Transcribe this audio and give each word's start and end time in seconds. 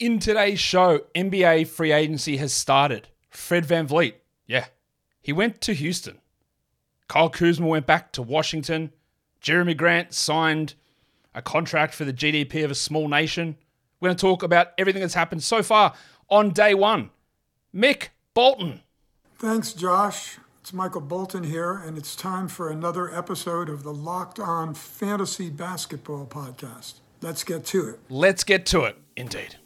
In 0.00 0.18
today's 0.18 0.58
show, 0.58 1.02
NBA 1.14 1.68
free 1.68 1.92
agency 1.92 2.38
has 2.38 2.52
started. 2.52 3.06
Fred 3.30 3.64
VanVleet, 3.64 4.14
yeah, 4.44 4.66
he 5.22 5.32
went 5.32 5.60
to 5.60 5.72
Houston. 5.72 6.18
Kyle 7.06 7.30
Kuzma 7.30 7.66
went 7.68 7.86
back 7.86 8.10
to 8.12 8.22
Washington. 8.22 8.92
Jerami 9.40 9.76
Grant 9.76 10.12
signed 10.12 10.74
a 11.32 11.40
contract 11.40 11.94
for 11.94 12.04
the 12.04 12.12
GDP 12.12 12.64
of 12.64 12.72
a 12.72 12.74
small 12.74 13.06
nation. 13.06 13.56
We're 14.00 14.08
going 14.08 14.16
to 14.16 14.20
talk 14.20 14.42
about 14.42 14.72
everything 14.78 15.00
that's 15.00 15.14
happened 15.14 15.44
so 15.44 15.62
far 15.62 15.94
on 16.28 16.50
day 16.50 16.74
one. 16.74 17.10
Mick 17.72 18.08
Bolton. 18.34 18.80
Thanks, 19.36 19.72
Josh. 19.72 20.38
It's 20.60 20.72
Michael 20.72 21.02
Bolton 21.02 21.44
here, 21.44 21.74
and 21.74 21.96
it's 21.96 22.16
time 22.16 22.48
for 22.48 22.68
another 22.68 23.14
episode 23.14 23.68
of 23.68 23.84
the 23.84 23.94
Locked 23.94 24.40
On 24.40 24.74
Fantasy 24.74 25.50
Basketball 25.50 26.26
Podcast. 26.26 26.94
Let's 27.20 27.44
get 27.44 27.64
to 27.66 27.90
it. 27.90 28.00
Let's 28.08 28.42
get 28.42 28.66
to 28.66 28.82
it, 28.84 28.96
indeed. 29.16 29.56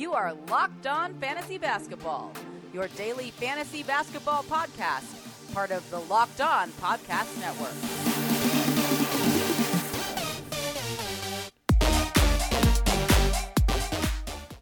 You 0.00 0.14
are 0.14 0.32
Locked 0.48 0.86
On 0.86 1.12
Fantasy 1.20 1.58
Basketball, 1.58 2.32
your 2.72 2.88
daily 2.96 3.32
fantasy 3.32 3.82
basketball 3.82 4.42
podcast, 4.44 5.52
part 5.52 5.70
of 5.70 5.88
the 5.90 5.98
Locked 5.98 6.40
On 6.40 6.70
Podcast 6.70 7.38
Network. 7.38 7.74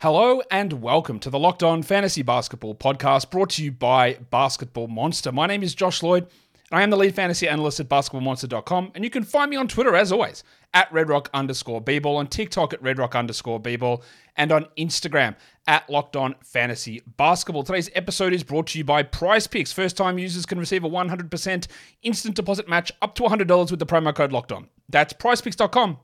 Hello 0.02 0.42
and 0.50 0.72
welcome 0.82 1.20
to 1.20 1.30
the 1.30 1.38
Locked 1.38 1.62
On 1.62 1.84
Fantasy 1.84 2.22
Basketball 2.22 2.74
podcast 2.74 3.30
brought 3.30 3.50
to 3.50 3.62
you 3.62 3.70
by 3.70 4.14
Basketball 4.32 4.88
Monster. 4.88 5.30
My 5.30 5.46
name 5.46 5.62
is 5.62 5.72
Josh 5.72 6.02
Lloyd. 6.02 6.24
and 6.72 6.80
I 6.80 6.82
am 6.82 6.90
the 6.90 6.96
lead 6.96 7.14
fantasy 7.14 7.46
analyst 7.46 7.78
at 7.78 7.88
basketballmonster.com, 7.88 8.90
and 8.96 9.04
you 9.04 9.10
can 9.10 9.22
find 9.22 9.50
me 9.50 9.56
on 9.56 9.68
Twitter 9.68 9.94
as 9.94 10.10
always 10.10 10.42
at 10.74 10.90
redrock 10.90 11.28
underscore 11.32 11.82
bball, 11.82 12.16
on 12.16 12.26
TikTok 12.26 12.72
at 12.72 12.82
redrock 12.82 13.14
underscore 13.14 13.60
bball, 13.60 14.02
and 14.36 14.52
on 14.52 14.66
Instagram 14.76 15.34
at 15.66 15.88
Locked 15.90 16.16
On 16.16 16.34
Fantasy 16.44 17.02
Basketball. 17.16 17.62
Today's 17.62 17.90
episode 17.94 18.32
is 18.32 18.44
brought 18.44 18.68
to 18.68 18.78
you 18.78 18.84
by 18.84 19.02
Prize 19.02 19.46
Picks. 19.46 19.72
First 19.72 19.96
time 19.96 20.18
users 20.18 20.46
can 20.46 20.58
receive 20.58 20.84
a 20.84 20.88
100% 20.88 21.66
instant 22.02 22.34
deposit 22.34 22.68
match 22.68 22.92
up 23.02 23.14
to 23.16 23.22
$100 23.22 23.70
with 23.70 23.80
the 23.80 23.86
promo 23.86 24.14
code 24.14 24.32
Locked 24.32 24.52
On. 24.52 24.68
That's 24.88 25.12
prizepicks.com. 25.12 25.98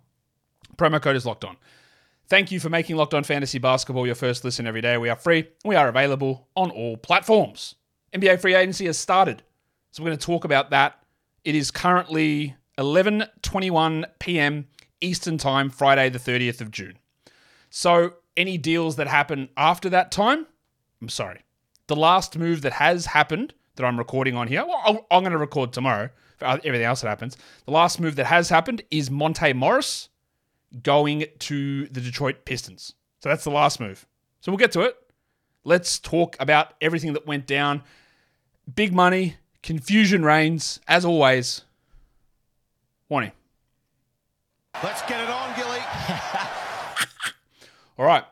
Promo 0.76 1.00
code 1.00 1.16
is 1.16 1.26
Locked 1.26 1.44
On. 1.44 1.56
Thank 2.26 2.50
you 2.50 2.58
for 2.58 2.70
making 2.70 2.96
Locked 2.96 3.14
On 3.14 3.22
Fantasy 3.22 3.58
Basketball 3.58 4.06
your 4.06 4.14
first 4.14 4.44
listen 4.44 4.66
every 4.66 4.80
day. 4.80 4.96
We 4.96 5.10
are 5.10 5.16
free. 5.16 5.48
We 5.64 5.76
are 5.76 5.88
available 5.88 6.48
on 6.56 6.70
all 6.70 6.96
platforms. 6.96 7.74
NBA 8.14 8.40
free 8.40 8.54
agency 8.54 8.86
has 8.86 8.98
started. 8.98 9.42
So 9.90 10.02
we're 10.02 10.08
going 10.08 10.18
to 10.18 10.26
talk 10.26 10.44
about 10.44 10.70
that. 10.70 10.98
It 11.44 11.54
is 11.54 11.70
currently 11.70 12.56
11:21 12.78 14.04
p.m. 14.18 14.66
Eastern 15.00 15.38
Time, 15.38 15.70
Friday 15.70 16.08
the 16.08 16.18
30th 16.18 16.60
of 16.60 16.70
June. 16.70 16.98
So 17.70 18.14
any 18.36 18.58
deals 18.58 18.96
that 18.96 19.06
happen 19.06 19.48
after 19.56 19.88
that 19.90 20.10
time, 20.10 20.46
I'm 21.00 21.08
sorry. 21.08 21.40
The 21.86 21.96
last 21.96 22.38
move 22.38 22.62
that 22.62 22.72
has 22.74 23.06
happened 23.06 23.54
that 23.76 23.84
I'm 23.84 23.98
recording 23.98 24.36
on 24.36 24.48
here, 24.48 24.64
well, 24.64 25.06
I'm 25.10 25.22
going 25.22 25.32
to 25.32 25.38
record 25.38 25.72
tomorrow 25.72 26.08
for 26.38 26.46
everything 26.46 26.84
else 26.84 27.02
that 27.02 27.08
happens. 27.08 27.36
The 27.66 27.72
last 27.72 28.00
move 28.00 28.16
that 28.16 28.26
has 28.26 28.48
happened 28.48 28.82
is 28.90 29.10
Monte 29.10 29.52
Morris 29.52 30.08
going 30.82 31.26
to 31.40 31.86
the 31.88 32.00
Detroit 32.00 32.44
Pistons. 32.44 32.94
So 33.20 33.28
that's 33.28 33.44
the 33.44 33.50
last 33.50 33.80
move. 33.80 34.06
So 34.40 34.50
we'll 34.50 34.58
get 34.58 34.72
to 34.72 34.82
it. 34.82 34.96
Let's 35.64 35.98
talk 35.98 36.36
about 36.40 36.74
everything 36.80 37.12
that 37.14 37.26
went 37.26 37.46
down. 37.46 37.82
Big 38.74 38.92
money, 38.92 39.36
confusion 39.62 40.24
reigns, 40.24 40.80
as 40.88 41.04
always. 41.04 41.63
Warning. 43.14 43.30
Let's 44.82 45.02
get 45.02 45.20
it 45.20 45.30
on, 45.30 45.54
Gilly. 45.54 45.78
All 47.96 48.04
right. 48.04 48.24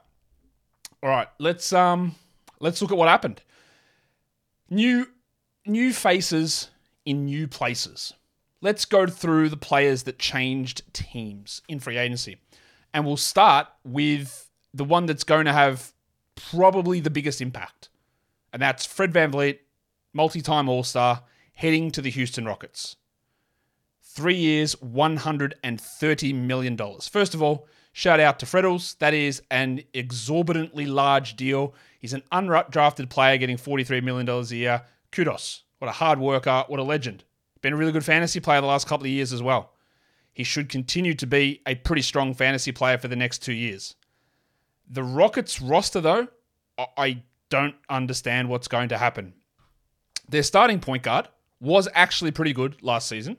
All 1.05 1.09
right. 1.09 1.29
Let's 1.39 1.73
um 1.73 2.17
let's 2.59 2.83
look 2.83 2.91
at 2.91 2.99
what 2.99 3.09
happened. 3.09 3.43
New 4.69 5.07
new 5.67 5.93
faces 5.93 6.71
in 7.05 7.27
new 7.27 7.47
places. 7.47 8.15
Let's 8.61 8.85
go 8.85 9.07
through 9.07 9.51
the 9.51 9.57
players 9.57 10.03
that 10.03 10.19
changed 10.19 10.83
teams 10.93 11.63
in 11.69 11.79
free 11.79 11.97
agency. 11.97 12.39
And 12.93 13.07
we'll 13.07 13.17
start 13.17 13.69
with 13.85 14.51
the 14.75 14.83
one 14.83 15.07
that's 15.07 15.23
going 15.23 15.45
to 15.45 15.53
have 15.53 15.93
probably 16.35 16.99
the 16.99 17.09
biggest 17.09 17.41
impact. 17.41 17.89
And 18.53 18.61
that's 18.61 18.85
Fred 18.85 19.13
VanVleet, 19.13 19.61
multi-time 20.13 20.69
All-Star, 20.69 21.23
heading 21.55 21.93
to 21.93 22.03
the 22.03 22.11
Houston 22.11 22.47
Rockets. 22.47 22.97
Three 24.15 24.35
years, 24.37 24.75
$130 24.77 26.35
million. 26.35 26.77
First 27.01 27.35
of 27.35 27.43
all, 27.43 27.67
shout 27.95 28.21
out 28.21 28.39
to 28.41 28.47
Freddles. 28.47 28.97
That 28.99 29.15
is 29.15 29.43
an 29.51 29.83
exorbitantly 29.95 30.85
large 30.87 31.35
deal. 31.37 31.75
He's 31.99 32.13
an 32.13 32.23
undrafted 32.31 33.09
player 33.09 33.39
getting 33.39 33.57
$43 33.57 34.03
million 34.03 34.29
a 34.29 34.43
year. 34.55 34.83
Kudos. 35.13 35.63
What 35.79 35.89
a 35.89 35.93
hard 35.93 36.19
worker. 36.19 36.65
What 36.69 36.79
a 36.79 36.83
legend. 36.83 37.25
Been 37.63 37.73
a 37.73 37.77
really 37.77 37.93
good 37.93 38.05
fantasy 38.05 38.39
player 38.39 38.61
the 38.61 38.67
last 38.67 38.87
couple 38.87 39.07
of 39.07 39.11
years 39.11 39.33
as 39.33 39.43
well. 39.43 39.73
He 40.35 40.45
should 40.45 40.69
continue 40.69 41.15
to 41.15 41.27
be 41.27 41.63
a 41.67 41.75
pretty 41.75 42.03
strong 42.03 42.35
fantasy 42.35 42.73
player 42.73 42.99
for 42.99 43.09
the 43.09 43.17
next 43.17 43.39
two 43.39 43.53
years. 43.55 43.95
The 44.91 45.03
Rockets 45.03 45.61
roster, 45.63 46.01
though, 46.03 46.29
I- 46.77 46.87
I 46.99 47.23
don't 47.49 47.77
understand 47.89 48.49
what's 48.51 48.69
going 48.69 48.91
to 48.91 48.99
happen. 48.99 49.33
Their 50.29 50.43
starting 50.43 50.81
point 50.81 51.03
guard 51.03 51.29
was 51.61 51.89
actually 51.95 52.31
pretty 52.33 52.53
good 52.53 52.83
last 52.83 53.09
season. 53.09 53.37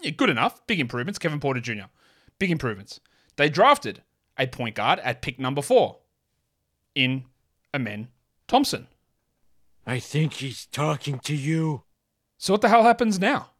Yeah, 0.00 0.10
good 0.10 0.30
enough. 0.30 0.66
Big 0.66 0.80
improvements. 0.80 1.18
Kevin 1.18 1.40
Porter 1.40 1.60
Jr. 1.60 1.86
Big 2.38 2.50
improvements. 2.50 3.00
They 3.36 3.48
drafted 3.48 4.02
a 4.38 4.46
point 4.46 4.74
guard 4.74 4.98
at 5.00 5.22
pick 5.22 5.38
number 5.38 5.62
four 5.62 5.98
in 6.94 7.24
Amen 7.74 8.08
Thompson. 8.48 8.88
I 9.86 9.98
think 9.98 10.34
he's 10.34 10.66
talking 10.66 11.18
to 11.20 11.34
you. 11.34 11.82
So 12.38 12.52
what 12.52 12.62
the 12.62 12.68
hell 12.68 12.82
happens 12.82 13.18
now? 13.18 13.50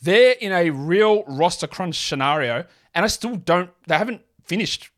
They're 0.00 0.32
in 0.40 0.52
a 0.52 0.70
real 0.70 1.24
roster 1.24 1.66
crunch 1.66 1.96
scenario, 1.96 2.66
and 2.94 3.04
I 3.04 3.08
still 3.08 3.36
don't. 3.36 3.70
They 3.86 3.96
haven't 3.96 4.22
finished 4.44 4.90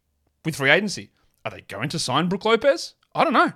with 0.44 0.56
free 0.56 0.70
agency. 0.70 1.10
Are 1.44 1.50
they 1.50 1.60
going 1.62 1.88
to 1.90 1.98
sign 1.98 2.28
Brook 2.28 2.44
Lopez? 2.44 2.94
I 3.14 3.24
don't 3.24 3.32
know. 3.32 3.52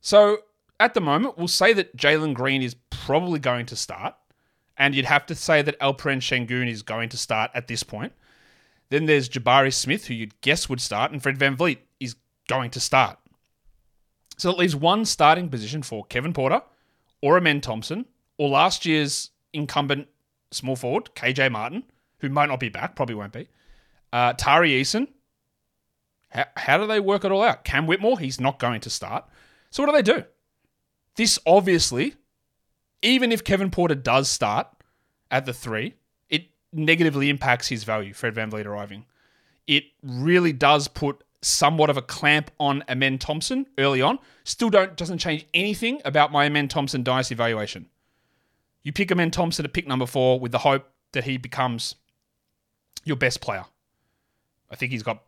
So 0.00 0.38
at 0.80 0.94
the 0.94 1.00
moment, 1.00 1.38
we'll 1.38 1.46
say 1.48 1.72
that 1.74 1.96
Jalen 1.96 2.34
Green 2.34 2.62
is 2.62 2.74
probably 2.90 3.38
going 3.38 3.66
to 3.66 3.76
start, 3.76 4.14
and 4.80 4.94
you'd 4.94 5.04
have 5.04 5.26
to 5.26 5.34
say 5.34 5.60
that 5.60 5.78
Alperen 5.78 6.20
Shengun 6.22 6.66
is 6.66 6.82
going 6.82 7.10
to 7.10 7.18
start 7.18 7.50
at 7.52 7.68
this 7.68 7.82
point. 7.82 8.14
Then 8.88 9.04
there's 9.04 9.28
Jabari 9.28 9.72
Smith, 9.72 10.06
who 10.06 10.14
you'd 10.14 10.40
guess 10.40 10.70
would 10.70 10.80
start, 10.80 11.12
and 11.12 11.22
Fred 11.22 11.38
VanVleet 11.38 11.78
is 12.00 12.16
going 12.48 12.70
to 12.70 12.80
start. 12.80 13.18
So 14.38 14.50
it 14.50 14.56
leaves 14.56 14.74
one 14.74 15.04
starting 15.04 15.50
position 15.50 15.82
for 15.82 16.04
Kevin 16.06 16.32
Porter 16.32 16.62
or 17.20 17.36
Amen 17.36 17.60
Thompson 17.60 18.06
or 18.38 18.48
last 18.48 18.86
year's 18.86 19.30
incumbent 19.52 20.08
small 20.50 20.76
forward, 20.76 21.10
KJ 21.14 21.52
Martin, 21.52 21.84
who 22.20 22.30
might 22.30 22.48
not 22.48 22.58
be 22.58 22.70
back, 22.70 22.96
probably 22.96 23.14
won't 23.14 23.34
be. 23.34 23.48
Uh, 24.14 24.32
Tari 24.32 24.70
Eason. 24.70 25.08
How, 26.30 26.46
how 26.56 26.78
do 26.78 26.86
they 26.86 27.00
work 27.00 27.26
it 27.26 27.30
all 27.30 27.42
out? 27.42 27.64
Cam 27.64 27.86
Whitmore, 27.86 28.18
he's 28.18 28.40
not 28.40 28.58
going 28.58 28.80
to 28.80 28.88
start. 28.90 29.26
So 29.70 29.82
what 29.82 29.90
do 29.90 29.96
they 29.96 30.20
do? 30.20 30.24
This 31.16 31.38
obviously, 31.46 32.14
even 33.02 33.32
if 33.32 33.44
Kevin 33.44 33.70
Porter 33.70 33.94
does 33.94 34.30
start 34.30 34.68
at 35.30 35.46
the 35.46 35.52
three, 35.52 35.94
it 36.28 36.46
negatively 36.72 37.28
impacts 37.30 37.68
his 37.68 37.84
value, 37.84 38.12
Fred 38.12 38.34
VanVleet 38.34 38.66
arriving. 38.66 39.06
It 39.66 39.84
really 40.02 40.52
does 40.52 40.88
put 40.88 41.22
somewhat 41.42 41.90
of 41.90 41.96
a 41.96 42.02
clamp 42.02 42.50
on 42.58 42.84
Amen 42.88 43.18
Thompson 43.18 43.66
early 43.78 44.02
on. 44.02 44.18
Still 44.44 44.70
don't 44.70 44.96
doesn't 44.96 45.18
change 45.18 45.46
anything 45.54 46.00
about 46.04 46.32
my 46.32 46.44
Amen 46.44 46.68
Thompson 46.68 47.02
dynasty 47.02 47.34
valuation. 47.34 47.86
You 48.82 48.92
pick 48.92 49.10
Amen 49.12 49.30
Thompson 49.30 49.64
at 49.64 49.72
pick 49.72 49.86
number 49.86 50.06
four 50.06 50.40
with 50.40 50.52
the 50.52 50.58
hope 50.58 50.86
that 51.12 51.24
he 51.24 51.36
becomes 51.36 51.96
your 53.04 53.16
best 53.16 53.40
player. 53.40 53.64
I 54.70 54.76
think 54.76 54.92
he's 54.92 55.02
got 55.02 55.22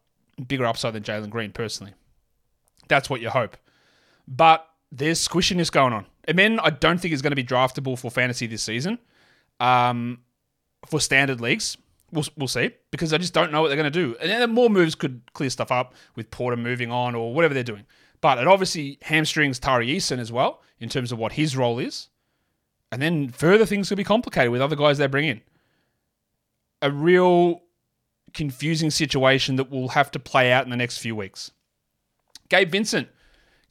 bigger 0.46 0.66
upside 0.66 0.92
than 0.92 1.02
Jalen 1.02 1.30
Green 1.30 1.52
personally. 1.52 1.94
That's 2.88 3.08
what 3.08 3.20
you 3.20 3.30
hope. 3.30 3.56
But 4.28 4.66
there's 4.90 5.26
squishiness 5.26 5.70
going 5.70 5.92
on. 5.92 6.06
Amen, 6.30 6.60
I 6.62 6.70
don't 6.70 6.98
think 6.98 7.12
is 7.12 7.22
going 7.22 7.32
to 7.32 7.36
be 7.36 7.44
draftable 7.44 7.98
for 7.98 8.10
fantasy 8.10 8.46
this 8.46 8.62
season. 8.62 8.98
Um, 9.58 10.20
for 10.86 11.00
standard 11.00 11.40
leagues, 11.40 11.76
we'll, 12.12 12.24
we'll 12.36 12.48
see 12.48 12.70
because 12.90 13.12
I 13.12 13.18
just 13.18 13.34
don't 13.34 13.50
know 13.50 13.60
what 13.60 13.68
they're 13.68 13.76
going 13.76 13.92
to 13.92 13.98
do. 13.98 14.16
And 14.20 14.30
then 14.30 14.50
more 14.52 14.70
moves 14.70 14.94
could 14.94 15.22
clear 15.32 15.50
stuff 15.50 15.72
up 15.72 15.94
with 16.14 16.30
Porter 16.30 16.56
moving 16.56 16.90
on 16.90 17.14
or 17.14 17.34
whatever 17.34 17.54
they're 17.54 17.62
doing. 17.62 17.86
But 18.20 18.38
it 18.38 18.46
obviously 18.46 18.98
hamstrings 19.02 19.58
Tari 19.58 19.88
Eason 19.88 20.18
as 20.18 20.30
well 20.30 20.62
in 20.78 20.88
terms 20.88 21.10
of 21.10 21.18
what 21.18 21.32
his 21.32 21.56
role 21.56 21.78
is. 21.78 22.08
And 22.92 23.00
then 23.02 23.30
further 23.30 23.66
things 23.66 23.88
could 23.88 23.96
be 23.96 24.04
complicated 24.04 24.52
with 24.52 24.60
other 24.60 24.76
guys 24.76 24.98
they 24.98 25.06
bring 25.06 25.26
in. 25.26 25.40
A 26.82 26.90
real 26.90 27.62
confusing 28.32 28.90
situation 28.90 29.56
that 29.56 29.70
will 29.70 29.88
have 29.88 30.10
to 30.12 30.18
play 30.18 30.52
out 30.52 30.64
in 30.64 30.70
the 30.70 30.76
next 30.76 30.98
few 30.98 31.16
weeks. 31.16 31.50
Gabe 32.48 32.70
Vincent 32.70 33.08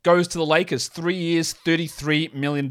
goes 0.04 0.28
to 0.30 0.38
the 0.38 0.46
Lakers, 0.46 0.88
three 0.88 1.16
years, 1.16 1.54
$33 1.54 2.34
million. 2.34 2.68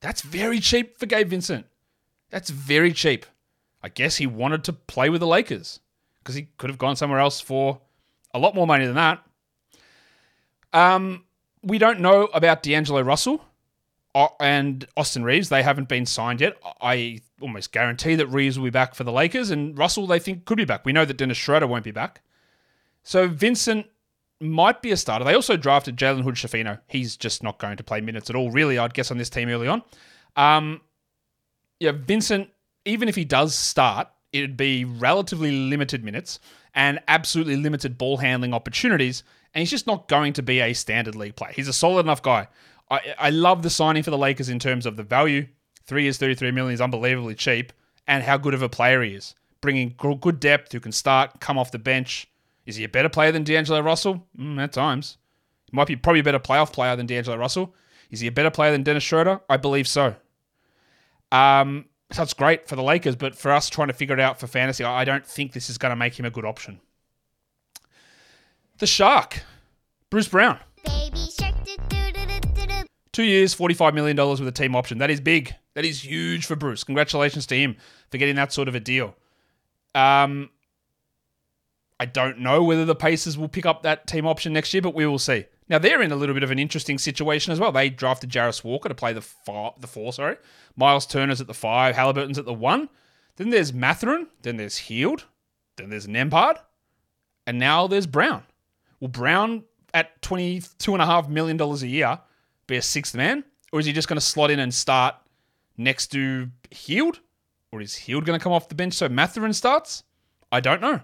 That's 0.00 0.22
very 0.22 0.60
cheap 0.60 0.98
for 0.98 1.06
Gabe 1.06 1.28
Vincent. 1.28 1.66
That's 2.30 2.50
very 2.50 2.92
cheap. 2.92 3.26
I 3.82 3.88
guess 3.88 4.16
he 4.16 4.26
wanted 4.26 4.64
to 4.64 4.72
play 4.72 5.08
with 5.08 5.20
the 5.20 5.26
Lakers. 5.26 5.80
because 6.26 6.34
he 6.34 6.48
could 6.58 6.70
have 6.70 6.78
gone 6.78 6.96
somewhere 6.96 7.20
else 7.20 7.40
for 7.40 7.80
a 8.34 8.38
lot 8.38 8.54
more 8.54 8.66
money 8.66 8.84
than 8.84 8.96
that. 8.96 9.24
Um, 10.72 11.24
we 11.62 11.78
don't 11.78 12.00
know 12.00 12.24
about 12.34 12.62
D'Angelo 12.62 13.00
Russell 13.00 13.44
uh, 14.14 14.28
and 14.40 14.86
Austin 14.96 15.22
Reaves. 15.24 15.48
They 15.48 15.62
haven't 15.62 15.88
been 15.88 16.04
signed 16.04 16.40
yet. 16.40 16.56
I 16.80 17.20
almost 17.40 17.70
guarantee 17.72 18.16
that 18.16 18.26
Reaves 18.26 18.58
will 18.58 18.64
be 18.66 18.70
back 18.70 18.94
for 18.94 19.04
the 19.04 19.12
Lakers, 19.12 19.50
and 19.50 19.78
Russell 19.78 20.06
they 20.06 20.18
think 20.18 20.44
could 20.44 20.56
be 20.56 20.64
back. 20.64 20.84
We 20.84 20.92
know 20.92 21.04
that 21.04 21.16
Dennis 21.16 21.38
Schroeder 21.38 21.66
won't 21.66 21.84
be 21.84 21.92
back. 21.92 22.22
So 23.04 23.28
Vincent 23.28 23.86
might 24.40 24.82
be 24.82 24.90
a 24.90 24.96
starter. 24.96 25.24
They 25.24 25.34
also 25.34 25.56
drafted 25.56 25.96
Jalen 25.96 26.22
Hood 26.22 26.34
Schifino. 26.34 26.80
He's 26.88 27.16
just 27.16 27.42
not 27.42 27.58
going 27.58 27.76
to 27.76 27.84
play 27.84 28.00
minutes 28.00 28.30
at 28.30 28.36
all, 28.36 28.50
really, 28.50 28.78
I'd 28.78 28.94
guess, 28.94 29.10
on 29.10 29.18
this 29.18 29.30
team 29.30 29.48
early 29.48 29.68
on. 29.68 29.82
Um, 30.36 30.80
yeah, 31.80 31.92
Vincent, 31.92 32.50
even 32.84 33.08
if 33.08 33.14
he 33.14 33.24
does 33.24 33.54
start, 33.54 34.08
it'd 34.32 34.56
be 34.56 34.84
relatively 34.84 35.50
limited 35.52 36.04
minutes 36.04 36.38
and 36.74 37.00
absolutely 37.08 37.56
limited 37.56 37.96
ball 37.96 38.18
handling 38.18 38.52
opportunities. 38.52 39.22
And 39.54 39.60
he's 39.60 39.70
just 39.70 39.86
not 39.86 40.08
going 40.08 40.34
to 40.34 40.42
be 40.42 40.60
a 40.60 40.74
standard 40.74 41.14
league 41.14 41.36
player. 41.36 41.52
He's 41.52 41.68
a 41.68 41.72
solid 41.72 42.00
enough 42.00 42.22
guy. 42.22 42.48
I, 42.90 43.14
I 43.18 43.30
love 43.30 43.62
the 43.62 43.70
signing 43.70 44.02
for 44.02 44.10
the 44.10 44.18
Lakers 44.18 44.48
in 44.48 44.58
terms 44.58 44.86
of 44.86 44.96
the 44.96 45.02
value. 45.02 45.46
Three 45.86 46.02
years, 46.02 46.18
33 46.18 46.50
million 46.50 46.74
is 46.74 46.80
unbelievably 46.80 47.36
cheap, 47.36 47.72
and 48.06 48.22
how 48.22 48.36
good 48.36 48.54
of 48.54 48.62
a 48.62 48.68
player 48.68 49.02
he 49.02 49.14
is. 49.14 49.34
Bringing 49.60 49.94
good 49.96 50.40
depth 50.40 50.72
who 50.72 50.80
can 50.80 50.92
start, 50.92 51.40
come 51.40 51.58
off 51.58 51.70
the 51.70 51.78
bench. 51.78 52.28
Is 52.66 52.76
he 52.76 52.84
a 52.84 52.88
better 52.88 53.08
player 53.08 53.32
than 53.32 53.44
D'Angelo 53.44 53.80
Russell? 53.80 54.26
Mm, 54.38 54.62
at 54.62 54.72
times. 54.72 55.18
He 55.70 55.76
might 55.76 55.86
be 55.86 55.96
probably 55.96 56.20
a 56.20 56.24
better 56.24 56.38
playoff 56.38 56.72
player 56.72 56.96
than 56.96 57.06
D'Angelo 57.06 57.36
Russell. 57.36 57.74
Is 58.10 58.20
he 58.20 58.26
a 58.26 58.32
better 58.32 58.50
player 58.50 58.72
than 58.72 58.82
Dennis 58.82 59.02
Schroeder? 59.02 59.40
I 59.48 59.56
believe 59.56 59.88
so. 59.88 60.16
Um, 61.32 61.86
so 62.12 62.22
it's 62.22 62.34
great 62.34 62.68
for 62.68 62.76
the 62.76 62.82
Lakers, 62.82 63.16
but 63.16 63.34
for 63.36 63.50
us 63.50 63.68
trying 63.68 63.88
to 63.88 63.94
figure 63.94 64.14
it 64.14 64.20
out 64.20 64.38
for 64.38 64.46
fantasy, 64.46 64.84
I 64.84 65.04
don't 65.04 65.26
think 65.26 65.52
this 65.52 65.68
is 65.68 65.78
going 65.78 65.90
to 65.90 65.96
make 65.96 66.18
him 66.18 66.24
a 66.24 66.30
good 66.30 66.44
option. 66.44 66.80
The 68.78 68.86
Shark, 68.86 69.42
Bruce 70.10 70.28
Brown. 70.28 70.58
Two 73.12 73.24
years, 73.24 73.54
$45 73.54 73.94
million 73.94 74.16
with 74.16 74.46
a 74.46 74.52
team 74.52 74.76
option. 74.76 74.98
That 74.98 75.10
is 75.10 75.20
big. 75.20 75.54
That 75.74 75.84
is 75.84 76.04
huge 76.04 76.46
for 76.46 76.54
Bruce. 76.54 76.84
Congratulations 76.84 77.46
to 77.46 77.56
him 77.56 77.76
for 78.10 78.18
getting 78.18 78.36
that 78.36 78.52
sort 78.52 78.68
of 78.68 78.74
a 78.74 78.80
deal. 78.80 79.16
Um, 79.94 80.50
I 81.98 82.04
don't 82.04 82.38
know 82.38 82.62
whether 82.62 82.84
the 82.84 82.94
Pacers 82.94 83.38
will 83.38 83.48
pick 83.48 83.64
up 83.64 83.82
that 83.82 84.06
team 84.06 84.26
option 84.26 84.52
next 84.52 84.74
year, 84.74 84.82
but 84.82 84.94
we 84.94 85.06
will 85.06 85.18
see. 85.18 85.46
Now 85.68 85.78
they're 85.78 86.02
in 86.02 86.12
a 86.12 86.16
little 86.16 86.34
bit 86.34 86.42
of 86.42 86.50
an 86.50 86.58
interesting 86.58 86.98
situation 86.98 87.52
as 87.52 87.58
well. 87.58 87.72
They 87.72 87.88
drafted 87.88 88.30
Jarace 88.30 88.62
Walker 88.62 88.88
to 88.88 88.94
play 88.94 89.12
the 89.12 89.22
four, 89.22 89.74
the 89.80 89.86
four, 89.86 90.12
sorry. 90.12 90.36
Miles 90.76 91.06
Turner's 91.06 91.40
at 91.40 91.46
the 91.46 91.54
five, 91.54 91.96
Halliburton's 91.96 92.38
at 92.38 92.44
the 92.44 92.52
one. 92.54 92.88
Then 93.36 93.50
there's 93.50 93.72
Mathurin, 93.72 94.28
then 94.42 94.56
there's 94.56 94.76
Hield, 94.76 95.24
then 95.76 95.90
there's 95.90 96.06
Nembhard, 96.06 96.58
and 97.46 97.58
now 97.58 97.86
there's 97.86 98.06
Brown. 98.06 98.44
Will 99.00 99.08
Brown 99.08 99.64
at 99.92 100.20
$22.5 100.22 101.28
million 101.28 101.60
a 101.60 101.76
year 101.86 102.20
be 102.66 102.76
a 102.76 102.82
sixth 102.82 103.14
man? 103.14 103.44
Or 103.72 103.80
is 103.80 103.86
he 103.86 103.92
just 103.92 104.08
going 104.08 104.16
to 104.16 104.24
slot 104.24 104.50
in 104.50 104.58
and 104.58 104.72
start 104.72 105.16
next 105.76 106.08
to 106.08 106.50
Hield? 106.70 107.20
Or 107.72 107.80
is 107.80 107.94
Hield 107.94 108.24
going 108.24 108.38
to 108.38 108.42
come 108.42 108.52
off 108.52 108.68
the 108.68 108.74
bench 108.74 108.94
so 108.94 109.08
Mathurin 109.08 109.52
starts? 109.52 110.04
I 110.52 110.60
don't 110.60 110.80
know. 110.80 111.00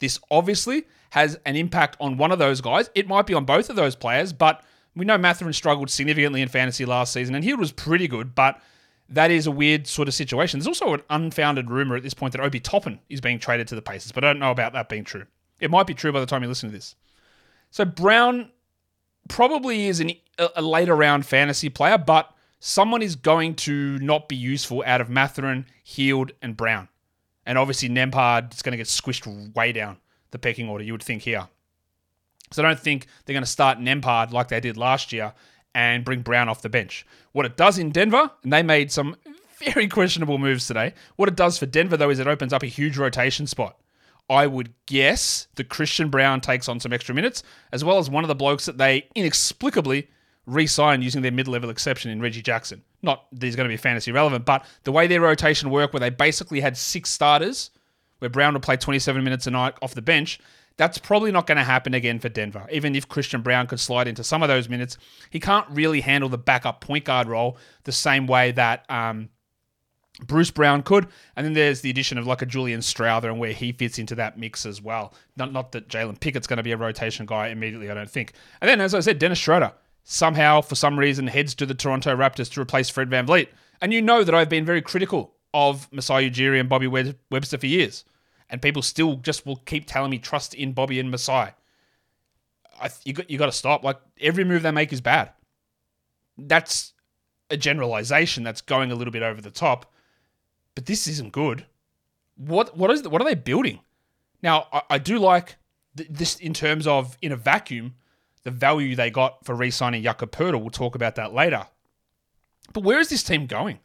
This 0.00 0.18
obviously 0.30 0.84
has 1.10 1.38
an 1.46 1.56
impact 1.56 1.96
on 2.00 2.16
one 2.16 2.32
of 2.32 2.38
those 2.38 2.60
guys. 2.60 2.90
It 2.94 3.06
might 3.06 3.26
be 3.26 3.34
on 3.34 3.44
both 3.44 3.70
of 3.70 3.76
those 3.76 3.94
players, 3.94 4.32
but 4.32 4.62
we 4.96 5.04
know 5.04 5.18
Mathurin 5.18 5.52
struggled 5.52 5.90
significantly 5.90 6.42
in 6.42 6.48
fantasy 6.48 6.84
last 6.84 7.12
season, 7.12 7.34
and 7.34 7.44
Hield 7.44 7.60
was 7.60 7.72
pretty 7.72 8.08
good, 8.08 8.34
but 8.34 8.60
that 9.08 9.30
is 9.30 9.46
a 9.46 9.50
weird 9.50 9.86
sort 9.86 10.08
of 10.08 10.14
situation. 10.14 10.58
There's 10.58 10.66
also 10.66 10.94
an 10.94 11.02
unfounded 11.10 11.70
rumor 11.70 11.96
at 11.96 12.02
this 12.02 12.14
point 12.14 12.32
that 12.32 12.40
Obi 12.40 12.60
Toppin 12.60 13.00
is 13.08 13.20
being 13.20 13.38
traded 13.38 13.68
to 13.68 13.74
the 13.74 13.82
Pacers, 13.82 14.12
but 14.12 14.24
I 14.24 14.28
don't 14.28 14.38
know 14.38 14.50
about 14.50 14.72
that 14.72 14.88
being 14.88 15.04
true. 15.04 15.26
It 15.58 15.70
might 15.70 15.86
be 15.86 15.94
true 15.94 16.12
by 16.12 16.20
the 16.20 16.26
time 16.26 16.42
you 16.42 16.48
listen 16.48 16.70
to 16.70 16.74
this. 16.74 16.94
So 17.70 17.84
Brown 17.84 18.50
probably 19.28 19.86
is 19.86 20.00
an, 20.00 20.12
a 20.38 20.62
later 20.62 20.94
round 20.94 21.26
fantasy 21.26 21.68
player, 21.68 21.98
but 21.98 22.32
someone 22.60 23.02
is 23.02 23.16
going 23.16 23.54
to 23.56 23.98
not 23.98 24.28
be 24.28 24.36
useful 24.36 24.82
out 24.86 25.00
of 25.00 25.10
Mathurin, 25.10 25.66
Hield, 25.82 26.32
and 26.40 26.56
Brown. 26.56 26.88
And 27.50 27.58
obviously, 27.58 27.88
Nembhard 27.88 28.54
is 28.54 28.62
going 28.62 28.70
to 28.70 28.76
get 28.76 28.86
squished 28.86 29.56
way 29.56 29.72
down 29.72 29.96
the 30.30 30.38
pecking 30.38 30.68
order, 30.68 30.84
you 30.84 30.92
would 30.92 31.02
think 31.02 31.22
here. 31.22 31.48
So 32.52 32.62
I 32.62 32.68
don't 32.68 32.78
think 32.78 33.08
they're 33.24 33.34
going 33.34 33.42
to 33.42 33.50
start 33.50 33.80
Nembhard 33.80 34.30
like 34.30 34.46
they 34.46 34.60
did 34.60 34.76
last 34.76 35.12
year 35.12 35.32
and 35.74 36.04
bring 36.04 36.22
Brown 36.22 36.48
off 36.48 36.62
the 36.62 36.68
bench. 36.68 37.04
What 37.32 37.46
it 37.46 37.56
does 37.56 37.76
in 37.76 37.90
Denver, 37.90 38.30
and 38.44 38.52
they 38.52 38.62
made 38.62 38.92
some 38.92 39.16
very 39.64 39.88
questionable 39.88 40.38
moves 40.38 40.68
today. 40.68 40.94
What 41.16 41.28
it 41.28 41.34
does 41.34 41.58
for 41.58 41.66
Denver, 41.66 41.96
though, 41.96 42.10
is 42.10 42.20
it 42.20 42.28
opens 42.28 42.52
up 42.52 42.62
a 42.62 42.66
huge 42.66 42.96
rotation 42.96 43.48
spot. 43.48 43.76
I 44.28 44.46
would 44.46 44.72
guess 44.86 45.48
that 45.56 45.68
Christian 45.68 46.08
Braun 46.08 46.40
takes 46.40 46.68
on 46.68 46.78
some 46.78 46.92
extra 46.92 47.16
minutes, 47.16 47.42
as 47.72 47.82
well 47.82 47.98
as 47.98 48.08
one 48.08 48.22
of 48.22 48.28
the 48.28 48.36
blokes 48.36 48.66
that 48.66 48.78
they 48.78 49.08
inexplicably 49.16 50.08
re 50.50 50.66
signed 50.66 51.04
using 51.04 51.22
their 51.22 51.32
mid 51.32 51.48
level 51.48 51.70
exception 51.70 52.10
in 52.10 52.20
Reggie 52.20 52.42
Jackson. 52.42 52.82
Not 53.02 53.26
that 53.32 53.44
he's 53.44 53.56
going 53.56 53.68
to 53.68 53.72
be 53.72 53.76
fantasy 53.76 54.12
relevant, 54.12 54.44
but 54.44 54.64
the 54.84 54.92
way 54.92 55.06
their 55.06 55.20
rotation 55.20 55.70
worked, 55.70 55.94
where 55.94 56.00
they 56.00 56.10
basically 56.10 56.60
had 56.60 56.76
six 56.76 57.10
starters, 57.10 57.70
where 58.18 58.28
Brown 58.28 58.52
would 58.54 58.62
play 58.62 58.76
27 58.76 59.22
minutes 59.22 59.46
a 59.46 59.50
night 59.50 59.74
off 59.82 59.94
the 59.94 60.02
bench, 60.02 60.40
that's 60.76 60.98
probably 60.98 61.30
not 61.30 61.46
going 61.46 61.58
to 61.58 61.64
happen 61.64 61.94
again 61.94 62.18
for 62.18 62.28
Denver. 62.28 62.66
Even 62.72 62.94
if 62.94 63.08
Christian 63.08 63.42
Braun 63.42 63.66
could 63.66 63.80
slide 63.80 64.08
into 64.08 64.24
some 64.24 64.42
of 64.42 64.48
those 64.48 64.68
minutes, 64.68 64.96
he 65.30 65.38
can't 65.38 65.66
really 65.70 66.00
handle 66.00 66.28
the 66.28 66.38
backup 66.38 66.80
point 66.80 67.04
guard 67.04 67.28
role 67.28 67.58
the 67.84 67.92
same 67.92 68.26
way 68.26 68.52
that 68.52 68.90
um, 68.90 69.28
Bruce 70.26 70.50
Brown 70.50 70.82
could. 70.82 71.06
And 71.36 71.44
then 71.44 71.52
there's 71.52 71.82
the 71.82 71.90
addition 71.90 72.18
of 72.18 72.26
like 72.26 72.42
a 72.42 72.46
Julian 72.46 72.80
Strawther 72.80 73.24
and 73.24 73.38
where 73.38 73.52
he 73.52 73.72
fits 73.72 73.98
into 73.98 74.14
that 74.16 74.38
mix 74.38 74.64
as 74.64 74.80
well. 74.80 75.12
Not, 75.36 75.52
not 75.52 75.72
that 75.72 75.88
Jalen 75.88 76.18
Pickett's 76.18 76.46
going 76.46 76.56
to 76.56 76.62
be 76.62 76.72
a 76.72 76.76
rotation 76.76 77.26
guy 77.26 77.48
immediately, 77.48 77.90
I 77.90 77.94
don't 77.94 78.10
think. 78.10 78.32
And 78.60 78.68
then, 78.68 78.80
as 78.80 78.94
I 78.94 79.00
said, 79.00 79.18
Dennis 79.18 79.38
Schroeder 79.38 79.72
somehow, 80.10 80.60
for 80.60 80.74
some 80.74 80.98
reason, 80.98 81.26
heads 81.26 81.54
to 81.56 81.66
the 81.66 81.74
Toronto 81.74 82.16
Raptors 82.16 82.50
to 82.52 82.60
replace 82.60 82.90
Fred 82.90 83.10
VanVleet. 83.10 83.48
And 83.80 83.92
you 83.92 84.02
know 84.02 84.24
that 84.24 84.34
I've 84.34 84.48
been 84.48 84.64
very 84.64 84.82
critical 84.82 85.34
of 85.54 85.90
Masai 85.92 86.30
Ujiri 86.30 86.60
and 86.60 86.68
Bobby 86.68 86.86
Webster 86.86 87.58
for 87.58 87.66
years. 87.66 88.04
And 88.48 88.60
people 88.60 88.82
still 88.82 89.16
just 89.16 89.46
will 89.46 89.56
keep 89.56 89.86
telling 89.86 90.10
me 90.10 90.18
trust 90.18 90.54
in 90.54 90.72
Bobby 90.72 91.00
and 91.00 91.10
Masai. 91.10 91.52
I, 92.80 92.90
you 93.04 93.12
got 93.12 93.30
you 93.30 93.38
got 93.38 93.46
to 93.46 93.52
stop. 93.52 93.84
Like 93.84 93.98
every 94.20 94.42
move 94.42 94.62
they 94.62 94.70
make 94.70 94.92
is 94.92 95.00
bad. 95.00 95.32
That's 96.38 96.94
a 97.50 97.56
generalization. 97.56 98.42
That's 98.42 98.60
going 98.60 98.90
a 98.90 98.94
little 98.94 99.12
bit 99.12 99.22
over 99.22 99.40
the 99.40 99.50
top 99.50 99.92
but 100.74 100.86
this 100.86 101.06
isn't 101.06 101.32
good. 101.32 101.66
What 102.36 102.76
what 102.76 102.90
is 102.90 103.06
what 103.06 103.20
are 103.20 103.24
they 103.24 103.34
building? 103.34 103.80
Now 104.42 104.66
I, 104.72 104.82
I 104.90 104.98
do 104.98 105.18
like 105.18 105.56
th- 105.96 106.08
this 106.10 106.36
in 106.36 106.54
terms 106.54 106.86
of 106.86 107.18
in 107.20 107.32
a 107.32 107.36
vacuum 107.36 107.96
the 108.42 108.50
value 108.50 108.96
they 108.96 109.10
got 109.10 109.44
for 109.44 109.54
re-signing 109.54 110.02
Jakob 110.02 110.30
Poeltl. 110.30 110.60
We'll 110.60 110.70
talk 110.70 110.94
about 110.94 111.16
that 111.16 111.32
later. 111.32 111.66
But 112.72 112.84
where 112.84 112.98
is 112.98 113.08
this 113.08 113.22
team 113.22 113.46
going? 113.46 113.80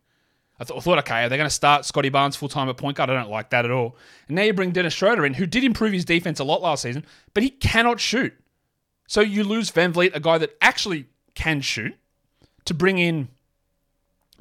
I, 0.59 0.63
th- 0.63 0.77
I 0.77 0.81
thought, 0.81 0.99
okay, 0.99 1.25
are 1.25 1.29
they 1.29 1.37
going 1.37 1.49
to 1.49 1.53
start 1.53 1.85
Scottie 1.85 2.09
Barnes 2.09 2.35
full 2.35 2.47
time 2.47 2.69
at 2.69 2.77
point 2.77 2.95
guard? 2.95 3.09
I 3.09 3.13
don't 3.13 3.29
like 3.29 3.49
that 3.49 3.65
at 3.65 3.71
all. 3.71 3.97
And 4.27 4.35
now 4.35 4.43
you 4.43 4.53
bring 4.53 4.71
Dennis 4.71 4.93
Schroeder 4.93 5.25
in, 5.25 5.33
who 5.33 5.45
did 5.45 5.63
improve 5.63 5.91
his 5.91 6.05
defense 6.05 6.39
a 6.39 6.45
lot 6.45 6.61
last 6.61 6.83
season, 6.83 7.05
but 7.33 7.43
he 7.43 7.49
cannot 7.49 7.99
shoot. 7.99 8.33
So 9.07 9.21
you 9.21 9.43
lose 9.43 9.69
VanVleet, 9.71 10.15
a 10.15 10.19
guy 10.19 10.37
that 10.37 10.55
actually 10.61 11.07
can 11.35 11.61
shoot, 11.61 11.95
to 12.63 12.73
bring 12.73 12.97
in 12.97 13.27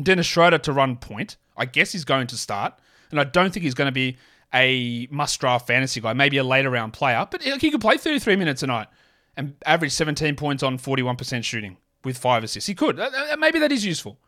Dennis 0.01 0.27
Schroeder 0.27 0.59
to 0.59 0.73
run 0.73 0.97
point. 0.97 1.37
I 1.57 1.67
guess 1.67 1.93
he's 1.93 2.05
going 2.05 2.29
to 2.29 2.39
start, 2.39 2.75
and 3.11 3.21
I 3.21 3.25
don't 3.25 3.53
think 3.53 3.65
he's 3.65 3.75
going 3.75 3.87
to 3.87 3.93
be 3.93 4.17
a 4.53 5.09
must 5.11 5.41
draft 5.41 5.67
fantasy 5.67 6.01
guy, 6.01 6.13
maybe 6.13 6.39
a 6.39 6.45
later 6.45 6.71
round 6.71 6.93
player, 6.93 7.27
but 7.29 7.43
he 7.43 7.71
could 7.71 7.81
play 7.81 7.97
33 7.97 8.37
minutes 8.37 8.63
a 8.63 8.69
night 8.69 8.87
and 9.37 9.55
average 9.67 9.93
17 9.93 10.37
points 10.37 10.63
on 10.63 10.79
41% 10.79 11.45
shooting 11.45 11.77
with 12.05 12.19
five 12.19 12.45
assists. 12.45 12.67
He 12.67 12.75
could. 12.75 12.99
Uh, 12.99 13.11
uh, 13.13 13.33
uh, 13.33 13.37
maybe 13.37 13.59
that 13.59 13.73
is 13.73 13.85
useful. 13.85 14.19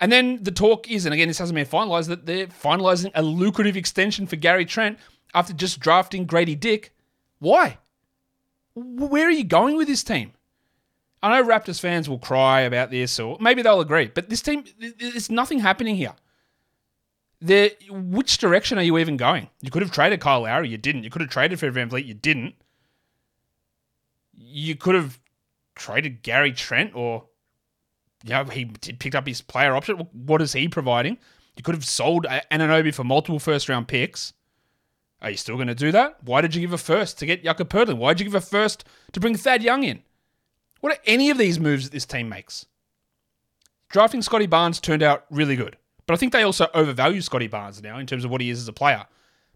And 0.00 0.10
then 0.10 0.42
the 0.42 0.50
talk 0.50 0.90
is, 0.90 1.04
and 1.06 1.14
again, 1.14 1.28
this 1.28 1.38
hasn't 1.38 1.54
been 1.54 1.66
finalized, 1.66 2.08
that 2.08 2.26
they're 2.26 2.48
finalizing 2.48 3.12
a 3.14 3.22
lucrative 3.22 3.76
extension 3.76 4.26
for 4.26 4.36
Gary 4.36 4.64
Trent 4.64 4.98
after 5.34 5.52
just 5.52 5.78
drafting 5.78 6.26
Gradey 6.26 6.58
Dick. 6.58 6.92
Why? 7.38 7.78
Where 8.74 9.26
are 9.26 9.30
you 9.30 9.44
going 9.44 9.76
with 9.76 9.86
this 9.86 10.02
team? 10.02 10.32
I 11.22 11.40
know 11.40 11.48
Raptors 11.48 11.78
fans 11.78 12.08
will 12.08 12.18
cry 12.18 12.62
about 12.62 12.90
this, 12.90 13.20
or 13.20 13.36
maybe 13.40 13.62
they'll 13.62 13.80
agree, 13.80 14.10
but 14.12 14.28
this 14.28 14.42
team, 14.42 14.64
there's 14.98 15.30
nothing 15.30 15.60
happening 15.60 15.94
here 15.94 16.14
there, 17.42 17.70
which 17.90 18.38
direction 18.38 18.78
are 18.78 18.82
you 18.82 18.96
even 18.98 19.16
going? 19.16 19.48
You 19.60 19.70
could 19.70 19.82
have 19.82 19.90
traded 19.90 20.20
Kyle 20.20 20.42
Lowry, 20.42 20.68
you 20.68 20.78
didn't. 20.78 21.02
You 21.02 21.10
could 21.10 21.20
have 21.20 21.30
traded 21.30 21.58
for 21.58 21.70
Van 21.70 21.90
VanVleet, 21.90 22.06
you 22.06 22.14
didn't. 22.14 22.54
You 24.36 24.76
could 24.76 24.94
have 24.94 25.18
traded 25.74 26.22
Gary 26.22 26.52
Trent, 26.52 26.94
or 26.94 27.24
yeah, 28.24 28.44
he 28.50 28.66
picked 28.66 29.14
up 29.14 29.26
his 29.26 29.40
player 29.40 29.74
option. 29.74 30.08
What 30.12 30.42
is 30.42 30.52
he 30.52 30.68
providing? 30.68 31.18
You 31.56 31.62
could 31.62 31.74
have 31.74 31.84
sold 31.84 32.26
Anunoby 32.50 32.94
for 32.94 33.04
multiple 33.04 33.38
first 33.38 33.68
round 33.68 33.88
picks. 33.88 34.32
Are 35.20 35.30
you 35.30 35.36
still 35.36 35.56
going 35.56 35.68
to 35.68 35.74
do 35.74 35.92
that? 35.92 36.22
Why 36.24 36.40
did 36.40 36.54
you 36.54 36.60
give 36.60 36.72
a 36.72 36.78
first 36.78 37.18
to 37.18 37.26
get 37.26 37.44
Jakob 37.44 37.68
Poeltl? 37.68 37.96
Why 37.96 38.12
did 38.12 38.20
you 38.20 38.26
give 38.26 38.34
a 38.34 38.40
first 38.40 38.84
to 39.12 39.20
bring 39.20 39.36
Thad 39.36 39.62
Young 39.62 39.84
in? 39.84 40.02
What 40.80 40.92
are 40.92 41.02
any 41.06 41.30
of 41.30 41.38
these 41.38 41.60
moves 41.60 41.84
that 41.84 41.92
this 41.92 42.06
team 42.06 42.28
makes? 42.28 42.66
Drafting 43.88 44.22
Scottie 44.22 44.46
Barnes 44.46 44.80
turned 44.80 45.02
out 45.02 45.26
really 45.30 45.54
good. 45.54 45.76
But 46.06 46.14
I 46.14 46.16
think 46.16 46.32
they 46.32 46.42
also 46.42 46.66
overvalue 46.74 47.20
Scottie 47.20 47.46
Barnes 47.46 47.80
now 47.82 47.98
in 47.98 48.06
terms 48.06 48.24
of 48.24 48.30
what 48.32 48.40
he 48.40 48.50
is 48.50 48.58
as 48.58 48.66
a 48.66 48.72
player. 48.72 49.06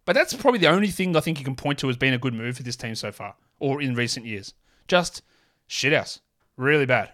But 0.04 0.14
that's 0.14 0.34
probably 0.34 0.60
the 0.60 0.68
only 0.68 0.88
thing 0.88 1.16
I 1.16 1.20
think 1.20 1.40
you 1.40 1.44
can 1.44 1.56
point 1.56 1.80
to 1.80 1.90
as 1.90 1.96
being 1.96 2.14
a 2.14 2.18
good 2.18 2.34
move 2.34 2.56
for 2.56 2.62
this 2.62 2.76
team 2.76 2.94
so 2.94 3.10
far, 3.10 3.34
or 3.58 3.82
in 3.82 3.96
recent 3.96 4.24
years. 4.24 4.54
Just 4.88 5.22
shithouse. 5.68 6.20
Really 6.56 6.86
bad. 6.86 7.12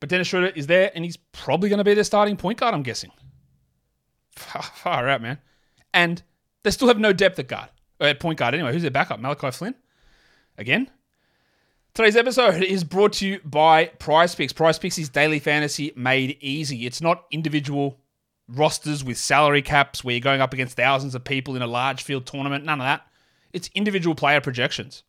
But 0.00 0.08
Dennis 0.08 0.28
Schroeder 0.28 0.48
is 0.48 0.66
there, 0.66 0.92
and 0.94 1.04
he's 1.04 1.16
probably 1.16 1.68
going 1.68 1.78
to 1.78 1.84
be 1.84 1.94
their 1.94 2.04
starting 2.04 2.36
point 2.36 2.58
guard, 2.58 2.74
I'm 2.74 2.82
guessing. 2.82 3.10
Far, 4.30 4.62
far 4.62 5.08
out, 5.08 5.22
man. 5.22 5.38
And 5.94 6.22
they 6.62 6.70
still 6.70 6.88
have 6.88 6.98
no 6.98 7.12
depth 7.12 7.38
at 7.38 7.48
guard, 7.48 7.70
or 8.00 8.06
at 8.06 8.20
point 8.20 8.38
guard 8.38 8.54
anyway. 8.54 8.72
Who's 8.72 8.82
their 8.82 8.90
backup? 8.90 9.20
Malachi 9.20 9.50
Flynn? 9.50 9.74
Again? 10.58 10.90
Today's 11.94 12.16
episode 12.16 12.62
is 12.62 12.84
brought 12.84 13.14
to 13.14 13.26
you 13.26 13.40
by 13.42 13.86
Prize 13.86 14.34
Picks. 14.34 14.52
Prize 14.52 14.78
Picks 14.78 14.98
is 14.98 15.08
daily 15.08 15.38
fantasy 15.38 15.92
made 15.96 16.36
easy. 16.42 16.84
It's 16.84 17.00
not 17.00 17.24
individual 17.30 17.98
rosters 18.48 19.02
with 19.02 19.16
salary 19.16 19.62
caps 19.62 20.04
where 20.04 20.14
you're 20.14 20.20
going 20.20 20.42
up 20.42 20.52
against 20.52 20.76
thousands 20.76 21.14
of 21.14 21.24
people 21.24 21.56
in 21.56 21.62
a 21.62 21.66
large 21.66 22.02
field 22.02 22.26
tournament. 22.26 22.66
None 22.66 22.80
of 22.80 22.84
that. 22.84 23.06
It's 23.54 23.70
individual 23.74 24.14
player 24.14 24.42
projections 24.42 25.04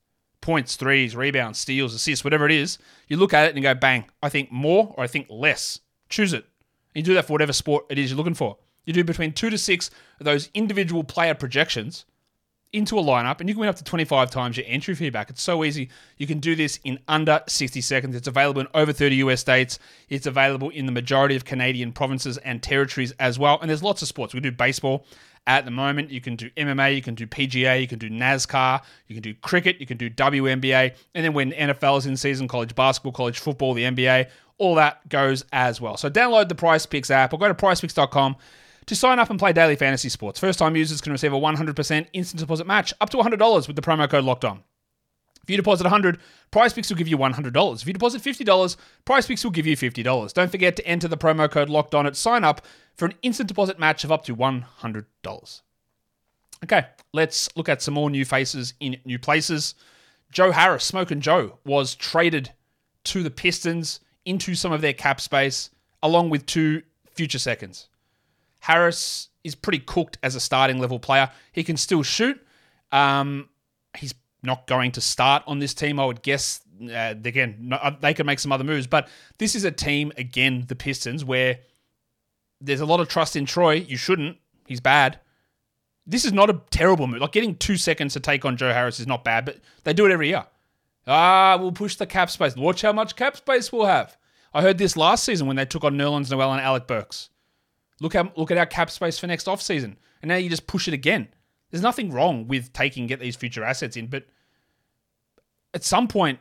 points, 0.47 0.77
threes, 0.77 1.13
rebounds, 1.13 1.59
steals, 1.59 1.93
assists, 1.93 2.23
whatever 2.23 2.45
it 2.45 2.53
is. 2.53 2.77
You 3.09 3.17
look 3.17 3.33
at 3.33 3.49
it 3.49 3.55
and 3.55 3.61
go, 3.61 3.75
bang, 3.75 4.05
I 4.23 4.29
think 4.29 4.49
more 4.49 4.95
or 4.95 5.03
I 5.03 5.07
think 5.07 5.27
less. 5.29 5.81
Choose 6.07 6.31
it. 6.31 6.45
You 6.95 7.03
do 7.03 7.13
that 7.15 7.25
for 7.25 7.33
whatever 7.33 7.51
sport 7.51 7.85
it 7.89 7.99
is 7.99 8.09
you're 8.09 8.17
looking 8.17 8.33
for. 8.33 8.55
You 8.85 8.93
do 8.93 9.03
between 9.03 9.33
two 9.33 9.49
to 9.49 9.57
six 9.57 9.91
of 10.21 10.23
those 10.23 10.49
individual 10.53 11.03
player 11.03 11.35
projections 11.35 12.05
into 12.71 12.97
a 12.97 13.01
lineup, 13.01 13.41
and 13.41 13.49
you 13.49 13.55
can 13.55 13.59
win 13.59 13.67
up 13.67 13.75
to 13.75 13.83
25 13.83 14.31
times 14.31 14.55
your 14.55 14.65
entry 14.69 14.95
fee 14.95 15.09
back. 15.09 15.29
It's 15.29 15.41
so 15.41 15.65
easy. 15.65 15.89
You 16.15 16.27
can 16.27 16.39
do 16.39 16.55
this 16.55 16.79
in 16.85 16.99
under 17.09 17.41
60 17.45 17.81
seconds. 17.81 18.15
It's 18.15 18.29
available 18.29 18.61
in 18.61 18.67
over 18.73 18.93
30 18.93 19.17
US 19.17 19.41
states. 19.41 19.79
It's 20.07 20.27
available 20.27 20.69
in 20.69 20.85
the 20.85 20.93
majority 20.93 21.35
of 21.35 21.43
Canadian 21.43 21.91
provinces 21.91 22.37
and 22.37 22.63
territories 22.63 23.11
as 23.19 23.37
well. 23.37 23.59
And 23.59 23.69
there's 23.69 23.83
lots 23.83 24.01
of 24.01 24.07
sports. 24.07 24.33
We 24.33 24.39
do 24.39 24.51
baseball 24.53 25.05
at 25.47 25.65
the 25.65 25.71
moment. 25.71 26.11
You 26.11 26.21
can 26.21 26.35
do 26.35 26.49
MMA, 26.51 26.95
you 26.95 27.01
can 27.01 27.15
do 27.15 27.25
PGA, 27.25 27.81
you 27.81 27.87
can 27.87 27.97
do 27.97 28.09
NASCAR, 28.09 28.81
you 29.07 29.15
can 29.15 29.23
do 29.23 29.33
cricket, 29.33 29.79
you 29.79 29.87
can 29.87 29.97
do 29.97 30.09
WNBA. 30.09 30.93
And 31.15 31.25
then 31.25 31.33
when 31.33 31.51
NFL 31.53 31.97
is 31.99 32.05
in 32.05 32.17
season, 32.17 32.47
college 32.47 32.75
basketball, 32.75 33.13
college 33.13 33.39
football, 33.39 33.73
the 33.73 33.83
NBA, 33.83 34.29
all 34.59 34.75
that 34.75 35.07
goes 35.09 35.45
as 35.51 35.81
well. 35.81 35.97
So 35.97 36.09
download 36.09 36.49
the 36.49 36.55
Prize 36.55 36.85
Picks 36.85 37.09
app 37.09 37.33
or 37.33 37.39
go 37.39 37.47
to 37.47 37.53
prizepicks.com 37.55 38.35
to 38.85 38.95
sign 38.95 39.19
up 39.19 39.29
and 39.29 39.39
play 39.39 39.53
daily 39.53 39.75
fantasy 39.75 40.09
sports. 40.09 40.39
First 40.39 40.59
time 40.59 40.75
users 40.75 41.01
can 41.01 41.11
receive 41.11 41.33
a 41.33 41.39
100% 41.39 42.07
instant 42.13 42.39
deposit 42.39 42.67
match 42.67 42.93
up 43.01 43.09
to 43.11 43.17
$100 43.17 43.67
with 43.67 43.75
the 43.75 43.81
promo 43.81 44.09
code 44.09 44.23
locked 44.23 44.45
on. 44.45 44.63
If 45.47 45.51
you 45.51 45.55
deposit 45.55 45.85
100, 45.85 46.19
Prize 46.51 46.73
Picks 46.73 46.89
will 46.89 46.97
give 46.97 47.07
you 47.07 47.17
$100. 47.17 47.81
If 47.81 47.87
you 47.87 47.93
deposit 47.93 48.21
$50, 48.21 48.75
Prize 49.05 49.25
Picks 49.25 49.45
will 49.45 49.51
give 49.51 49.65
you 49.65 49.77
$50. 49.77 50.33
Don't 50.33 50.51
forget 50.51 50.75
to 50.75 50.85
enter 50.85 51.07
the 51.07 51.15
promo 51.15 51.49
code 51.49 51.69
locked 51.69 51.95
on 51.95 52.05
at 52.05 52.17
sign 52.17 52.43
up 52.43 52.65
for 52.95 53.05
an 53.05 53.13
instant 53.21 53.47
deposit 53.47 53.79
match 53.79 54.03
of 54.03 54.11
up 54.11 54.25
to 54.25 54.35
$100. 54.35 55.61
Okay, 56.65 56.85
let's 57.13 57.47
look 57.55 57.69
at 57.69 57.81
some 57.81 57.93
more 57.93 58.09
new 58.09 58.25
faces 58.25 58.73
in 58.81 58.97
new 59.05 59.17
places. 59.17 59.75
Joe 60.33 60.51
Harris, 60.51 60.83
Smoking 60.83 61.21
Joe, 61.21 61.59
was 61.63 61.95
traded 61.95 62.51
to 63.05 63.23
the 63.23 63.31
Pistons 63.31 64.01
into 64.25 64.53
some 64.53 64.73
of 64.73 64.81
their 64.81 64.91
cap 64.91 65.21
space, 65.21 65.69
along 66.03 66.29
with 66.29 66.45
two 66.45 66.81
future 67.13 67.39
seconds. 67.39 67.87
Harris 68.59 69.29
is 69.45 69.55
pretty 69.55 69.79
cooked 69.79 70.17
as 70.21 70.35
a 70.35 70.41
starting 70.41 70.79
level 70.79 70.99
player. 70.99 71.31
He 71.53 71.63
can 71.63 71.77
still 71.77 72.03
shoot. 72.03 72.37
Um, 72.91 73.47
he's 73.95 74.13
not 74.43 74.67
going 74.67 74.91
to 74.93 75.01
start 75.01 75.43
on 75.47 75.59
this 75.59 75.73
team, 75.73 75.99
I 75.99 76.05
would 76.05 76.21
guess. 76.21 76.61
Uh, 76.81 77.15
again, 77.23 77.71
uh, 77.73 77.91
they 77.99 78.13
could 78.13 78.25
make 78.25 78.39
some 78.39 78.51
other 78.51 78.63
moves, 78.63 78.85
but 78.87 79.09
this 79.39 79.55
is 79.55 79.63
a 79.63 79.71
team, 79.71 80.11
again, 80.17 80.65
the 80.67 80.75
Pistons, 80.75 81.25
where 81.25 81.59
there's 82.61 82.81
a 82.81 82.85
lot 82.85 82.99
of 82.99 83.07
trust 83.07 83.35
in 83.35 83.45
Troy. 83.45 83.73
You 83.73 83.97
shouldn't. 83.97 84.37
He's 84.67 84.79
bad. 84.79 85.19
This 86.05 86.23
is 86.23 86.33
not 86.33 86.49
a 86.49 86.61
terrible 86.69 87.07
move. 87.07 87.21
Like 87.21 87.31
getting 87.31 87.55
two 87.55 87.77
seconds 87.77 88.13
to 88.13 88.19
take 88.19 88.45
on 88.45 88.57
Joe 88.57 88.71
Harris 88.71 88.99
is 88.99 89.07
not 89.07 89.23
bad, 89.23 89.45
but 89.45 89.59
they 89.83 89.93
do 89.93 90.05
it 90.05 90.11
every 90.11 90.29
year. 90.29 90.45
Ah, 91.05 91.57
we'll 91.59 91.71
push 91.71 91.95
the 91.95 92.05
cap 92.05 92.29
space. 92.29 92.55
Watch 92.55 92.81
how 92.81 92.93
much 92.93 93.15
cap 93.15 93.37
space 93.37 93.71
we'll 93.71 93.85
have. 93.85 94.17
I 94.53 94.61
heard 94.61 94.77
this 94.77 94.97
last 94.97 95.23
season 95.23 95.47
when 95.47 95.55
they 95.55 95.65
took 95.65 95.83
on 95.83 95.95
Nerlens 95.95 96.31
Noel 96.31 96.53
and 96.53 96.61
Alec 96.61 96.87
Burks. 96.87 97.29
Look 97.99 98.13
how 98.13 98.31
look 98.35 98.51
at 98.51 98.57
our 98.57 98.65
cap 98.65 98.89
space 98.89 99.17
for 99.17 99.27
next 99.27 99.47
offseason. 99.47 99.95
And 100.21 100.29
now 100.29 100.35
you 100.35 100.49
just 100.49 100.67
push 100.67 100.87
it 100.87 100.93
again. 100.93 101.29
There's 101.69 101.83
nothing 101.83 102.11
wrong 102.11 102.47
with 102.47 102.71
taking 102.73 103.07
get 103.07 103.19
these 103.19 103.35
future 103.35 103.63
assets 103.63 103.97
in, 103.97 104.07
but 104.07 104.25
at 105.73 105.83
some 105.83 106.07
point, 106.07 106.39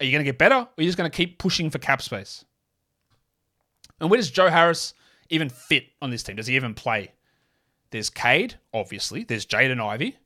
are 0.00 0.04
you 0.04 0.12
going 0.12 0.24
to 0.24 0.28
get 0.28 0.38
better 0.38 0.56
or 0.56 0.68
are 0.78 0.82
you 0.82 0.86
just 0.86 0.98
going 0.98 1.10
to 1.10 1.16
keep 1.16 1.38
pushing 1.38 1.70
for 1.70 1.78
cap 1.78 2.02
space? 2.02 2.44
And 4.00 4.10
where 4.10 4.18
does 4.18 4.30
Joe 4.30 4.48
Harris 4.48 4.94
even 5.30 5.48
fit 5.48 5.84
on 6.00 6.10
this 6.10 6.22
team? 6.22 6.36
Does 6.36 6.48
he 6.48 6.56
even 6.56 6.74
play? 6.74 7.12
There's 7.90 8.10
Cade, 8.10 8.56
obviously. 8.74 9.22
There's 9.22 9.46
Jaden 9.46 9.80
Ivey. 9.80 10.18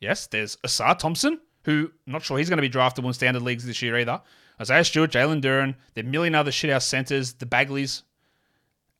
Yes, 0.00 0.26
there's 0.26 0.56
Ausar 0.56 0.98
Thompson, 0.98 1.40
who 1.62 1.90
I'm 2.06 2.12
not 2.12 2.22
sure 2.22 2.36
he's 2.36 2.50
going 2.50 2.58
to 2.58 2.68
be 2.68 2.70
draftable 2.70 3.06
in 3.06 3.12
standard 3.14 3.42
leagues 3.42 3.64
this 3.64 3.80
year 3.80 3.98
either. 3.98 4.20
Isaiah 4.60 4.84
Stewart, 4.84 5.10
Jalen 5.10 5.40
Duren, 5.40 5.74
the 5.94 6.02
million 6.02 6.34
other 6.34 6.50
shithouse 6.50 6.82
centers, 6.82 7.32
the 7.34 7.46
Bagleys, 7.46 8.02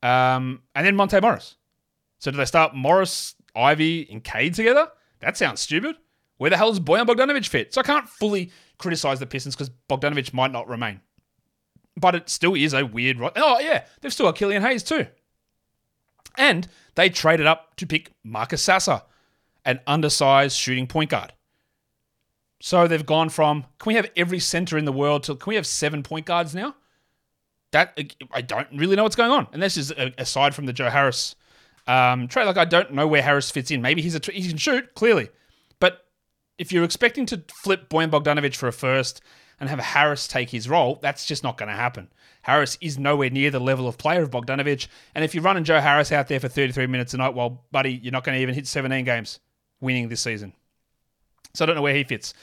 um, 0.03 0.63
and 0.75 0.87
then 0.87 0.97
Monte 0.97 1.21
Morris. 1.21 1.57
So 2.19 2.31
do 2.31 2.37
they 2.37 2.45
start 2.45 2.75
Morris, 2.75 3.35
Ivey, 3.55 4.09
and 4.11 4.23
Cade 4.23 4.55
together? 4.55 4.89
That 5.21 5.37
sounds 5.37 5.61
stupid. 5.61 5.97
Where 6.37 6.51
the 6.51 6.57
hell 6.57 6.71
does 6.71 6.81
Bojan 6.81 7.07
Bogdanovic 7.07 7.47
fit? 7.47 7.73
So 7.73 7.81
I 7.81 7.85
can't 7.85 8.09
fully 8.09 8.51
criticize 8.79 9.21
the 9.21 9.27
Pistons 9.27 9.55
because 9.55 9.71
Bogdanovic 9.89 10.33
might 10.33 10.53
not 10.53 10.69
remain. 10.69 11.01
But 11.97 12.15
it 12.15 12.29
still 12.29 12.55
is 12.55 12.75
a 12.75 12.85
weird. 12.85 13.21
Ro- 13.21 13.31
oh, 13.37 13.61
yeah. 13.61 13.85
They've 14.01 14.13
still 14.13 14.27
got 14.27 14.37
Killian 14.37 14.63
Hayes 14.63 14.83
too. 14.83 15.07
And 16.37 16.67
they 16.97 17.09
traded 17.09 17.47
up 17.47 17.77
to 17.77 17.87
pick 17.87 18.11
Marcus 18.25 18.63
Sasser, 18.63 19.03
an 19.65 19.81
undersized 19.87 20.57
shooting 20.57 20.89
point 20.89 21.11
guard. 21.11 21.33
So 22.61 22.89
they've 22.89 23.05
gone 23.05 23.29
from 23.29 23.67
can 23.79 23.91
we 23.91 23.95
have 23.95 24.11
every 24.17 24.41
center 24.41 24.79
in 24.79 24.85
the 24.85 24.93
world 24.93 25.23
to 25.25 25.37
can 25.37 25.51
we 25.51 25.57
have 25.57 25.67
seven 25.67 26.03
point 26.03 26.27
guards 26.27 26.55
now? 26.55 26.75
That 27.73 27.99
I 28.33 28.41
don't 28.41 28.69
really 28.73 28.97
know 28.97 29.03
what's 29.03 29.17
going 29.17 29.31
on. 29.31 29.49
And 29.53 29.63
this 29.63 29.77
is 29.77 29.93
aside 30.19 30.55
from 30.55 30.67
the 30.67 30.73
Joe 30.73 30.91
Harris 30.91 31.37
um, 31.87 32.29
trade. 32.29 32.45
Like 32.45 32.57
I 32.57 32.65
don't 32.65 32.93
know 32.93 33.07
where 33.07 33.23
Harris 33.23 33.51
fits 33.51 33.71
in. 33.71 33.83
Maybe 33.83 34.03
he's 34.03 34.15
a 34.15 34.21
he 34.33 34.49
can 34.49 34.57
shoot 34.57 34.95
clearly, 34.95 35.31
but 35.81 36.07
if 36.59 36.73
you're 36.73 36.85
expecting 36.85 37.27
to 37.27 37.43
flip 37.63 37.89
Bojan 37.89 38.11
Bogdanovich 38.11 38.57
for 38.57 38.69
a 38.69 38.73
first 38.73 39.21
and 39.61 39.69
have 39.69 39.79
Harris 39.79 40.29
take 40.29 40.51
his 40.51 40.69
role, 40.69 40.99
that's 41.03 41.27
just 41.27 41.43
not 41.43 41.57
going 41.57 41.69
to 41.69 41.75
happen. 41.75 42.09
Harris 42.43 42.77
is 42.81 42.99
nowhere 42.99 43.31
near 43.31 43.51
the 43.51 43.61
level 43.61 43.89
of 43.89 43.97
player 43.97 44.23
of 44.23 44.31
Bogdanovich, 44.31 44.89
And 45.15 45.25
if 45.25 45.35
you're 45.35 45.43
running 45.43 45.65
Joe 45.65 45.81
Harris 45.81 46.13
out 46.13 46.29
there 46.29 46.41
for 46.41 46.49
33 46.49 46.87
minutes 46.87 47.15
a 47.15 47.17
night, 47.17 47.35
well, 47.35 47.65
buddy, 47.73 47.95
you're 48.03 48.13
not 48.13 48.23
going 48.23 48.37
to 48.37 48.43
even 48.43 48.55
hit 48.55 48.67
17 48.67 49.05
games 49.05 49.41
winning 49.81 50.09
this 50.09 50.21
season. 50.21 50.53
So 51.55 51.65
I 51.65 51.67
don't 51.67 51.77
know 51.77 51.83
where 51.83 51.95
he 51.95 52.05
fits. 52.05 52.35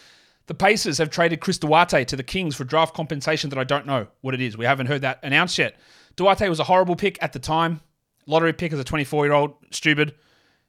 The 0.47 0.55
Pacers 0.55 0.97
have 0.97 1.11
traded 1.11 1.39
Chris 1.39 1.59
Duarte 1.59 2.03
to 2.05 2.15
the 2.15 2.23
Kings 2.23 2.55
for 2.55 2.63
draft 2.63 2.95
compensation 2.95 3.49
that 3.51 3.59
I 3.59 3.63
don't 3.63 3.85
know 3.85 4.07
what 4.21 4.33
it 4.33 4.41
is. 4.41 4.57
We 4.57 4.65
haven't 4.65 4.87
heard 4.87 5.01
that 5.01 5.19
announced 5.21 5.57
yet. 5.57 5.77
Duarte 6.15 6.49
was 6.49 6.59
a 6.59 6.65
horrible 6.65 6.95
pick 6.95 7.21
at 7.21 7.33
the 7.33 7.39
time. 7.39 7.81
Lottery 8.25 8.53
pick 8.53 8.73
as 8.73 8.79
a 8.79 8.83
24 8.83 9.25
year 9.25 9.33
old, 9.33 9.53
stupid. 9.71 10.15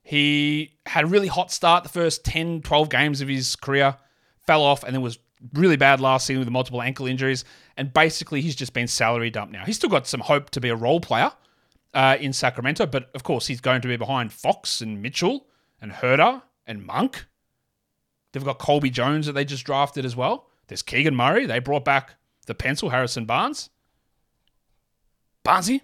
He 0.03 0.79
had 0.87 1.05
a 1.05 1.07
really 1.07 1.29
hot 1.29 1.53
start 1.53 1.85
the 1.85 1.89
first 1.89 2.25
10, 2.25 2.63
12 2.63 2.89
games 2.89 3.21
of 3.21 3.29
his 3.29 3.55
career, 3.57 3.97
fell 4.47 4.63
off, 4.63 4.83
and 4.83 4.95
then 4.95 5.03
was 5.03 5.19
really 5.55 5.77
bad 5.77 6.01
last 6.01 6.27
season 6.27 6.41
with 6.41 6.51
multiple 6.51 6.83
ankle 6.83 7.07
injuries. 7.07 7.45
And 7.77 7.93
basically, 7.93 8.41
he's 8.41 8.57
just 8.57 8.73
been 8.73 8.89
salary 8.89 9.31
dumped 9.31 9.53
now. 9.53 9.65
He's 9.65 9.77
still 9.77 9.91
got 9.91 10.07
some 10.07 10.21
hope 10.21 10.51
to 10.51 10.61
be 10.61 10.69
a 10.69 10.77
role 10.77 11.01
player 11.01 11.33
uh, 11.95 12.17
in 12.21 12.33
Sacramento, 12.33 12.87
but 12.87 13.11
of 13.15 13.23
course, 13.23 13.47
he's 13.47 13.61
going 13.61 13.81
to 13.83 13.89
be 13.89 13.97
behind 13.97 14.33
Fox 14.33 14.81
and 14.81 15.01
Mitchell 15.01 15.47
and 15.81 15.93
Huerter 15.93 16.43
and 16.67 16.85
Monk. 16.85 17.27
They've 18.33 18.45
got 18.45 18.59
Colby 18.59 18.91
Jones 18.91 19.27
that 19.27 19.33
they 19.33 19.45
just 19.45 19.65
drafted 19.65 20.05
as 20.05 20.17
well. 20.17 20.49
There's 20.69 20.83
Keegan 20.83 21.15
Murray. 21.15 21.47
They 21.47 21.59
brought 21.59 21.85
back 21.85 22.15
the 22.47 22.55
pencil, 22.55 22.91
Harrison 22.91 23.27
Barnes. 23.27 23.69
Barnesy. 25.45 25.81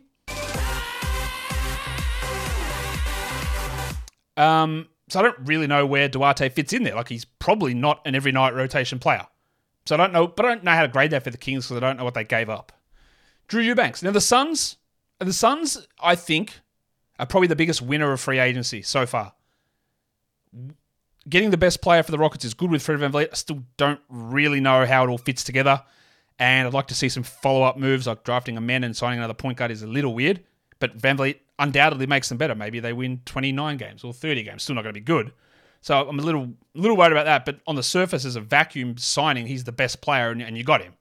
Um, 4.38 4.88
so 5.10 5.18
I 5.18 5.22
don't 5.22 5.38
really 5.40 5.66
know 5.66 5.84
where 5.84 6.08
Duarte 6.08 6.48
fits 6.48 6.72
in 6.72 6.84
there. 6.84 6.94
Like 6.94 7.08
he's 7.08 7.24
probably 7.24 7.74
not 7.74 8.00
an 8.06 8.14
every 8.14 8.32
night 8.32 8.54
rotation 8.54 8.98
player. 8.98 9.26
So 9.84 9.94
I 9.94 9.98
don't 9.98 10.12
know, 10.12 10.26
but 10.26 10.46
I 10.46 10.48
don't 10.50 10.64
know 10.64 10.70
how 10.70 10.82
to 10.82 10.88
grade 10.88 11.10
that 11.10 11.24
for 11.24 11.30
the 11.30 11.38
Kings 11.38 11.66
because 11.66 11.78
I 11.78 11.80
don't 11.80 11.96
know 11.96 12.04
what 12.04 12.14
they 12.14 12.24
gave 12.24 12.48
up. 12.48 12.72
Drew 13.48 13.62
Eubanks. 13.62 14.02
Now 14.02 14.10
the 14.10 14.20
Suns, 14.20 14.76
the 15.18 15.32
Suns, 15.32 15.86
I 16.00 16.14
think, 16.14 16.60
are 17.18 17.26
probably 17.26 17.48
the 17.48 17.56
biggest 17.56 17.82
winner 17.82 18.12
of 18.12 18.20
free 18.20 18.38
agency 18.38 18.82
so 18.82 19.06
far. 19.06 19.32
Getting 21.28 21.50
the 21.50 21.56
best 21.56 21.80
player 21.80 22.02
for 22.02 22.12
the 22.12 22.18
Rockets 22.18 22.44
is 22.44 22.54
good 22.54 22.70
with 22.70 22.82
Fred 22.82 23.00
VanVleet. 23.00 23.30
I 23.32 23.34
still 23.34 23.62
don't 23.76 24.00
really 24.08 24.60
know 24.60 24.86
how 24.86 25.04
it 25.04 25.08
all 25.08 25.18
fits 25.18 25.42
together. 25.42 25.82
And 26.38 26.68
I'd 26.68 26.74
like 26.74 26.86
to 26.88 26.94
see 26.94 27.08
some 27.08 27.24
follow 27.24 27.62
up 27.62 27.76
moves 27.76 28.06
like 28.06 28.22
drafting 28.22 28.56
Amen 28.56 28.84
and 28.84 28.96
signing 28.96 29.18
another 29.18 29.34
point 29.34 29.58
guard 29.58 29.70
is 29.70 29.82
a 29.82 29.86
little 29.86 30.14
weird. 30.14 30.44
But 30.78 30.96
VanVleet 30.96 31.36
undoubtedly 31.58 32.06
makes 32.06 32.28
them 32.28 32.38
better. 32.38 32.54
Maybe 32.54 32.80
they 32.80 32.92
win 32.92 33.20
29 33.24 33.76
games 33.76 34.04
or 34.04 34.12
30 34.12 34.42
games. 34.42 34.62
Still 34.62 34.74
not 34.74 34.82
going 34.82 34.94
to 34.94 35.00
be 35.00 35.04
good. 35.04 35.32
So 35.80 36.08
I'm 36.08 36.18
a 36.18 36.22
little 36.22 36.52
little 36.74 36.96
worried 36.96 37.12
about 37.12 37.26
that. 37.26 37.44
But 37.44 37.60
on 37.66 37.76
the 37.76 37.82
surface, 37.82 38.24
as 38.24 38.36
a 38.36 38.40
vacuum 38.40 38.96
signing, 38.98 39.46
he's 39.46 39.64
the 39.64 39.72
best 39.72 40.00
player, 40.00 40.30
and, 40.30 40.42
and 40.42 40.56
you 40.56 40.64
got 40.64 40.82
him. 40.82 40.94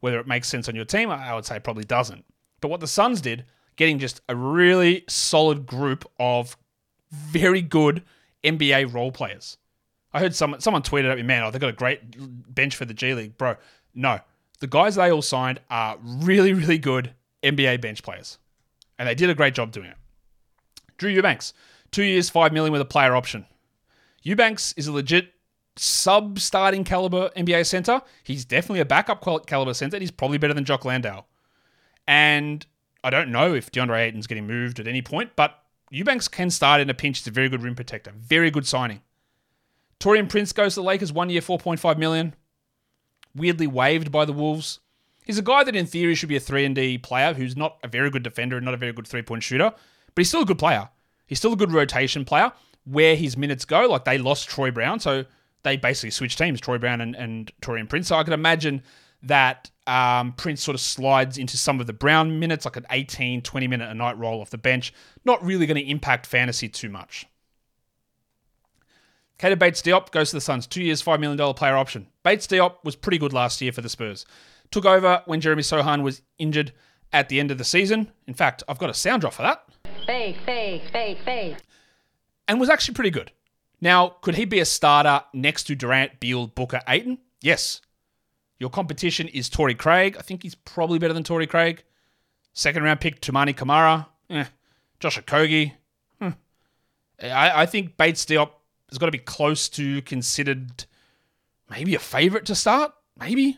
Whether 0.00 0.18
it 0.18 0.26
makes 0.26 0.48
sense 0.48 0.68
on 0.68 0.74
your 0.74 0.84
team, 0.84 1.10
I 1.10 1.34
would 1.34 1.46
say 1.46 1.58
probably 1.58 1.84
doesn't. 1.84 2.24
But 2.60 2.68
what 2.68 2.80
the 2.80 2.86
Suns 2.86 3.20
did, 3.20 3.44
getting 3.76 3.98
just 3.98 4.20
a 4.28 4.36
really 4.36 5.04
solid 5.08 5.66
group 5.66 6.10
of 6.18 6.56
very 7.10 7.62
good 7.62 8.02
NBA 8.42 8.92
role 8.92 9.12
players. 9.12 9.56
I 10.12 10.20
heard 10.20 10.34
someone 10.34 10.60
someone 10.60 10.82
tweeted 10.82 11.10
at 11.10 11.16
me, 11.16 11.22
man, 11.22 11.42
oh, 11.42 11.50
they've 11.50 11.60
got 11.60 11.70
a 11.70 11.72
great 11.72 12.00
bench 12.54 12.76
for 12.76 12.84
the 12.84 12.94
G 12.94 13.14
League, 13.14 13.36
bro. 13.36 13.56
No, 13.94 14.20
the 14.60 14.66
guys 14.66 14.94
they 14.94 15.10
all 15.10 15.22
signed 15.22 15.60
are 15.70 15.98
really, 16.02 16.52
really 16.52 16.78
good 16.78 17.14
NBA 17.42 17.80
bench 17.80 18.02
players, 18.02 18.38
and 18.98 19.08
they 19.08 19.14
did 19.14 19.30
a 19.30 19.34
great 19.34 19.54
job 19.54 19.72
doing 19.72 19.86
it. 19.86 19.96
Drew 20.96 21.10
Eubanks, 21.10 21.52
two 21.90 22.04
years, 22.04 22.30
five 22.30 22.52
million 22.52 22.72
with 22.72 22.80
a 22.80 22.86
player 22.86 23.14
option. 23.14 23.46
Eubanks 24.22 24.72
is 24.74 24.86
a 24.86 24.92
legit 24.92 25.32
sub-starting 25.76 26.84
caliber 26.84 27.30
NBA 27.36 27.66
center. 27.66 28.00
He's 28.22 28.44
definitely 28.44 28.80
a 28.80 28.84
backup 28.84 29.24
caliber 29.46 29.74
center. 29.74 29.98
He's 29.98 30.10
probably 30.10 30.38
better 30.38 30.54
than 30.54 30.64
Jock 30.64 30.84
Landale. 30.84 31.26
and 32.06 32.64
I 33.02 33.10
don't 33.10 33.30
know 33.30 33.54
if 33.54 33.70
DeAndre 33.70 33.98
Ayton's 33.98 34.26
getting 34.26 34.46
moved 34.46 34.80
at 34.80 34.88
any 34.88 35.02
point, 35.02 35.32
but 35.36 35.62
Eubanks 35.90 36.26
can 36.26 36.48
start 36.48 36.80
in 36.80 36.88
a 36.88 36.94
pinch. 36.94 37.18
He's 37.18 37.26
a 37.26 37.30
very 37.30 37.50
good 37.50 37.62
rim 37.62 37.74
protector. 37.74 38.12
Very 38.16 38.50
good 38.50 38.66
signing. 38.66 39.02
Taurean 40.00 40.28
Prince 40.28 40.52
goes 40.54 40.74
to 40.74 40.80
the 40.80 40.86
Lakers 40.86 41.12
one 41.12 41.28
year, 41.28 41.42
4.5 41.42 41.98
million. 41.98 42.34
Weirdly 43.34 43.66
waived 43.66 44.10
by 44.10 44.24
the 44.24 44.32
Wolves. 44.32 44.80
He's 45.24 45.38
a 45.38 45.42
guy 45.42 45.64
that 45.64 45.74
in 45.74 45.86
theory 45.86 46.14
should 46.14 46.28
be 46.28 46.36
a 46.36 46.40
3 46.40 46.64
and 46.64 46.74
D 46.74 46.98
player 46.98 47.34
who's 47.34 47.56
not 47.56 47.78
a 47.82 47.88
very 47.88 48.10
good 48.10 48.22
defender 48.22 48.56
and 48.56 48.64
not 48.64 48.74
a 48.74 48.78
very 48.78 48.92
good 48.92 49.06
three-point 49.06 49.42
shooter, 49.42 49.70
but 49.70 50.20
he's 50.20 50.28
still 50.28 50.42
a 50.42 50.46
good 50.46 50.58
player. 50.58 50.90
He's 51.26 51.38
still 51.38 51.54
a 51.54 51.56
good 51.56 51.72
rotation 51.72 52.24
player. 52.24 52.52
Where 52.86 53.16
his 53.16 53.34
minutes 53.38 53.64
go, 53.64 53.86
like 53.86 54.04
they 54.04 54.18
lost 54.18 54.46
Troy 54.50 54.70
Brown, 54.70 55.00
so 55.00 55.24
they 55.62 55.78
basically 55.78 56.10
switched 56.10 56.36
teams, 56.36 56.60
Troy 56.60 56.76
Brown 56.76 57.00
and, 57.00 57.16
and 57.16 57.50
Taurean 57.62 57.88
Prince. 57.88 58.08
So 58.08 58.16
I 58.16 58.24
can 58.24 58.34
imagine 58.34 58.82
that 59.22 59.70
um, 59.86 60.32
Prince 60.32 60.62
sort 60.62 60.74
of 60.74 60.82
slides 60.82 61.38
into 61.38 61.56
some 61.56 61.80
of 61.80 61.86
the 61.86 61.94
Brown 61.94 62.38
minutes, 62.38 62.66
like 62.66 62.76
an 62.76 62.84
18, 62.90 63.40
20 63.40 63.66
minute 63.66 63.90
a 63.90 63.94
night 63.94 64.18
roll 64.18 64.42
off 64.42 64.50
the 64.50 64.58
bench. 64.58 64.92
Not 65.24 65.42
really 65.42 65.64
going 65.64 65.82
to 65.82 65.90
impact 65.90 66.26
fantasy 66.26 66.68
too 66.68 66.90
much. 66.90 67.26
Keita 69.38 69.58
Bates 69.58 69.82
Diop 69.82 70.10
goes 70.12 70.30
to 70.30 70.36
the 70.36 70.40
Suns, 70.40 70.66
two 70.66 70.82
years, 70.82 71.02
$5 71.02 71.18
million 71.18 71.54
player 71.54 71.76
option. 71.76 72.06
Bates 72.22 72.46
Diop 72.46 72.76
was 72.84 72.94
pretty 72.94 73.18
good 73.18 73.32
last 73.32 73.60
year 73.60 73.72
for 73.72 73.80
the 73.80 73.88
Spurs. 73.88 74.26
Took 74.74 74.86
over 74.86 75.22
when 75.26 75.40
Jeremy 75.40 75.62
Sochan 75.62 76.02
was 76.02 76.20
injured 76.36 76.72
at 77.12 77.28
the 77.28 77.38
end 77.38 77.52
of 77.52 77.58
the 77.58 77.64
season. 77.64 78.10
In 78.26 78.34
fact, 78.34 78.64
I've 78.66 78.80
got 78.80 78.90
a 78.90 78.94
sound 78.94 79.20
drop 79.20 79.32
for 79.32 79.42
that. 79.42 79.64
Fake, 80.04 80.36
fake, 80.44 80.82
fake, 80.90 81.18
fake. 81.24 81.58
And 82.48 82.58
was 82.58 82.68
actually 82.68 82.94
pretty 82.94 83.10
good. 83.10 83.30
Now, 83.80 84.16
could 84.20 84.34
he 84.34 84.44
be 84.44 84.58
a 84.58 84.64
starter 84.64 85.24
next 85.32 85.68
to 85.68 85.76
Durant, 85.76 86.18
Beal, 86.18 86.48
Booker, 86.48 86.80
Ayton? 86.88 87.18
Yes. 87.40 87.82
Your 88.58 88.68
competition 88.68 89.28
is 89.28 89.48
Torrey 89.48 89.76
Craig. 89.76 90.16
I 90.18 90.22
think 90.22 90.42
he's 90.42 90.56
probably 90.56 90.98
better 90.98 91.14
than 91.14 91.22
Torrey 91.22 91.46
Craig. 91.46 91.84
Second 92.52 92.82
round 92.82 93.00
pick, 93.00 93.20
Toumani 93.20 93.56
Camara. 93.56 94.08
Eh. 94.28 94.46
Josh 94.98 95.20
Okogie. 95.20 95.70
Hmm. 96.20 96.30
I, 97.22 97.62
I 97.62 97.66
think 97.66 97.96
Bates 97.96 98.24
Diop 98.24 98.50
has 98.88 98.98
got 98.98 99.06
to 99.06 99.12
be 99.12 99.18
close 99.18 99.68
to 99.68 100.02
considered 100.02 100.84
maybe 101.70 101.94
a 101.94 102.00
favourite 102.00 102.46
to 102.46 102.56
start. 102.56 102.92
Maybe. 103.16 103.56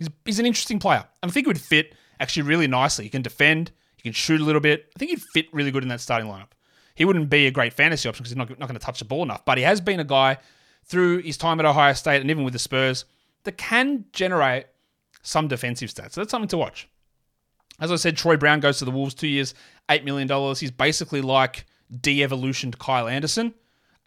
He's, 0.00 0.08
he's 0.24 0.38
an 0.40 0.46
interesting 0.46 0.80
player. 0.80 1.04
And 1.22 1.30
I 1.30 1.32
think 1.32 1.46
he 1.46 1.48
would 1.48 1.60
fit 1.60 1.94
actually 2.18 2.42
really 2.42 2.66
nicely. 2.66 3.04
He 3.04 3.10
can 3.10 3.22
defend, 3.22 3.70
he 3.96 4.02
can 4.02 4.12
shoot 4.12 4.40
a 4.40 4.44
little 4.44 4.60
bit. 4.60 4.90
I 4.96 4.98
think 4.98 5.12
he'd 5.12 5.22
fit 5.32 5.46
really 5.52 5.70
good 5.70 5.84
in 5.84 5.88
that 5.90 6.00
starting 6.00 6.28
lineup. 6.28 6.48
He 6.96 7.04
wouldn't 7.04 7.30
be 7.30 7.46
a 7.46 7.50
great 7.50 7.72
fantasy 7.72 8.08
option 8.08 8.22
because 8.24 8.30
he's 8.30 8.36
not, 8.36 8.50
not 8.58 8.66
going 8.66 8.78
to 8.78 8.84
touch 8.84 8.98
the 8.98 9.04
ball 9.04 9.22
enough. 9.22 9.44
But 9.44 9.58
he 9.58 9.64
has 9.64 9.80
been 9.80 10.00
a 10.00 10.04
guy 10.04 10.38
through 10.84 11.18
his 11.18 11.36
time 11.36 11.60
at 11.60 11.66
Ohio 11.66 11.92
State 11.92 12.20
and 12.20 12.30
even 12.30 12.42
with 12.42 12.54
the 12.54 12.58
Spurs 12.58 13.04
that 13.44 13.56
can 13.56 14.06
generate 14.12 14.66
some 15.22 15.48
defensive 15.48 15.90
stats. 15.90 16.12
So 16.12 16.20
that's 16.20 16.30
something 16.30 16.48
to 16.48 16.58
watch. 16.58 16.88
As 17.78 17.92
I 17.92 17.96
said, 17.96 18.16
Troy 18.16 18.36
Brown 18.36 18.60
goes 18.60 18.78
to 18.78 18.84
the 18.84 18.90
Wolves 18.90 19.14
two 19.14 19.28
years, 19.28 19.54
$8 19.88 20.04
million. 20.04 20.28
He's 20.56 20.70
basically 20.70 21.20
like 21.20 21.64
de 22.00 22.22
evolutioned 22.22 22.78
Kyle 22.78 23.08
Anderson, 23.08 23.54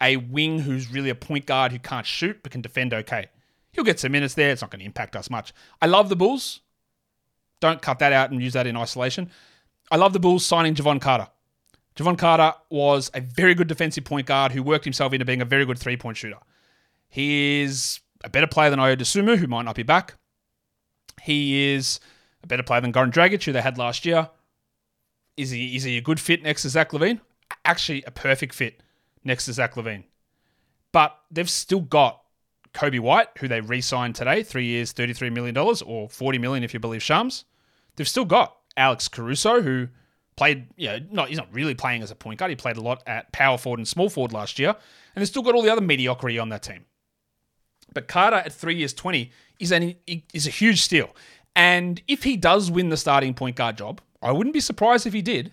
a 0.00 0.16
wing 0.16 0.60
who's 0.60 0.90
really 0.92 1.10
a 1.10 1.14
point 1.14 1.46
guard 1.46 1.72
who 1.72 1.78
can't 1.78 2.06
shoot 2.06 2.40
but 2.42 2.52
can 2.52 2.60
defend 2.60 2.94
okay. 2.94 3.26
He'll 3.74 3.84
get 3.84 4.00
some 4.00 4.12
minutes 4.12 4.34
there. 4.34 4.50
It's 4.50 4.62
not 4.62 4.70
going 4.70 4.80
to 4.80 4.86
impact 4.86 5.16
us 5.16 5.28
much. 5.28 5.52
I 5.82 5.86
love 5.86 6.08
the 6.08 6.16
Bulls. 6.16 6.60
Don't 7.60 7.82
cut 7.82 7.98
that 7.98 8.12
out 8.12 8.30
and 8.30 8.42
use 8.42 8.52
that 8.52 8.66
in 8.66 8.76
isolation. 8.76 9.30
I 9.90 9.96
love 9.96 10.12
the 10.12 10.20
Bulls 10.20 10.46
signing 10.46 10.74
Jevon 10.74 11.00
Carter. 11.00 11.28
Jevon 11.96 12.18
Carter 12.18 12.56
was 12.70 13.10
a 13.14 13.20
very 13.20 13.54
good 13.54 13.68
defensive 13.68 14.04
point 14.04 14.26
guard 14.26 14.52
who 14.52 14.62
worked 14.62 14.84
himself 14.84 15.12
into 15.12 15.24
being 15.24 15.40
a 15.40 15.44
very 15.44 15.64
good 15.64 15.78
three 15.78 15.96
point 15.96 16.16
shooter. 16.16 16.38
He 17.08 17.62
is 17.62 18.00
a 18.24 18.28
better 18.28 18.46
player 18.46 18.70
than 18.70 18.78
Dosunmu, 18.78 19.36
who 19.36 19.46
might 19.46 19.64
not 19.64 19.76
be 19.76 19.82
back. 19.82 20.14
He 21.22 21.72
is 21.72 22.00
a 22.42 22.46
better 22.46 22.62
player 22.62 22.80
than 22.80 22.92
Goran 22.92 23.12
Dragic, 23.12 23.44
who 23.44 23.52
they 23.52 23.60
had 23.60 23.78
last 23.78 24.04
year. 24.04 24.30
Is 25.36 25.50
he 25.50 25.76
is 25.76 25.84
he 25.84 25.96
a 25.96 26.00
good 26.00 26.20
fit 26.20 26.42
next 26.42 26.62
to 26.62 26.68
Zach 26.68 26.90
LaVine? 26.90 27.20
Actually, 27.64 28.02
a 28.04 28.10
perfect 28.10 28.54
fit 28.54 28.82
next 29.24 29.46
to 29.46 29.52
Zach 29.52 29.74
LaVine. 29.74 30.04
But 30.92 31.16
they've 31.30 31.50
still 31.50 31.80
got 31.80 32.23
Coby 32.74 33.00
White, 33.00 33.28
who 33.38 33.48
they 33.48 33.60
re-signed 33.60 34.14
today, 34.14 34.42
three 34.42 34.66
years, 34.66 34.92
$33 34.92 35.32
million, 35.32 35.56
or 35.56 36.08
40 36.08 36.38
million 36.38 36.64
if 36.64 36.74
you 36.74 36.80
believe 36.80 37.02
Shams. 37.02 37.44
They've 37.96 38.08
still 38.08 38.24
got 38.24 38.56
Alex 38.76 39.08
Caruso, 39.08 39.62
who 39.62 39.88
played, 40.36 40.66
you 40.76 40.88
know, 40.88 40.98
not 41.10 41.28
he's 41.28 41.38
not 41.38 41.48
really 41.52 41.74
playing 41.74 42.02
as 42.02 42.10
a 42.10 42.16
point 42.16 42.40
guard. 42.40 42.50
He 42.50 42.56
played 42.56 42.76
a 42.76 42.80
lot 42.80 43.02
at 43.06 43.30
power 43.32 43.56
forward 43.56 43.78
and 43.78 43.86
small 43.86 44.10
forward 44.10 44.32
last 44.32 44.58
year. 44.58 44.70
And 44.70 45.22
they've 45.22 45.28
still 45.28 45.42
got 45.42 45.54
all 45.54 45.62
the 45.62 45.70
other 45.70 45.80
mediocrity 45.80 46.38
on 46.38 46.48
that 46.48 46.64
team. 46.64 46.84
But 47.94 48.08
Carter 48.08 48.36
at 48.36 48.52
three 48.52 48.74
years, 48.74 48.92
20 48.92 49.30
is, 49.60 49.70
an, 49.70 49.94
is 50.32 50.46
a 50.46 50.50
huge 50.50 50.82
steal. 50.82 51.14
And 51.54 52.02
if 52.08 52.24
he 52.24 52.36
does 52.36 52.70
win 52.70 52.88
the 52.88 52.96
starting 52.96 53.34
point 53.34 53.54
guard 53.54 53.78
job, 53.78 54.00
I 54.20 54.32
wouldn't 54.32 54.54
be 54.54 54.60
surprised 54.60 55.06
if 55.06 55.12
he 55.12 55.22
did. 55.22 55.52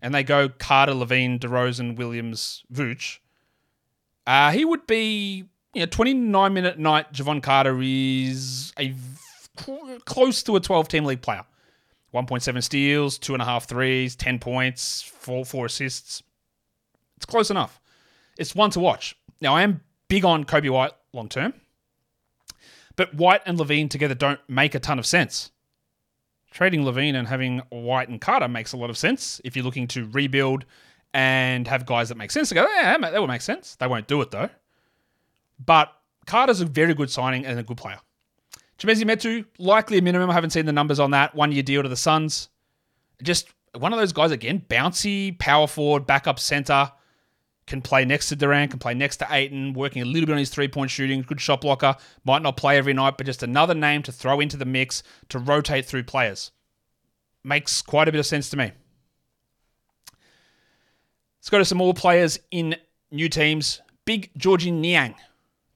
And 0.00 0.14
they 0.14 0.22
go 0.22 0.48
Carter, 0.48 0.92
LaVine, 0.92 1.38
DeRozan, 1.38 1.96
Williams, 1.96 2.64
Vooch. 2.72 3.18
Uh, 4.26 4.50
he 4.52 4.64
would 4.64 4.86
be, 4.86 5.44
know, 5.80 5.86
29 5.86 6.52
minute 6.52 6.78
night. 6.78 7.12
Jevon 7.12 7.42
Carter 7.42 7.78
is 7.80 8.72
a 8.78 8.94
close 10.04 10.42
to 10.44 10.56
a 10.56 10.60
12 10.60 10.88
team 10.88 11.04
league 11.04 11.22
player. 11.22 11.44
1.7 12.14 12.62
steals, 12.62 13.18
two 13.18 13.34
and 13.34 13.42
a 13.42 13.44
half 13.44 13.66
threes, 13.66 14.16
10 14.16 14.38
points, 14.38 15.02
four, 15.02 15.44
four 15.44 15.66
assists. 15.66 16.22
It's 17.16 17.26
close 17.26 17.50
enough. 17.50 17.80
It's 18.38 18.54
one 18.54 18.70
to 18.70 18.80
watch. 18.80 19.16
Now, 19.40 19.54
I 19.54 19.62
am 19.62 19.82
big 20.08 20.24
on 20.24 20.44
Coby 20.44 20.70
White 20.70 20.92
long 21.12 21.28
term. 21.28 21.52
But 22.94 23.14
White 23.14 23.42
and 23.44 23.58
LaVine 23.58 23.90
together 23.90 24.14
don't 24.14 24.40
make 24.48 24.74
a 24.74 24.80
ton 24.80 24.98
of 24.98 25.04
sense. 25.04 25.50
Trading 26.50 26.84
LaVine 26.84 27.14
and 27.14 27.28
having 27.28 27.58
White 27.68 28.08
and 28.08 28.20
Carter 28.20 28.48
makes 28.48 28.72
a 28.72 28.78
lot 28.78 28.88
of 28.88 28.96
sense 28.96 29.40
if 29.44 29.54
you're 29.54 29.64
looking 29.64 29.88
to 29.88 30.08
rebuild 30.08 30.64
and 31.12 31.68
have 31.68 31.84
guys 31.84 32.08
that 32.08 32.16
make 32.16 32.30
sense. 32.30 32.48
together. 32.48 32.68
yeah, 32.74 32.96
that 32.96 33.20
would 33.20 33.28
make 33.28 33.42
sense. 33.42 33.76
They 33.76 33.86
won't 33.86 34.06
do 34.06 34.22
it 34.22 34.30
though. 34.30 34.48
But 35.64 35.92
Carter's 36.26 36.60
a 36.60 36.66
very 36.66 36.94
good 36.94 37.10
signing 37.10 37.46
and 37.46 37.58
a 37.58 37.62
good 37.62 37.76
player. 37.76 37.98
Chimezie 38.78 39.04
Metu, 39.04 39.44
likely 39.58 39.98
a 39.98 40.02
minimum. 40.02 40.30
I 40.30 40.34
haven't 40.34 40.50
seen 40.50 40.66
the 40.66 40.72
numbers 40.72 41.00
on 41.00 41.12
that. 41.12 41.34
One 41.34 41.52
year 41.52 41.62
deal 41.62 41.82
to 41.82 41.88
the 41.88 41.96
Suns. 41.96 42.48
Just 43.22 43.48
one 43.74 43.92
of 43.92 43.98
those 43.98 44.12
guys 44.12 44.30
again, 44.30 44.64
bouncy, 44.68 45.38
power 45.38 45.66
forward, 45.66 46.06
backup 46.06 46.38
center 46.38 46.90
can 47.66 47.82
play 47.82 48.04
next 48.04 48.28
to 48.28 48.36
Durant, 48.36 48.70
can 48.70 48.78
play 48.78 48.94
next 48.94 49.16
to 49.18 49.26
Ayton, 49.30 49.72
working 49.72 50.02
a 50.02 50.04
little 50.04 50.26
bit 50.26 50.32
on 50.32 50.38
his 50.38 50.50
three 50.50 50.68
point 50.68 50.90
shooting, 50.90 51.22
good 51.22 51.40
shot 51.40 51.60
blocker, 51.60 51.96
might 52.24 52.42
not 52.42 52.56
play 52.56 52.78
every 52.78 52.92
night, 52.92 53.16
but 53.16 53.26
just 53.26 53.42
another 53.42 53.74
name 53.74 54.02
to 54.04 54.12
throw 54.12 54.40
into 54.40 54.56
the 54.56 54.64
mix 54.64 55.02
to 55.30 55.38
rotate 55.38 55.84
through 55.84 56.04
players. 56.04 56.52
Makes 57.42 57.82
quite 57.82 58.08
a 58.08 58.12
bit 58.12 58.18
of 58.18 58.26
sense 58.26 58.50
to 58.50 58.56
me. 58.56 58.72
Let's 61.38 61.50
go 61.50 61.58
to 61.58 61.64
some 61.64 61.78
more 61.78 61.94
players 61.94 62.38
in 62.50 62.76
new 63.10 63.28
teams. 63.28 63.80
Big 64.04 64.30
Georgie 64.36 64.70
Niang, 64.70 65.16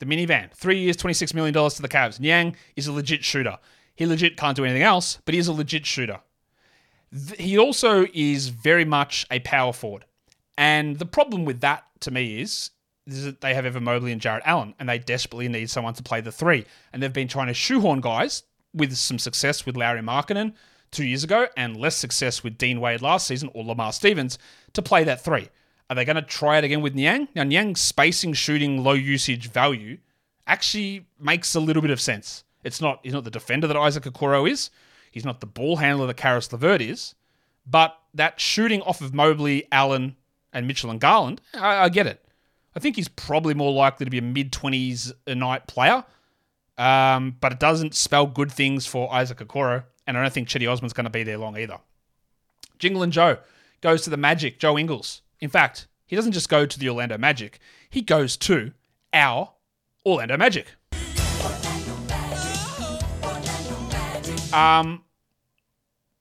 the 0.01 0.07
minivan. 0.07 0.51
Three 0.53 0.79
years, 0.79 0.97
$26 0.97 1.33
million 1.35 1.55
to 1.55 1.83
the 1.83 1.89
Cavs. 1.89 2.19
Niang 2.19 2.57
is 2.75 2.89
a 2.89 2.93
legit 2.93 3.23
shooter. 3.23 3.59
He 3.95 4.07
legit 4.07 4.37
can't 4.37 4.57
do 4.57 4.65
anything 4.65 4.83
else, 4.83 5.19
but 5.25 5.35
he 5.35 5.41
is 5.41 5.47
a 5.47 5.53
legit 5.53 5.87
shooter. 5.87 6.21
He 7.39 7.59
also 7.59 8.07
is 8.13 8.49
very 8.49 8.85
much 8.85 9.27
a 9.31 9.41
power 9.41 9.73
forward. 9.73 10.05
And 10.57 10.99
the 10.99 11.07
problem 11.07 11.45
with 11.45 11.61
that 11.61 11.85
to 12.01 12.11
me 12.11 12.41
is, 12.41 12.71
is 13.07 13.25
that 13.25 13.41
they 13.41 13.55
have 13.55 13.67
Evan 13.67 13.85
Mobley 13.85 14.13
and 14.13 14.21
Jarrett 14.21 14.43
Allen, 14.47 14.75
and 14.79 14.89
they 14.89 14.99
desperately 14.99 15.49
need 15.49 15.71
someone 15.71 15.95
to 15.95 16.03
play 16.03 16.21
the 16.21 16.33
three. 16.33 16.65
And 16.93 17.03
they've 17.03 17.13
been 17.13 17.29
trying 17.29 17.49
to 17.49 17.55
shoehorn 17.55 18.01
guys 18.01 18.45
with 18.73 18.95
some 18.97 19.19
success 19.19 19.67
with 19.67 19.77
Lauri 19.77 20.01
Markkanen 20.01 20.55
two 20.91 21.05
years 21.05 21.25
ago 21.25 21.47
and 21.57 21.77
less 21.77 21.97
success 21.97 22.43
with 22.43 22.59
Dean 22.59 22.81
Wade 22.81 23.03
last 23.03 23.27
season 23.27 23.51
or 23.55 23.65
Lamar 23.65 23.93
Stevens 23.93 24.39
to 24.73 24.83
play 24.83 25.05
that 25.05 25.23
three. 25.23 25.49
Are 25.91 25.97
they 25.97 26.05
going 26.05 26.17
to 26.17 26.23
try 26.23 26.57
it 26.57 26.65
again 26.65 26.83
with 26.83 26.95
Niang? 26.95 27.27
Now, 27.35 27.43
Niang's 27.43 27.81
spacing, 27.81 28.33
shooting, 28.35 28.85
low 28.85 28.93
usage 28.93 29.51
value 29.51 29.99
actually 30.47 31.07
makes 31.19 31.55
a 31.57 31.61
little 31.61 31.83
bit 31.83 31.91
of 31.91 32.01
sense. 32.01 32.45
It's 32.63 32.81
not 32.81 33.01
he's 33.03 33.13
not 33.13 33.25
the 33.25 33.31
defender 33.31 33.67
that 33.67 33.77
Isaac 33.77 34.05
Okoro 34.05 34.49
is. 34.49 34.71
He's 35.11 35.25
not 35.25 35.41
the 35.41 35.47
ball 35.47 35.77
handler 35.77 36.07
that 36.07 36.17
Caris 36.17 36.53
LeVert 36.53 36.81
is. 36.81 37.17
But 37.67 37.99
that 38.15 38.41
shooting 38.41 38.83
off 38.83 39.01
of 39.01 39.13
Mobley, 39.13 39.67
Allen, 39.73 40.17
and 40.53 40.67
Mitchell 40.67 40.91
and 40.91 41.01
Garland, 41.01 41.41
I, 41.55 41.85
I 41.85 41.89
get 41.89 42.07
it. 42.07 42.25
I 42.75 42.79
think 42.79 42.97
he's 42.97 43.09
probably 43.09 43.55
more 43.55 43.73
likely 43.73 44.05
to 44.05 44.11
be 44.11 44.19
a 44.19 44.23
mid 44.23 44.53
20s 44.53 45.13
a 45.27 45.35
night 45.35 45.67
player, 45.67 46.05
um, 46.79 47.37
but 47.41 47.53
it 47.53 47.59
doesn't 47.59 47.95
spell 47.95 48.27
good 48.27 48.53
things 48.53 48.87
for 48.87 49.13
Isaac 49.13 49.39
Okoro, 49.39 49.85
and 50.07 50.17
I 50.17 50.23
don't 50.23 50.33
think 50.33 50.49
Cedi 50.49 50.71
Osman's 50.71 50.93
going 50.93 51.05
to 51.05 51.11
be 51.11 51.25
there 51.25 51.39
long 51.39 51.57
either. 51.59 51.79
Jingle 52.79 53.03
and 53.03 53.13
Joe 53.13 53.39
goes 53.81 54.03
to 54.03 54.11
the 54.11 54.17
Magic, 54.17 54.61
Joe 54.61 54.79
Ingles. 54.79 55.23
In 55.41 55.49
fact, 55.49 55.89
he 56.07 56.17
doesn't 56.17 56.33
just 56.33 56.49
go 56.49 56.67
to 56.67 56.79
the 56.79 56.89
Orlando 56.89 57.17
Magic, 57.19 57.59
he 57.89 58.03
goes 58.03 58.37
to 58.39 58.73
our 59.13 59.53
Orlando 60.05 60.37
Magic. 60.37 60.67
Um, 64.53 65.05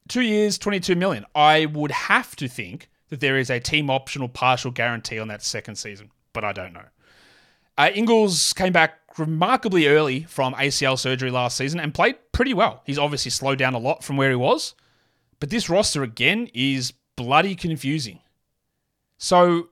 two 0.07 0.21
years, 0.21 0.57
22 0.57 0.95
million. 0.95 1.25
I 1.33 1.65
would 1.65 1.91
have 1.91 2.35
to 2.37 2.47
think 2.47 2.89
that 3.09 3.19
there 3.19 3.37
is 3.37 3.49
a 3.49 3.59
team 3.59 3.89
optional 3.89 4.29
partial 4.29 4.71
guarantee 4.71 5.19
on 5.19 5.27
that 5.29 5.41
second 5.41 5.75
season, 5.75 6.11
but 6.33 6.43
I 6.43 6.51
don't 6.51 6.73
know. 6.73 6.85
Uh, 7.77 7.89
Ingles 7.93 8.53
came 8.53 8.73
back 8.73 8.99
remarkably 9.17 9.87
early 9.87 10.23
from 10.23 10.53
ACL 10.55 10.97
surgery 10.97 11.31
last 11.31 11.57
season 11.57 11.79
and 11.79 11.93
played 11.93 12.15
pretty 12.31 12.53
well. 12.53 12.83
He's 12.85 12.99
obviously 12.99 13.31
slowed 13.31 13.57
down 13.57 13.73
a 13.73 13.79
lot 13.79 14.03
from 14.03 14.17
where 14.17 14.29
he 14.29 14.35
was, 14.35 14.75
but 15.39 15.49
this 15.49 15.69
roster 15.69 16.03
again 16.03 16.49
is 16.53 16.93
bloody 17.15 17.55
confusing. 17.55 18.19
So, 19.19 19.67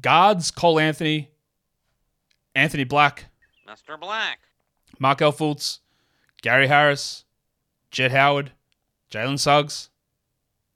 guards 0.00 0.52
Cole 0.52 0.78
Anthony, 0.78 1.30
Anthony 2.54 2.84
Black, 2.84 3.26
Mr. 3.68 3.98
Black. 3.98 4.38
Markelle 5.00 5.32
Fultz, 5.32 5.80
Gary 6.40 6.68
Harris, 6.68 7.24
Jett 7.90 8.12
Howard, 8.12 8.52
Jalen 9.10 9.40
Suggs. 9.40 9.90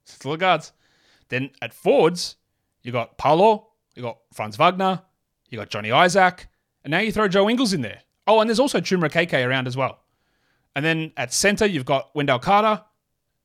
Still 0.04 0.32
the 0.32 0.38
guards. 0.38 0.72
Then 1.28 1.50
at 1.62 1.72
forwards, 1.72 2.34
you 2.82 2.90
got 2.90 3.16
Paolo, 3.16 3.68
you 3.94 4.02
got 4.02 4.18
Franz 4.34 4.56
Wagner, 4.56 5.02
you 5.48 5.56
got 5.56 5.70
Johnny 5.70 5.92
Isaac, 5.92 6.48
and 6.82 6.90
now 6.90 6.98
you 6.98 7.12
throw 7.12 7.28
Joe 7.28 7.48
Ingles 7.48 7.72
in 7.72 7.82
there. 7.82 8.00
Oh, 8.26 8.40
and 8.40 8.50
there's 8.50 8.58
also 8.58 8.80
Chuma 8.80 9.08
KK 9.08 9.46
around 9.46 9.68
as 9.68 9.76
well. 9.76 10.00
And 10.74 10.84
then 10.84 11.12
at 11.16 11.32
center, 11.32 11.64
you've 11.64 11.84
got 11.84 12.12
Wendell 12.16 12.40
Carter 12.40 12.82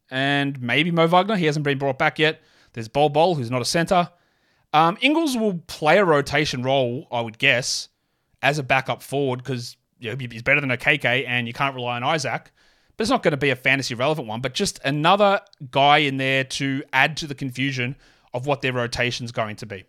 and 0.10 0.60
maybe 0.60 0.90
Mo 0.90 1.06
Wagner. 1.06 1.36
He 1.36 1.46
hasn't 1.46 1.64
been 1.64 1.78
brought 1.78 2.00
back 2.00 2.18
yet. 2.18 2.42
There's 2.74 2.88
Bol 2.88 3.10
Bol, 3.10 3.36
who's 3.36 3.52
not 3.52 3.62
a 3.62 3.66
center. 3.66 4.10
Um, 4.76 4.98
Ingles 5.00 5.38
will 5.38 5.60
play 5.68 6.00
a 6.00 6.04
rotation 6.04 6.62
role, 6.62 7.08
I 7.10 7.22
would 7.22 7.38
guess, 7.38 7.88
as 8.42 8.60
a 8.60 8.64
backup 8.64 9.02
forward 9.02 9.38
because 9.42 9.78
you 10.00 10.12
know, 10.12 10.18
he's 10.30 10.44
better 10.44 10.60
than 10.60 10.70
a 10.70 10.76
KK 10.76 11.26
and 11.26 11.48
you 11.48 11.54
can't 11.54 11.74
rely 11.74 11.96
on 11.96 12.04
Isaac. 12.04 12.52
But 12.98 13.04
it's 13.04 13.10
not 13.10 13.24
going 13.24 13.32
to 13.32 13.38
be 13.38 13.52
a 13.52 13.56
fantasy 13.56 13.96
relevant 13.96 14.28
one, 14.28 14.42
but 14.42 14.54
just 14.54 14.82
another 14.84 15.40
guy 15.72 16.00
in 16.00 16.18
there 16.18 16.44
to 16.44 16.84
add 16.92 17.16
to 17.18 17.28
the 17.28 17.34
confusion 17.34 17.96
of 18.34 18.48
what 18.48 18.62
their 18.62 18.74
rotation's 18.74 19.32
going 19.32 19.56
to 19.56 19.66
be. 19.66 19.86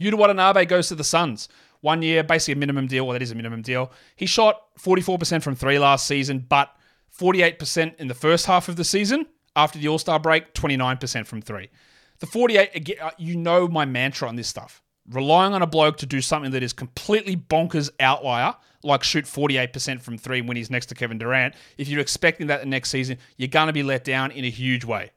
Yuta 0.00 0.14
Watanabe 0.14 0.64
goes 0.64 0.88
to 0.88 0.94
the 0.94 1.04
Suns. 1.04 1.46
One 1.82 2.00
year, 2.00 2.24
basically 2.24 2.54
a 2.54 2.56
minimum 2.56 2.86
deal. 2.86 3.06
Well, 3.06 3.12
that 3.12 3.22
is 3.22 3.30
a 3.30 3.34
minimum 3.34 3.60
deal. 3.60 3.92
He 4.16 4.24
shot 4.24 4.62
44% 4.78 5.42
from 5.42 5.54
three 5.54 5.78
last 5.78 6.06
season, 6.06 6.46
but 6.48 6.74
48% 7.14 7.96
in 7.96 8.08
the 8.08 8.14
first 8.14 8.46
half 8.46 8.70
of 8.70 8.76
the 8.76 8.84
season. 8.84 9.26
After 9.54 9.78
the 9.78 9.88
All 9.88 9.98
Star 9.98 10.18
break, 10.18 10.54
29% 10.54 11.26
from 11.26 11.42
three. 11.42 11.68
The 12.18 12.26
48, 12.26 12.70
again, 12.74 12.96
uh, 13.00 13.10
you 13.18 13.36
know 13.36 13.68
my 13.68 13.84
mantra 13.84 14.28
on 14.28 14.36
this 14.36 14.48
stuff. 14.48 14.82
Relying 15.08 15.54
on 15.54 15.62
a 15.62 15.66
bloke 15.66 15.98
to 15.98 16.06
do 16.06 16.20
something 16.20 16.50
that 16.50 16.62
is 16.62 16.72
completely 16.72 17.36
bonkers 17.36 17.90
outlier, 18.00 18.54
like 18.82 19.04
shoot 19.04 19.24
48% 19.24 20.00
from 20.00 20.18
three 20.18 20.40
when 20.40 20.56
he's 20.56 20.70
next 20.70 20.86
to 20.86 20.94
Kevin 20.94 21.18
Durant, 21.18 21.54
if 21.78 21.88
you're 21.88 22.00
expecting 22.00 22.48
that 22.48 22.60
the 22.60 22.66
next 22.66 22.90
season, 22.90 23.18
you're 23.36 23.48
going 23.48 23.68
to 23.68 23.72
be 23.72 23.82
let 23.82 24.04
down 24.04 24.30
in 24.30 24.44
a 24.44 24.50
huge 24.50 24.84
way. 24.84 25.10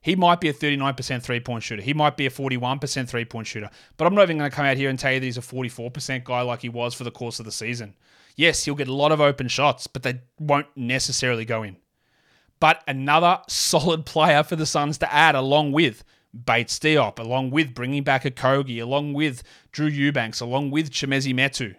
He 0.00 0.14
might 0.14 0.40
be 0.40 0.48
a 0.48 0.54
39% 0.54 1.22
three 1.22 1.40
point 1.40 1.64
shooter. 1.64 1.82
He 1.82 1.92
might 1.92 2.16
be 2.16 2.26
a 2.26 2.30
41% 2.30 3.08
three 3.08 3.24
point 3.24 3.46
shooter. 3.48 3.70
But 3.96 4.06
I'm 4.06 4.14
not 4.14 4.22
even 4.22 4.38
going 4.38 4.48
to 4.48 4.54
come 4.54 4.64
out 4.64 4.76
here 4.76 4.88
and 4.88 4.98
tell 4.98 5.12
you 5.12 5.18
that 5.18 5.26
he's 5.26 5.36
a 5.36 5.40
44% 5.40 6.22
guy 6.22 6.42
like 6.42 6.62
he 6.62 6.68
was 6.68 6.94
for 6.94 7.02
the 7.02 7.10
course 7.10 7.40
of 7.40 7.44
the 7.44 7.52
season. 7.52 7.96
Yes, 8.36 8.64
he'll 8.64 8.76
get 8.76 8.86
a 8.86 8.94
lot 8.94 9.10
of 9.10 9.20
open 9.20 9.48
shots, 9.48 9.88
but 9.88 10.04
they 10.04 10.20
won't 10.38 10.68
necessarily 10.76 11.44
go 11.44 11.64
in. 11.64 11.76
But 12.60 12.82
another 12.86 13.40
solid 13.48 14.06
player 14.06 14.44
for 14.44 14.54
the 14.54 14.64
Suns 14.64 14.98
to 14.98 15.12
add 15.12 15.34
along 15.34 15.72
with 15.72 16.04
Bates 16.44 16.78
Diop, 16.78 17.18
along 17.18 17.50
with 17.50 17.74
bringing 17.74 18.02
back 18.02 18.24
Okogie, 18.24 18.82
along 18.82 19.12
with 19.14 19.42
Drew 19.72 19.86
Eubanks, 19.86 20.40
along 20.40 20.70
with 20.70 20.90
Chimezie 20.90 21.34
Metu. 21.34 21.74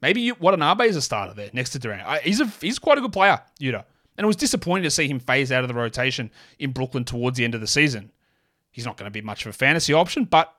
Maybe 0.00 0.32
Watanabe 0.32 0.88
is 0.88 0.96
a 0.96 1.02
starter 1.02 1.34
there 1.34 1.50
next 1.52 1.70
to 1.70 1.78
Durant. 1.78 2.22
He's 2.22 2.40
a 2.40 2.46
he's 2.46 2.78
quite 2.78 2.98
a 2.98 3.00
good 3.00 3.12
player, 3.12 3.40
Yuta. 3.60 3.84
And 4.16 4.24
it 4.24 4.26
was 4.26 4.36
disappointing 4.36 4.82
to 4.84 4.90
see 4.90 5.08
him 5.08 5.20
phase 5.20 5.50
out 5.52 5.64
of 5.64 5.68
the 5.68 5.74
rotation 5.74 6.30
in 6.58 6.72
Brooklyn 6.72 7.04
towards 7.04 7.38
the 7.38 7.44
end 7.44 7.54
of 7.54 7.60
the 7.60 7.66
season. 7.66 8.12
He's 8.70 8.84
not 8.84 8.96
going 8.96 9.06
to 9.06 9.10
be 9.10 9.22
much 9.22 9.46
of 9.46 9.50
a 9.50 9.52
fantasy 9.52 9.92
option, 9.92 10.24
but 10.24 10.52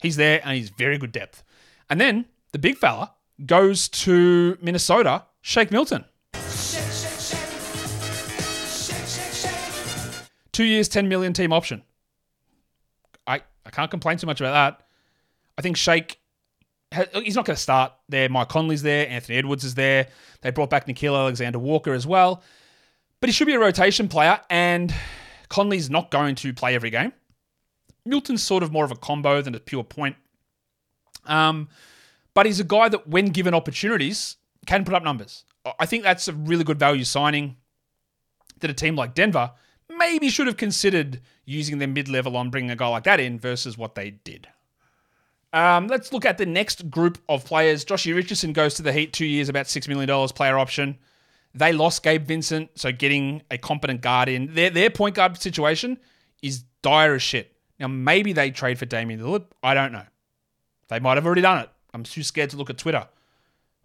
he's 0.00 0.16
there 0.16 0.40
and 0.42 0.56
he's 0.56 0.70
very 0.70 0.98
good 0.98 1.12
depth. 1.12 1.42
And 1.90 2.00
then 2.00 2.26
the 2.52 2.58
big 2.58 2.76
fella 2.76 3.12
goes 3.44 3.88
to 3.88 4.58
Minnesota, 4.60 5.24
Shake 5.40 5.70
Milton. 5.70 6.04
Two 10.52 10.64
years, 10.64 10.88
10 10.88 11.08
million 11.08 11.32
team 11.32 11.52
option. 11.52 11.82
I, 13.68 13.70
can't 13.70 13.90
complain 13.90 14.16
too 14.16 14.26
much 14.26 14.40
about 14.40 14.52
that. 14.52 14.86
I 15.58 15.62
think 15.62 15.76
Shake, 15.76 16.18
he's 17.14 17.36
not 17.36 17.44
going 17.44 17.56
to 17.56 17.62
start 17.62 17.92
there. 18.08 18.28
Mike 18.28 18.48
Conley's 18.48 18.82
there. 18.82 19.08
Anthony 19.08 19.36
Edwards 19.38 19.64
is 19.64 19.74
there. 19.74 20.08
They 20.40 20.50
brought 20.50 20.70
back 20.70 20.86
Nickeil 20.86 21.14
Alexander 21.14 21.58
Walker 21.58 21.92
as 21.92 22.06
well. 22.06 22.42
But 23.20 23.28
he 23.28 23.32
should 23.32 23.46
be 23.46 23.54
a 23.54 23.58
rotation 23.58 24.08
player, 24.08 24.40
and 24.48 24.94
Conley's 25.48 25.90
not 25.90 26.10
going 26.10 26.34
to 26.36 26.54
play 26.54 26.74
every 26.74 26.90
game. 26.90 27.12
Milton's 28.06 28.42
sort 28.42 28.62
of 28.62 28.72
more 28.72 28.84
of 28.84 28.90
a 28.90 28.96
combo 28.96 29.42
than 29.42 29.54
a 29.54 29.60
pure 29.60 29.84
point. 29.84 30.16
Um, 31.26 31.68
but 32.32 32.46
he's 32.46 32.60
a 32.60 32.64
guy 32.64 32.88
that, 32.88 33.08
when 33.08 33.26
given 33.26 33.54
opportunities, 33.54 34.36
can 34.66 34.84
put 34.84 34.94
up 34.94 35.02
numbers. 35.02 35.44
I 35.78 35.86
think 35.86 36.04
that's 36.04 36.28
a 36.28 36.32
really 36.32 36.64
good 36.64 36.78
value 36.78 37.04
signing 37.04 37.56
that 38.60 38.70
a 38.70 38.74
team 38.74 38.96
like 38.96 39.14
Denver 39.14 39.52
maybe 39.96 40.28
should 40.28 40.46
have 40.46 40.56
considered 40.56 41.20
using 41.44 41.78
their 41.78 41.88
mid 41.88 42.08
level 42.08 42.36
on 42.36 42.50
bringing 42.50 42.70
a 42.70 42.76
guy 42.76 42.88
like 42.88 43.04
that 43.04 43.20
in 43.20 43.38
versus 43.38 43.78
what 43.78 43.94
they 43.94 44.10
did. 44.10 44.48
Um, 45.52 45.86
let's 45.86 46.12
look 46.12 46.26
at 46.26 46.38
the 46.38 46.46
next 46.46 46.90
group 46.90 47.18
of 47.28 47.44
players. 47.44 47.84
Joshy 47.84 48.14
Richardson 48.14 48.52
goes 48.52 48.74
to 48.74 48.82
the 48.82 48.92
Heat 48.92 49.12
two 49.12 49.24
years, 49.24 49.48
about 49.48 49.66
$6 49.66 49.88
million 49.88 50.28
player 50.28 50.58
option. 50.58 50.98
They 51.54 51.72
lost 51.72 52.02
Gabe 52.02 52.26
Vincent, 52.26 52.70
so 52.74 52.92
getting 52.92 53.42
a 53.50 53.56
competent 53.56 54.02
guard 54.02 54.28
in. 54.28 54.54
Their, 54.54 54.70
their 54.70 54.90
point 54.90 55.14
guard 55.14 55.40
situation 55.40 55.98
is 56.42 56.64
dire 56.82 57.14
as 57.14 57.22
shit. 57.22 57.54
Now, 57.80 57.88
maybe 57.88 58.32
they 58.32 58.50
trade 58.50 58.78
for 58.78 58.84
Damian 58.84 59.20
Lillard. 59.20 59.46
I 59.62 59.72
don't 59.72 59.92
know. 59.92 60.04
They 60.88 61.00
might 61.00 61.16
have 61.16 61.26
already 61.26 61.42
done 61.42 61.58
it. 61.58 61.70
I'm 61.94 62.02
too 62.02 62.22
scared 62.22 62.50
to 62.50 62.56
look 62.56 62.70
at 62.70 62.78
Twitter 62.78 63.08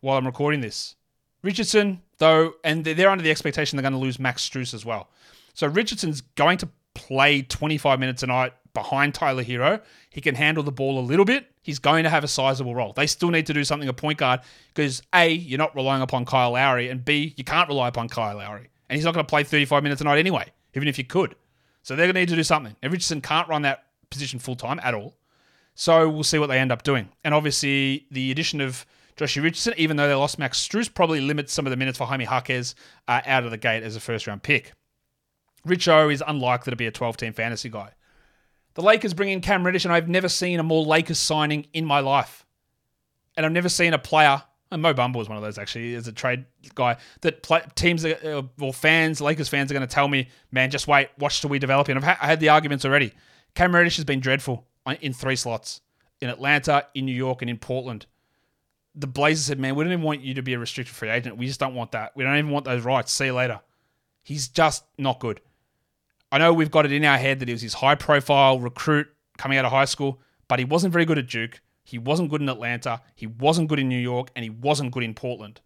while 0.02 0.18
I'm 0.18 0.26
recording 0.26 0.60
this. 0.60 0.96
Richardson, 1.42 2.02
though, 2.18 2.54
and 2.64 2.84
they're 2.84 3.10
under 3.10 3.24
the 3.24 3.32
expectation 3.32 3.78
they're 3.78 3.84
going 3.84 3.94
to 3.94 4.00
lose 4.00 4.20
Max 4.20 4.48
Strus 4.48 4.74
as 4.74 4.86
well. 4.86 5.10
So 5.54 5.68
Richardson's 5.68 6.22
going 6.22 6.58
to 6.60 6.70
play 6.94 7.42
25 7.42 8.00
minutes 8.00 8.24
a 8.24 8.28
night 8.28 8.54
behind 8.74 9.14
Tyler 9.14 9.44
Herro. 9.44 9.82
He 10.10 10.22
can 10.22 10.36
handle 10.36 10.64
the 10.64 10.72
ball 10.72 11.00
a 11.00 11.02
little 11.02 11.26
bit. 11.26 11.48
He's 11.62 11.80
going 11.80 12.04
to 12.04 12.10
have 12.10 12.24
a 12.24 12.28
sizable 12.28 12.76
role. 12.76 12.94
They 12.94 13.08
still 13.08 13.30
need 13.30 13.46
to 13.46 13.54
do 13.54 13.64
something 13.64 13.88
at 13.88 13.96
point 13.96 14.18
guard 14.18 14.42
because 14.74 15.02
A, 15.14 15.30
you're 15.30 15.58
not 15.58 15.76
relying 15.76 16.02
upon 16.02 16.26
Kyle 16.26 16.52
Lowry, 16.52 16.90
and 16.90 17.04
B, 17.06 17.34
you 17.38 17.44
can't 17.44 17.70
rely 17.70 17.88
upon 17.88 18.10
Kyle 18.10 18.38
Lowry. 18.38 18.70
And 18.90 18.98
he's 18.98 19.06
not 19.06 19.14
going 19.14 19.26
to 19.26 19.30
play 19.30 19.44
35 19.44 19.84
minutes 19.84 20.02
a 20.02 20.04
night 20.04 20.20
anyway, 20.20 20.46
even 20.74 20.88
if 20.88 20.98
you 20.98 21.04
could. 21.04 21.36
So 21.84 21.96
they're 21.96 22.08
going 22.08 22.16
to 22.16 22.22
need 22.22 22.30
to 22.30 22.36
do 22.36 22.44
something. 22.44 22.76
And 22.82 22.92
Richardson 22.92 23.22
can't 23.22 23.48
run 23.48 23.62
that 23.62 23.86
position 24.10 24.40
full 24.40 24.56
time 24.56 24.80
at 24.84 24.94
all. 24.94 25.16
So 25.76 26.10
we'll 26.10 26.24
see 26.24 26.38
what 26.38 26.48
they 26.48 26.60
end 26.60 26.72
up 26.72 26.84
doing. 26.84 27.10
And 27.24 27.34
obviously, 27.34 28.08
the 28.12 28.32
addition 28.32 28.62
of 28.62 28.86
Joshy 29.18 29.42
Richardson, 29.42 29.74
even 29.78 29.98
though 29.98 30.08
they 30.08 30.14
lost 30.14 30.38
Max 30.38 30.66
Strus, 30.66 30.94
probably 30.94 31.22
limits 31.22 31.54
some 31.54 31.66
of 31.66 31.72
the 31.72 31.78
minutes 31.78 31.98
for 31.98 32.06
Jaime 32.06 32.26
Jaquez 32.26 32.76
uh, 33.08 33.22
out 33.26 33.46
of 33.46 33.52
the 33.52 33.58
gate 33.58 33.84
as 33.84 33.96
a 33.96 34.00
first 34.00 34.28
round 34.28 34.44
pick. 34.44 34.74
Richo 35.68 36.12
is 36.12 36.24
unlikely 36.26 36.72
to 36.72 36.76
be 36.76 36.88
a 36.88 36.92
12 36.92 37.18
team 37.18 37.34
fantasy 37.34 37.70
guy. 37.70 37.92
The 38.76 38.82
Lakers 38.82 39.14
bring 39.14 39.30
in 39.30 39.42
Cam 39.42 39.66
Reddish, 39.66 39.86
and 39.86 39.94
I've 39.94 40.10
never 40.10 40.28
seen 40.28 40.60
a 40.60 40.64
more 40.64 40.84
Lakers 40.84 41.20
signing 41.20 41.68
in 41.74 41.86
my 41.86 42.00
life. 42.00 42.46
And 43.38 43.46
I've 43.46 43.52
never 43.52 43.70
seen 43.70 43.94
a 43.94 44.00
player, 44.00 44.42
and 44.72 44.82
Mo 44.82 44.94
Bamba 44.94 45.22
is 45.22 45.30
one 45.30 45.38
of 45.38 45.44
those 45.44 45.58
actually, 45.58 45.96
as 45.96 46.08
a 46.08 46.12
trade 46.12 46.46
guy, 46.76 46.98
that 47.22 47.44
play, 47.44 47.62
teams 47.76 48.04
uh, 48.04 48.42
or 48.60 48.74
fans, 48.74 49.22
Lakers 49.22 49.50
fans 49.50 49.72
are 49.72 49.76
going 49.76 49.88
to 49.88 49.94
tell 49.94 50.08
me, 50.08 50.30
man, 50.52 50.72
just 50.72 50.88
wait, 50.88 51.10
watch 51.20 51.42
till 51.42 51.50
we 51.50 51.60
develop 51.60 51.88
And 51.88 51.98
I've 51.98 52.04
ha- 52.04 52.18
I 52.20 52.26
had 52.26 52.40
the 52.40 52.50
arguments 52.50 52.84
already. 52.84 53.14
Cam 53.56 53.74
Reddish 53.74 53.98
has 53.98 54.06
been 54.06 54.20
dreadful 54.20 54.66
in 55.02 55.14
three 55.14 55.36
slots 55.36 55.82
in 56.22 56.30
Atlanta, 56.30 56.88
in 56.96 57.06
New 57.06 57.16
York, 57.16 57.42
and 57.42 57.50
in 57.50 57.58
Portland. 57.58 58.06
The 58.96 59.08
Blazers 59.08 59.46
said, 59.46 59.60
man, 59.60 59.76
we 59.76 59.84
don't 59.84 59.94
even 59.94 60.04
want 60.04 60.22
you 60.22 60.36
to 60.36 60.42
be 60.42 60.54
a 60.54 60.60
restricted 60.60 60.96
free 60.96 61.10
agent. 61.10 61.38
We 61.38 61.48
just 61.48 61.60
don't 61.60 61.76
want 61.76 61.92
that. 61.92 62.16
We 62.16 62.24
don't 62.24 62.38
even 62.38 62.52
want 62.52 62.66
those 62.66 62.84
rights. 62.84 63.12
See 63.12 63.26
you 63.26 63.34
later. 63.34 63.62
He's 64.24 64.48
just 64.48 64.86
not 64.98 65.20
good. 65.20 65.42
I 66.34 66.40
know 66.40 66.52
we've 66.52 66.72
got 66.72 66.88
it 66.88 66.92
in 66.92 67.06
our 67.06 67.20
head 67.20 67.40
that 67.40 67.48
he 67.48 67.54
was 67.54 67.62
his 67.62 67.76
high 67.76 67.94
profile 67.94 68.60
recruit 68.60 69.08
coming 69.38 69.60
out 69.60 69.66
of 69.66 69.72
high 69.72 69.86
school, 69.86 70.20
but 70.48 70.58
he 70.58 70.66
wasn't 70.66 70.92
very 70.92 71.06
good 71.06 71.20
at 71.20 71.28
Duke. 71.28 71.62
He 71.84 72.00
wasn't 72.00 72.32
good 72.32 72.42
in 72.42 72.50
Atlanta. 72.50 73.02
He 73.14 73.28
wasn't 73.28 73.68
good 73.70 73.78
in 73.78 73.88
New 73.88 74.00
York, 74.00 74.32
and 74.36 74.42
he 74.42 74.50
wasn't 74.50 74.94
good 74.94 75.04
in 75.04 75.14
Portland. 75.14 75.62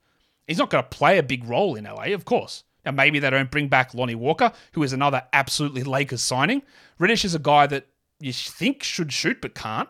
He's 0.45 0.57
not 0.57 0.69
going 0.69 0.83
to 0.83 0.89
play 0.89 1.19
a 1.19 1.23
big 1.23 1.45
role 1.45 1.75
in 1.75 1.85
LA, 1.85 2.07
of 2.07 2.25
course. 2.25 2.65
Now, 2.85 2.91
maybe 2.91 3.17
they 3.17 3.29
don't 3.29 3.49
bring 3.49 3.69
back 3.69 3.93
Lonnie 3.93 4.13
Walker, 4.13 4.51
who 4.73 4.83
is 4.83 4.91
another 4.91 5.23
absolutely 5.31 5.83
Lakers 5.83 6.21
signing. 6.21 6.63
Reddish 6.99 7.23
is 7.23 7.33
a 7.33 7.39
guy 7.39 7.65
that 7.67 7.87
you 8.19 8.33
think 8.33 8.83
should 8.83 9.13
shoot 9.13 9.39
but 9.39 9.55
can't. 9.55 9.87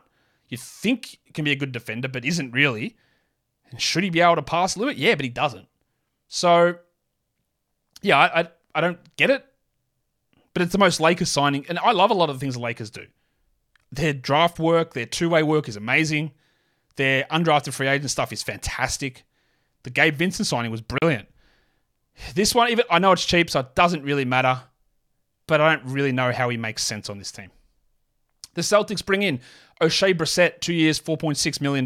You 0.47 0.57
think 0.57 1.17
can 1.33 1.43
be 1.43 1.51
a 1.51 1.55
good 1.55 1.71
defender 1.71 2.07
but 2.07 2.23
isn't 2.23 2.51
really. 2.51 2.95
And 3.71 3.81
should 3.81 4.03
he 4.03 4.11
be 4.11 4.21
able 4.21 4.35
to 4.35 4.43
pass 4.43 4.75
bit? 4.75 4.97
Yeah, 4.97 5.15
but 5.15 5.25
he 5.25 5.29
doesn't. 5.29 5.69
So, 6.27 6.75
yeah, 8.03 8.19
I, 8.19 8.41
I, 8.41 8.47
I 8.75 8.81
don't 8.81 8.99
get 9.15 9.31
it 9.31 9.43
but 10.57 10.63
it's 10.63 10.71
the 10.71 10.79
most 10.79 10.99
Lakers 10.99 11.29
signing. 11.29 11.67
And 11.69 11.77
I 11.77 11.91
love 11.91 12.09
a 12.09 12.15
lot 12.15 12.31
of 12.31 12.35
the 12.35 12.39
things 12.39 12.55
the 12.55 12.59
Lakers 12.59 12.89
do. 12.89 13.05
Their 13.91 14.11
draft 14.11 14.57
work, 14.57 14.95
their 14.95 15.05
two 15.05 15.29
way 15.29 15.43
work 15.43 15.69
is 15.69 15.75
amazing. 15.75 16.31
Their 16.95 17.25
undrafted 17.25 17.73
free 17.73 17.87
agent 17.87 18.09
stuff 18.09 18.33
is 18.33 18.41
fantastic. 18.41 19.23
The 19.83 19.91
Gabe 19.91 20.15
Vincent 20.15 20.47
signing 20.47 20.71
was 20.71 20.81
brilliant. 20.81 21.27
This 22.33 22.55
one, 22.55 22.71
even 22.71 22.85
I 22.89 22.97
know 22.97 23.11
it's 23.11 23.23
cheap, 23.23 23.51
so 23.51 23.59
it 23.59 23.75
doesn't 23.75 24.01
really 24.01 24.25
matter, 24.25 24.59
but 25.45 25.61
I 25.61 25.75
don't 25.75 25.85
really 25.93 26.11
know 26.11 26.31
how 26.31 26.49
he 26.49 26.57
makes 26.57 26.83
sense 26.83 27.07
on 27.07 27.19
this 27.19 27.31
team. 27.31 27.51
The 28.55 28.61
Celtics 28.61 29.05
bring 29.05 29.21
in 29.21 29.39
Oshae 29.79 30.17
Brissett, 30.17 30.59
two 30.59 30.73
years, 30.73 30.99
$4.6 30.99 31.61
million. 31.61 31.85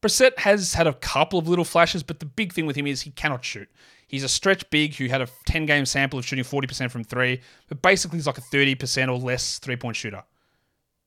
Brissett 0.00 0.38
has 0.38 0.74
had 0.74 0.86
a 0.86 0.94
couple 0.94 1.38
of 1.38 1.48
little 1.48 1.64
flashes, 1.64 2.02
but 2.02 2.20
the 2.20 2.26
big 2.26 2.52
thing 2.52 2.66
with 2.66 2.76
him 2.76 2.86
is 2.86 3.02
he 3.02 3.10
cannot 3.10 3.44
shoot. 3.44 3.68
He's 4.06 4.24
a 4.24 4.28
stretch 4.28 4.68
big 4.70 4.94
who 4.94 5.08
had 5.08 5.20
a 5.20 5.28
10 5.46 5.66
game 5.66 5.84
sample 5.84 6.18
of 6.18 6.24
shooting 6.24 6.44
40% 6.44 6.90
from 6.90 7.04
three, 7.04 7.40
but 7.68 7.82
basically 7.82 8.18
he's 8.18 8.26
like 8.26 8.38
a 8.38 8.42
30% 8.42 9.08
or 9.08 9.18
less 9.18 9.58
three 9.58 9.76
point 9.76 9.96
shooter. 9.96 10.24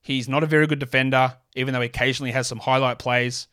He's 0.02 0.28
not 0.30 0.44
a 0.44 0.48
very 0.48 0.68
good 0.68 0.80
defender, 0.80 1.36
even 1.56 1.74
though 1.74 1.82
he 1.82 1.88
occasionally 1.88 2.32
has 2.32 2.48
some 2.48 2.60
highlight 2.60 3.00
plays. 3.00 3.48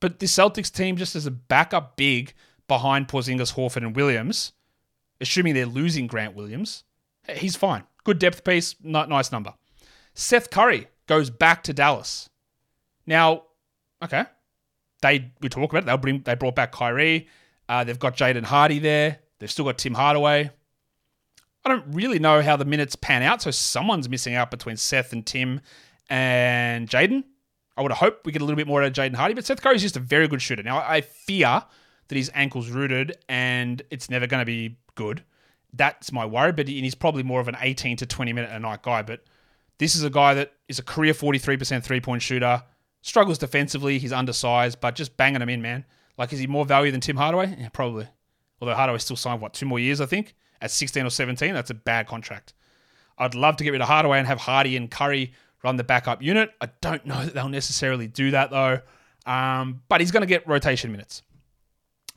But 0.00 0.20
this 0.20 0.32
Celtics 0.32 0.72
team, 0.72 0.96
just 0.96 1.16
as 1.16 1.26
a 1.26 1.30
backup 1.30 1.96
big 1.96 2.34
behind 2.66 3.08
Porzingis, 3.08 3.54
Horford, 3.54 3.78
and 3.78 3.96
Williams, 3.96 4.52
assuming 5.20 5.54
they're 5.54 5.66
losing 5.66 6.06
Grant 6.06 6.36
Williams, 6.36 6.84
he's 7.28 7.56
fine. 7.56 7.84
Good 8.04 8.18
depth 8.18 8.44
piece, 8.44 8.76
nice 8.82 9.32
number. 9.32 9.54
Seth 10.14 10.50
Curry 10.50 10.88
goes 11.06 11.30
back 11.30 11.62
to 11.64 11.72
Dallas. 11.72 12.28
Now, 13.06 13.44
okay, 14.02 14.24
they 15.02 15.32
we 15.40 15.48
talk 15.48 15.72
about 15.72 15.84
it. 15.84 15.86
They'll 15.86 15.96
bring 15.96 16.22
they 16.22 16.34
brought 16.34 16.54
back 16.54 16.72
Kyrie. 16.72 17.28
Uh, 17.68 17.84
they've 17.84 17.98
got 17.98 18.16
Jaden 18.16 18.44
Hardy 18.44 18.78
there. 18.78 19.18
They've 19.38 19.50
still 19.50 19.64
got 19.64 19.78
Tim 19.78 19.94
Hardaway. 19.94 20.50
I 21.64 21.68
don't 21.68 21.84
really 21.92 22.18
know 22.18 22.40
how 22.40 22.56
the 22.56 22.64
minutes 22.64 22.96
pan 22.96 23.22
out, 23.22 23.42
so 23.42 23.50
someone's 23.50 24.08
missing 24.08 24.34
out 24.34 24.50
between 24.50 24.76
Seth 24.76 25.12
and 25.12 25.26
Tim 25.26 25.60
and 26.08 26.88
Jaden. 26.88 27.24
I 27.76 27.82
would 27.82 27.92
hope 27.92 28.20
we 28.24 28.32
get 28.32 28.42
a 28.42 28.44
little 28.44 28.56
bit 28.56 28.66
more 28.66 28.82
out 28.82 28.88
of 28.88 28.92
Jaden 28.92 29.14
Hardy, 29.14 29.34
but 29.34 29.44
Seth 29.44 29.62
Curry's 29.62 29.82
just 29.82 29.96
a 29.96 30.00
very 30.00 30.26
good 30.28 30.42
shooter. 30.42 30.62
Now, 30.62 30.78
I 30.78 31.00
fear 31.00 31.62
that 32.08 32.16
his 32.16 32.30
ankle's 32.34 32.70
rooted 32.70 33.16
and 33.28 33.82
it's 33.90 34.10
never 34.10 34.26
going 34.26 34.40
to 34.40 34.46
be 34.46 34.78
good. 34.94 35.22
That's 35.72 36.10
my 36.10 36.24
worry, 36.24 36.52
but 36.52 36.66
he's 36.66 36.94
probably 36.94 37.22
more 37.22 37.40
of 37.40 37.48
an 37.48 37.56
18 37.60 37.98
to 37.98 38.06
20 38.06 38.32
minute 38.32 38.50
a 38.50 38.58
night 38.58 38.82
guy. 38.82 39.02
But 39.02 39.24
this 39.78 39.94
is 39.94 40.02
a 40.02 40.10
guy 40.10 40.34
that 40.34 40.54
is 40.68 40.78
a 40.78 40.82
career 40.82 41.12
43% 41.12 41.84
three 41.84 42.00
point 42.00 42.22
shooter, 42.22 42.62
struggles 43.02 43.38
defensively, 43.38 43.98
he's 43.98 44.12
undersized, 44.12 44.80
but 44.80 44.94
just 44.94 45.16
banging 45.16 45.40
them 45.40 45.48
in, 45.48 45.62
man. 45.62 45.84
Like, 46.16 46.32
is 46.32 46.38
he 46.38 46.46
more 46.46 46.64
value 46.64 46.90
than 46.90 47.00
Tim 47.00 47.16
Hardaway? 47.16 47.56
Yeah, 47.58 47.68
probably. 47.68 48.08
Although 48.60 48.74
Hardaway 48.74 48.98
still 48.98 49.16
signed, 49.16 49.40
what, 49.40 49.54
two 49.54 49.66
more 49.66 49.78
years, 49.78 50.00
I 50.00 50.06
think? 50.06 50.34
At 50.60 50.70
16 50.70 51.06
or 51.06 51.10
17, 51.10 51.54
that's 51.54 51.70
a 51.70 51.74
bad 51.74 52.08
contract. 52.08 52.54
I'd 53.16 53.34
love 53.34 53.56
to 53.56 53.64
get 53.64 53.70
rid 53.70 53.80
of 53.80 53.88
Hardaway 53.88 54.18
and 54.18 54.26
have 54.26 54.38
Hardy 54.38 54.76
and 54.76 54.90
Curry 54.90 55.32
run 55.62 55.76
the 55.76 55.84
backup 55.84 56.22
unit. 56.22 56.50
I 56.60 56.68
don't 56.80 57.04
know 57.06 57.24
that 57.24 57.34
they'll 57.34 57.48
necessarily 57.48 58.08
do 58.08 58.32
that, 58.32 58.50
though. 58.50 58.80
Um, 59.26 59.82
but 59.88 60.00
he's 60.00 60.10
going 60.10 60.22
to 60.22 60.26
get 60.26 60.46
rotation 60.46 60.90
minutes. 60.90 61.22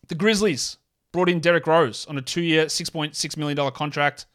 The 0.08 0.16
Grizzlies 0.16 0.78
brought 1.12 1.30
in 1.30 1.40
Derrick 1.40 1.68
Rose 1.68 2.06
on 2.08 2.18
a 2.18 2.22
two 2.22 2.42
year, 2.42 2.66
$6.6 2.66 3.38
million 3.38 3.72
contract. 3.72 4.26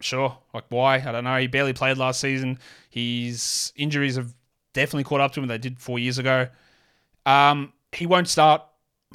Sure. 0.00 0.36
Like, 0.52 0.64
why? 0.68 0.96
I 0.96 1.12
don't 1.12 1.24
know. 1.24 1.36
He 1.36 1.46
barely 1.46 1.72
played 1.72 1.98
last 1.98 2.20
season. 2.20 2.58
His 2.90 3.72
injuries 3.76 4.16
have 4.16 4.34
definitely 4.72 5.04
caught 5.04 5.20
up 5.20 5.32
to 5.32 5.40
him. 5.40 5.48
They 5.48 5.58
did 5.58 5.78
four 5.78 5.98
years 5.98 6.18
ago. 6.18 6.48
Um, 7.26 7.72
he 7.92 8.06
won't 8.06 8.28
start. 8.28 8.62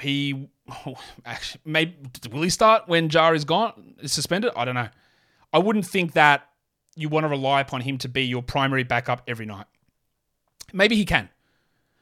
He 0.02 0.50
actually 1.26 1.62
maybe 1.66 1.96
will 2.32 2.42
he 2.42 2.50
start 2.50 2.88
when 2.88 3.10
Jar 3.10 3.34
is 3.34 3.46
gone 3.46 3.96
is 4.02 4.14
suspended? 4.14 4.52
I 4.56 4.66
don't 4.66 4.76
know. 4.76 4.90
I 5.54 5.60
wouldn't 5.60 5.86
think 5.86 6.14
that 6.14 6.48
you 6.96 7.10
want 7.10 7.24
to 7.24 7.30
rely 7.30 7.62
upon 7.62 7.82
him 7.82 7.98
to 8.00 8.10
be 8.10 8.24
your 8.24 8.42
primary 8.42 8.84
backup 8.84 9.22
every 9.28 9.46
night. 9.46 9.66
Maybe 10.74 10.96
he 10.96 11.06
can. 11.06 11.30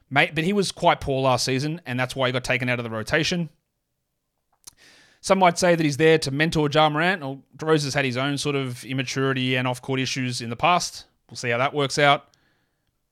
Mate, 0.09 0.33
but 0.33 0.43
he 0.43 0.53
was 0.53 0.71
quite 0.71 1.01
poor 1.01 1.21
last 1.21 1.45
season, 1.45 1.81
and 1.85 1.99
that's 1.99 2.15
why 2.15 2.27
he 2.27 2.31
got 2.31 2.43
taken 2.43 2.69
out 2.69 2.79
of 2.79 2.83
the 2.83 2.89
rotation. 2.89 3.49
Some 5.19 5.39
might 5.39 5.57
say 5.57 5.73
that 5.73 5.83
he's 5.83 5.97
there 5.97 6.19
to 6.19 6.31
mentor 6.31 6.69
Ja 6.71 6.87
Morant. 6.89 7.21
Well, 7.21 7.41
Rose 7.61 7.83
has 7.83 7.95
had 7.95 8.05
his 8.05 8.15
own 8.15 8.37
sort 8.37 8.55
of 8.55 8.85
immaturity 8.85 9.55
and 9.55 9.67
off-court 9.67 9.99
issues 9.99 10.39
in 10.39 10.51
the 10.51 10.55
past. 10.55 11.05
We'll 11.29 11.37
see 11.37 11.49
how 11.49 11.57
that 11.57 11.73
works 11.73 11.97
out. 11.97 12.27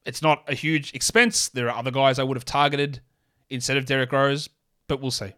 It's 0.05 0.21
not 0.21 0.43
a 0.47 0.53
huge 0.53 0.93
expense. 0.93 1.49
There 1.49 1.69
are 1.69 1.77
other 1.77 1.91
guys 1.91 2.19
I 2.19 2.23
would 2.23 2.37
have 2.37 2.45
targeted 2.45 3.01
instead 3.49 3.77
of 3.77 3.85
Derrick 3.85 4.11
Rose, 4.11 4.49
but 4.87 5.01
we'll 5.01 5.11
see. 5.11 5.33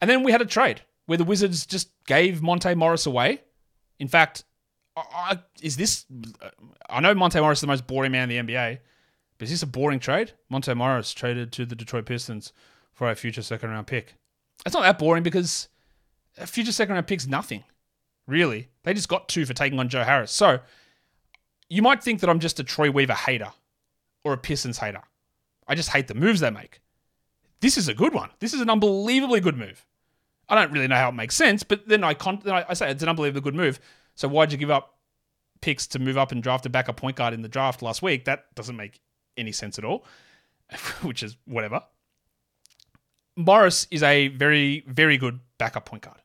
And 0.00 0.10
then 0.10 0.22
we 0.22 0.32
had 0.32 0.42
a 0.42 0.46
trade 0.46 0.82
where 1.06 1.18
the 1.18 1.24
Wizards 1.24 1.66
just 1.66 1.90
gave 2.06 2.42
Monte 2.42 2.74
Morris 2.74 3.06
away. 3.06 3.42
In 3.98 4.08
fact, 4.08 4.44
I, 4.96 5.38
is 5.62 5.76
this? 5.76 6.06
Uh, 6.42 6.50
I 6.88 7.00
know 7.00 7.14
Monte 7.14 7.40
Morris 7.40 7.58
is 7.58 7.62
the 7.62 7.66
most 7.66 7.86
boring 7.86 8.12
man 8.12 8.30
in 8.30 8.46
the 8.46 8.52
NBA, 8.52 8.78
but 9.38 9.44
is 9.44 9.50
this 9.50 9.62
a 9.62 9.66
boring 9.66 10.00
trade? 10.00 10.32
Monte 10.48 10.72
Morris 10.74 11.12
traded 11.12 11.52
to 11.52 11.64
the 11.64 11.74
Detroit 11.74 12.06
Pistons 12.06 12.52
for 12.92 13.10
a 13.10 13.14
future 13.14 13.42
second 13.42 13.70
round 13.70 13.86
pick. 13.86 14.14
It's 14.66 14.74
not 14.74 14.82
that 14.82 14.98
boring 14.98 15.22
because 15.22 15.68
a 16.38 16.46
future 16.46 16.72
second 16.72 16.94
round 16.94 17.06
pick's 17.06 17.26
nothing, 17.26 17.64
really. 18.26 18.68
They 18.82 18.94
just 18.94 19.08
got 19.08 19.28
two 19.28 19.46
for 19.46 19.54
taking 19.54 19.78
on 19.78 19.88
Joe 19.88 20.04
Harris. 20.04 20.32
So 20.32 20.60
you 21.70 21.80
might 21.80 22.02
think 22.02 22.20
that 22.20 22.28
I'm 22.28 22.40
just 22.40 22.60
a 22.60 22.64
Troy 22.64 22.90
Weaver 22.90 23.14
hater 23.14 23.52
or 24.24 24.34
a 24.34 24.38
Pistons 24.38 24.78
hater. 24.78 25.02
I 25.66 25.74
just 25.74 25.90
hate 25.90 26.08
the 26.08 26.14
moves 26.14 26.40
they 26.40 26.50
make. 26.50 26.82
This 27.60 27.78
is 27.78 27.88
a 27.88 27.94
good 27.94 28.12
one. 28.12 28.30
This 28.40 28.52
is 28.52 28.60
an 28.60 28.68
unbelievably 28.68 29.40
good 29.40 29.56
move. 29.56 29.86
I 30.48 30.56
don't 30.56 30.72
really 30.72 30.88
know 30.88 30.96
how 30.96 31.10
it 31.10 31.14
makes 31.14 31.36
sense, 31.36 31.62
but 31.62 31.86
then 31.86 32.02
I, 32.02 32.12
con- 32.14 32.40
then 32.42 32.54
I 32.68 32.74
say 32.74 32.90
it's 32.90 33.02
an 33.04 33.08
unbelievably 33.08 33.42
good 33.42 33.54
move. 33.54 33.78
So 34.16 34.26
why'd 34.28 34.50
you 34.50 34.58
give 34.58 34.70
up 34.70 34.96
picks 35.60 35.86
to 35.88 35.98
move 36.00 36.18
up 36.18 36.32
and 36.32 36.42
draft 36.42 36.66
a 36.66 36.68
backup 36.68 36.96
point 36.96 37.16
guard 37.16 37.32
in 37.32 37.42
the 37.42 37.48
draft 37.48 37.82
last 37.82 38.02
week? 38.02 38.24
That 38.24 38.52
doesn't 38.56 38.76
make 38.76 39.00
any 39.36 39.52
sense 39.52 39.78
at 39.78 39.84
all, 39.84 40.04
which 41.02 41.22
is 41.22 41.36
whatever. 41.44 41.82
Morris 43.36 43.86
is 43.92 44.02
a 44.02 44.28
very, 44.28 44.84
very 44.88 45.16
good 45.16 45.38
backup 45.56 45.86
point 45.86 46.02
guard. 46.02 46.20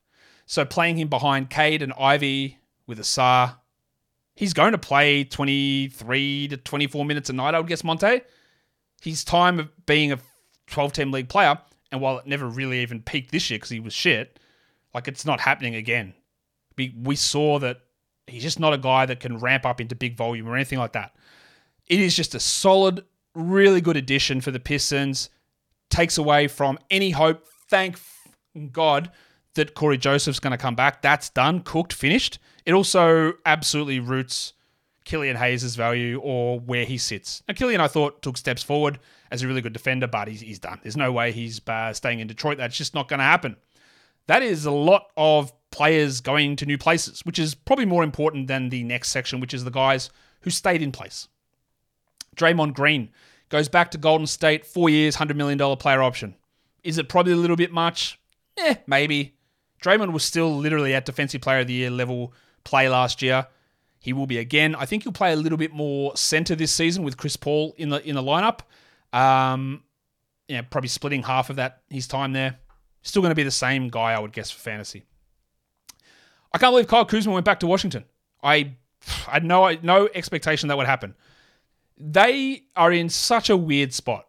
So 0.48 0.66
playing 0.66 0.98
him 0.98 1.08
behind 1.08 1.52
Cade 1.52 1.84
and 1.84 1.94
Ivey 1.94 2.58
with 2.88 3.00
Ausar, 3.00 3.58
he's 4.36 4.54
going 4.54 4.74
to 4.74 4.78
play 4.78 5.24
23 5.24 6.50
to 6.50 6.58
24 6.58 7.06
minutes 7.06 7.30
a 7.30 7.34
night, 7.34 7.56
I 7.56 7.60
would 7.60 7.68
guess, 7.68 7.84
Monte. 7.84 8.22
His 9.02 9.24
time 9.24 9.60
of 9.60 9.86
being 9.86 10.12
a 10.12 10.20
12 10.68 10.94
team 10.94 11.12
league 11.12 11.30
player, 11.30 11.58
and 11.92 12.02
while 12.02 12.20
it 12.20 12.28
never 12.28 12.48
really 12.48 12.82
even 12.82 13.02
peaked 13.02 13.32
this 13.32 13.50
year 13.50 13.58
because 13.58 13.70
he 13.70 13.80
was 13.80 13.94
shit, 13.94 14.40
like 14.94 15.08
it's 15.08 15.26
not 15.26 15.40
happening 15.40 15.76
again. 15.76 16.14
We, 16.78 17.16
saw 17.16 17.60
that 17.60 17.82
he's 18.28 18.44
just 18.44 18.60
not 18.60 18.74
a 18.74 18.78
guy 18.78 19.06
that 19.06 19.22
can 19.22 19.38
ramp 19.38 19.66
up 19.66 19.80
into 19.80 19.96
big 19.96 20.18
volume 20.18 20.48
or 20.48 20.56
anything 20.56 20.80
like 20.80 20.92
that. 20.94 21.16
It 21.88 22.02
is 22.02 22.16
just 22.16 22.36
a 22.36 22.40
solid, 22.40 23.06
really 23.34 23.80
good 23.80 23.96
addition 23.96 24.42
for 24.42 24.52
the 24.52 24.60
Pistons 24.60 25.30
takes 25.90 26.18
away 26.18 26.48
from 26.48 26.78
any 26.90 27.12
hope. 27.12 27.46
Thank 27.70 28.00
God 28.72 29.12
that 29.56 29.74
Cory 29.74 29.98
Joseph's 29.98 30.40
going 30.40 30.52
to 30.52 30.58
come 30.58 30.76
back. 30.76 31.02
That's 31.02 31.30
done, 31.30 31.62
cooked, 31.62 31.94
finished. 31.94 32.40
It 32.66 32.74
also 32.74 33.34
absolutely 33.46 34.00
roots 34.00 34.54
Killian 35.04 35.36
Hayes' 35.38 35.76
value 35.76 36.20
or 36.24 36.60
where 36.60 36.86
he 36.86 36.98
sits. 36.98 37.44
Now, 37.48 37.54
Killian, 37.54 37.82
I 37.82 37.88
thought, 37.88 38.22
took 38.22 38.38
steps 38.38 38.64
forward 38.64 39.00
as 39.32 39.42
a 39.42 39.48
really 39.48 39.62
good 39.62 39.74
defender, 39.74 40.08
but 40.08 40.28
he's, 40.28 40.42
he's 40.42 40.60
done. 40.60 40.80
There's 40.82 40.98
no 40.98 41.12
way 41.12 41.32
he's 41.32 41.62
uh, 41.68 41.94
staying 41.94 42.20
in 42.20 42.28
Detroit. 42.28 42.58
That's 42.58 42.78
just 42.78 42.96
not 42.96 43.08
going 43.08 43.20
to 43.20 43.26
happen. 43.26 43.58
That 44.28 44.42
is 44.42 44.66
a 44.66 44.72
lot 44.72 45.08
of 45.18 45.54
players 45.72 46.22
going 46.22 46.56
to 46.58 46.66
new 46.66 46.78
places, 46.78 47.22
which 47.26 47.38
is 47.38 47.54
probably 47.54 47.86
more 47.86 48.04
important 48.04 48.48
than 48.48 48.70
the 48.70 48.84
next 48.84 49.10
section, 49.10 49.40
which 49.40 49.54
is 49.54 49.64
the 49.64 49.72
guys 49.72 50.10
who 50.42 50.50
stayed 50.50 50.82
in 50.82 50.92
place. 50.92 51.28
Draymond 52.36 52.74
Green 52.74 53.10
Goes 53.50 53.70
back 53.70 53.92
to 53.92 53.98
Golden 53.98 54.28
State, 54.28 54.66
four 54.66 54.90
years, 54.90 55.18
$100 55.18 55.36
million 55.36 55.78
player 55.78 56.02
option. 56.02 56.36
Is 56.84 56.98
it 56.98 57.10
probably 57.10 57.34
a 57.34 57.38
little 57.38 57.56
bit 57.56 57.72
much? 57.72 58.20
Eh, 58.58 58.76
maybe. 58.88 59.35
Draymond 59.82 60.14
was 60.14 60.24
still 60.24 60.56
literally 60.56 60.94
at 60.94 61.06
Defensive 61.06 61.42
Player 61.42 61.60
of 61.60 61.68
the 61.68 61.74
Year 61.74 61.90
level 61.90 62.34
play 62.64 62.90
last 62.90 63.22
year. 63.22 63.48
He 64.00 64.14
will 64.14 64.28
be 64.28 64.38
again. 64.38 64.76
I 64.76 64.86
think 64.86 65.04
he'll 65.04 65.12
play 65.12 65.34
a 65.34 65.36
little 65.36 65.58
bit 65.58 65.74
more 65.74 66.16
center 66.16 66.56
this 66.56 66.72
season 66.72 67.04
with 67.04 67.18
Chris 67.18 67.36
Paul 67.36 67.74
in 67.78 67.90
the 67.90 68.08
in 68.08 68.16
the 68.16 68.22
lineup. 68.22 68.62
Um, 69.18 69.84
yeah, 70.48 70.62
probably 70.62 70.90
splitting 70.90 71.24
half 71.24 71.50
of 71.50 71.56
that 71.56 71.82
his 71.90 72.08
time 72.08 72.34
there. 72.34 72.58
Still 73.02 73.22
going 73.22 73.32
to 73.32 73.36
be 73.36 73.44
the 73.44 73.52
same 73.52 73.90
guy, 73.90 74.14
I 74.14 74.20
would 74.20 74.32
guess, 74.32 74.52
for 74.52 74.60
fantasy. 74.60 75.04
I 76.54 76.58
can't 76.58 76.72
believe 76.72 76.88
Kyle 76.88 77.06
Kuzma 77.06 77.34
went 77.34 77.46
back 77.46 77.60
to 77.62 77.68
Washington. 77.68 78.06
I, 78.42 78.76
I 79.28 79.32
had 79.32 79.44
no 79.44 79.76
no 79.82 80.08
expectation 80.14 80.70
that 80.70 80.78
would 80.78 80.88
happen 80.88 81.16
they 81.98 82.64
are 82.76 82.92
in 82.92 83.10
such 83.10 83.50
a 83.50 83.58
weird 83.58 83.94
spot. 83.94 84.28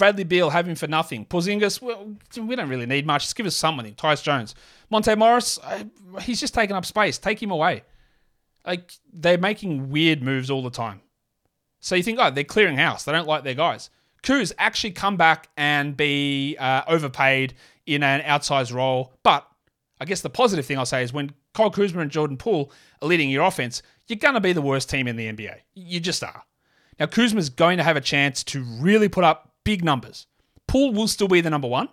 Bradley 0.00 0.24
Beal 0.24 0.48
have 0.48 0.66
him 0.66 0.76
for 0.76 0.86
nothing. 0.86 1.26
Porzingis, 1.26 1.82
well, 1.82 2.16
we 2.34 2.56
don't 2.56 2.70
really 2.70 2.86
need 2.86 3.06
much. 3.06 3.24
Just 3.24 3.36
give 3.36 3.44
us 3.44 3.54
something. 3.54 3.94
Tyus 3.96 4.22
Jones. 4.22 4.54
Monte 4.88 5.14
Morris, 5.14 5.58
he's 6.22 6.40
just 6.40 6.54
taking 6.54 6.74
up 6.74 6.86
space. 6.86 7.18
Take 7.18 7.40
him 7.40 7.50
away. 7.50 7.84
Like, 8.66 8.92
they're 9.12 9.36
making 9.36 9.90
weird 9.90 10.22
moves 10.22 10.50
all 10.50 10.62
the 10.62 10.70
time. 10.70 11.02
So 11.80 11.96
you 11.96 12.02
think, 12.02 12.18
oh, 12.18 12.30
they're 12.30 12.44
clearing 12.44 12.78
house. 12.78 13.04
They 13.04 13.12
don't 13.12 13.28
like 13.28 13.44
their 13.44 13.52
guys. 13.52 13.90
Kuz 14.22 14.52
actually 14.58 14.92
come 14.92 15.18
back 15.18 15.50
and 15.58 15.94
be 15.94 16.56
uh, 16.58 16.80
overpaid 16.88 17.52
in 17.84 18.02
an 18.02 18.22
outsized 18.22 18.72
role. 18.72 19.12
But 19.22 19.46
I 20.00 20.06
guess 20.06 20.22
the 20.22 20.30
positive 20.30 20.64
thing 20.64 20.78
I'll 20.78 20.86
say 20.86 21.02
is 21.02 21.12
when 21.12 21.34
Kyle 21.52 21.70
Kuzma 21.70 22.00
and 22.00 22.10
Jordan 22.10 22.38
Poole 22.38 22.72
are 23.02 23.08
leading 23.08 23.28
your 23.28 23.44
offense, 23.44 23.82
you're 24.06 24.16
going 24.16 24.32
to 24.32 24.40
be 24.40 24.54
the 24.54 24.62
worst 24.62 24.88
team 24.88 25.06
in 25.06 25.16
the 25.16 25.30
NBA. 25.30 25.56
You 25.74 26.00
just 26.00 26.24
are. 26.24 26.44
Now, 26.98 27.04
Kuzma's 27.04 27.50
going 27.50 27.76
to 27.76 27.84
have 27.84 27.98
a 27.98 28.00
chance 28.00 28.42
to 28.44 28.62
really 28.62 29.10
put 29.10 29.24
up 29.24 29.49
big 29.64 29.84
numbers. 29.84 30.26
Poole 30.66 30.92
will 30.92 31.08
still 31.08 31.28
be 31.28 31.40
the 31.40 31.50
number 31.50 31.68
one, 31.68 31.88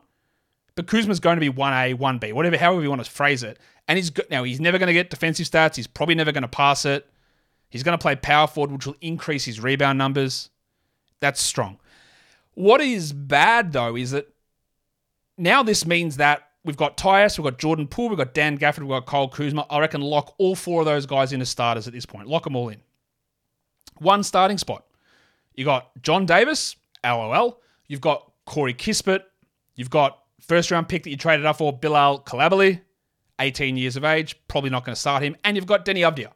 but 0.76 0.88
Kuzma's 0.88 1.20
going 1.20 1.40
to 1.40 1.42
be 1.42 1.50
1A, 1.50 1.96
1B, 1.96 2.34
whatever, 2.34 2.58
however 2.58 2.82
you 2.84 2.90
want 2.90 3.04
to 3.04 3.10
phrase 3.10 3.44
it. 3.44 3.60
And 3.88 3.98
he's. 3.98 4.12
Now, 4.30 4.44
he's 4.44 4.60
never 4.60 4.78
going 4.78 4.88
to 4.88 4.94
get 4.94 5.10
defensive 5.10 5.48
stats. 5.48 5.76
He's 5.76 5.88
probably 5.88 6.16
never 6.16 6.32
going 6.32 6.44
to 6.44 6.48
pass 6.48 6.86
it. 6.86 7.10
He's 7.70 7.84
going 7.84 7.98
to 7.98 8.02
play 8.02 8.16
power 8.16 8.48
forward, 8.48 8.72
which 8.72 8.86
will 8.86 8.96
increase 9.02 9.46
his 9.46 9.60
rebound 9.60 9.98
numbers. 9.98 10.50
That's 11.20 11.42
strong. 11.42 11.80
What 12.54 12.82
is 12.82 13.14
bad, 13.14 13.72
though, 13.72 13.96
is 13.96 14.12
that 14.12 14.28
now 15.38 15.64
this 15.64 15.86
means 15.86 16.18
that 16.18 16.50
we've 16.64 16.78
got 16.78 16.98
Tyus, 16.98 17.38
we've 17.38 17.44
got 17.44 17.60
Jordan 17.60 17.88
Poole, 17.88 18.10
we've 18.10 18.18
got 18.18 18.34
Dan 18.34 18.58
Gafford, 18.58 18.80
we've 18.80 18.90
got 18.90 19.06
Kyle 19.06 19.28
Kuzma. 19.28 19.66
I 19.70 19.80
reckon 19.80 20.02
lock 20.02 20.36
all 20.38 20.56
four 20.56 20.82
of 20.82 20.86
those 20.86 21.06
guys 21.06 21.34
in 21.34 21.42
as 21.42 21.50
starters 21.50 21.88
at 21.88 21.94
this 21.94 22.06
point. 22.06 22.28
Lock 22.28 22.44
them 22.44 22.56
all 22.56 22.70
in. 22.70 22.82
One 23.98 24.24
starting 24.24 24.58
spot. 24.58 24.86
You 25.56 25.66
got 25.66 25.90
John 26.04 26.26
Davis, 26.26 26.76
LOL. 27.08 27.62
You've 27.88 28.02
got 28.02 28.32
Corey 28.46 28.74
Kispert. 28.74 29.22
You've 29.76 29.90
got 29.90 30.20
first 30.42 30.72
round 30.72 30.90
pick 30.90 31.04
that 31.04 31.10
you 31.10 31.18
traded 31.18 31.46
up 31.46 31.58
for, 31.58 31.72
Bilal 31.72 32.22
Coulibaly, 32.22 32.82
18 33.40 33.78
years 33.78 33.96
of 33.96 34.04
age. 34.04 34.36
Probably 34.48 34.70
not 34.70 34.86
going 34.86 34.96
to 34.96 35.00
start 35.00 35.24
him. 35.24 35.36
And 35.44 35.56
you've 35.56 35.66
got 35.66 35.86
Deni 35.86 36.00
Avdija. 36.00 36.32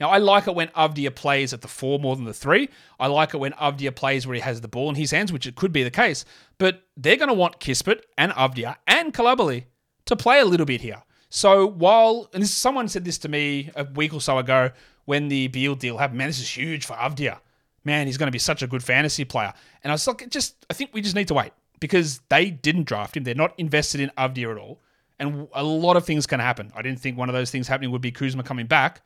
Now, 0.00 0.10
I 0.10 0.18
like 0.18 0.48
it 0.48 0.54
when 0.54 0.68
Avdija 0.68 1.14
plays 1.14 1.52
at 1.52 1.60
the 1.60 1.68
four 1.68 1.98
more 1.98 2.16
than 2.16 2.24
the 2.24 2.34
three. 2.34 2.68
I 2.98 3.06
like 3.06 3.34
it 3.34 3.36
when 3.38 3.52
Avdija 3.52 3.94
plays 3.94 4.26
where 4.26 4.34
he 4.34 4.40
has 4.40 4.60
the 4.60 4.68
ball 4.68 4.88
in 4.88 4.96
his 4.96 5.12
hands, 5.12 5.32
which 5.32 5.46
it 5.46 5.54
could 5.54 5.72
be 5.72 5.84
the 5.84 5.90
case. 5.90 6.24
But 6.58 6.82
they're 6.96 7.16
going 7.16 7.28
to 7.28 7.34
want 7.34 7.60
Kispert 7.60 8.00
and 8.18 8.32
Avdija 8.32 8.76
and 8.88 9.14
Coulibaly 9.14 9.66
to 10.06 10.16
play 10.16 10.40
a 10.40 10.44
little 10.44 10.66
bit 10.66 10.80
here. 10.80 11.02
So 11.28 11.66
while, 11.66 12.28
and 12.34 12.42
this, 12.42 12.52
someone 12.52 12.88
said 12.88 13.04
this 13.04 13.18
to 13.18 13.28
me 13.28 13.70
a 13.76 13.84
week 13.84 14.12
or 14.12 14.20
so 14.20 14.38
ago 14.38 14.70
when 15.04 15.28
the 15.28 15.48
Beal 15.48 15.74
deal 15.74 15.98
happened, 15.98 16.18
man, 16.18 16.28
this 16.28 16.40
is 16.40 16.48
huge 16.48 16.84
for 16.84 16.94
Avdija. 16.94 17.38
Man, 17.84 18.06
he's 18.06 18.16
going 18.16 18.28
to 18.28 18.32
be 18.32 18.38
such 18.38 18.62
a 18.62 18.66
good 18.66 18.82
fantasy 18.82 19.24
player. 19.24 19.52
And 19.82 19.90
I 19.90 19.94
was 19.94 20.06
like, 20.06 20.28
just, 20.30 20.64
I 20.70 20.74
think 20.74 20.90
we 20.92 21.00
just 21.00 21.16
need 21.16 21.28
to 21.28 21.34
wait 21.34 21.52
because 21.80 22.20
they 22.28 22.50
didn't 22.50 22.84
draft 22.84 23.16
him. 23.16 23.24
They're 23.24 23.34
not 23.34 23.54
invested 23.58 24.00
in 24.00 24.10
Avdija 24.16 24.52
at 24.52 24.58
all. 24.58 24.80
And 25.18 25.48
a 25.52 25.62
lot 25.62 25.96
of 25.96 26.04
things 26.04 26.26
can 26.26 26.40
happen. 26.40 26.72
I 26.74 26.82
didn't 26.82 27.00
think 27.00 27.18
one 27.18 27.28
of 27.28 27.32
those 27.34 27.50
things 27.50 27.68
happening 27.68 27.90
would 27.90 28.00
be 28.00 28.12
Kuzma 28.12 28.42
coming 28.42 28.66
back. 28.66 29.02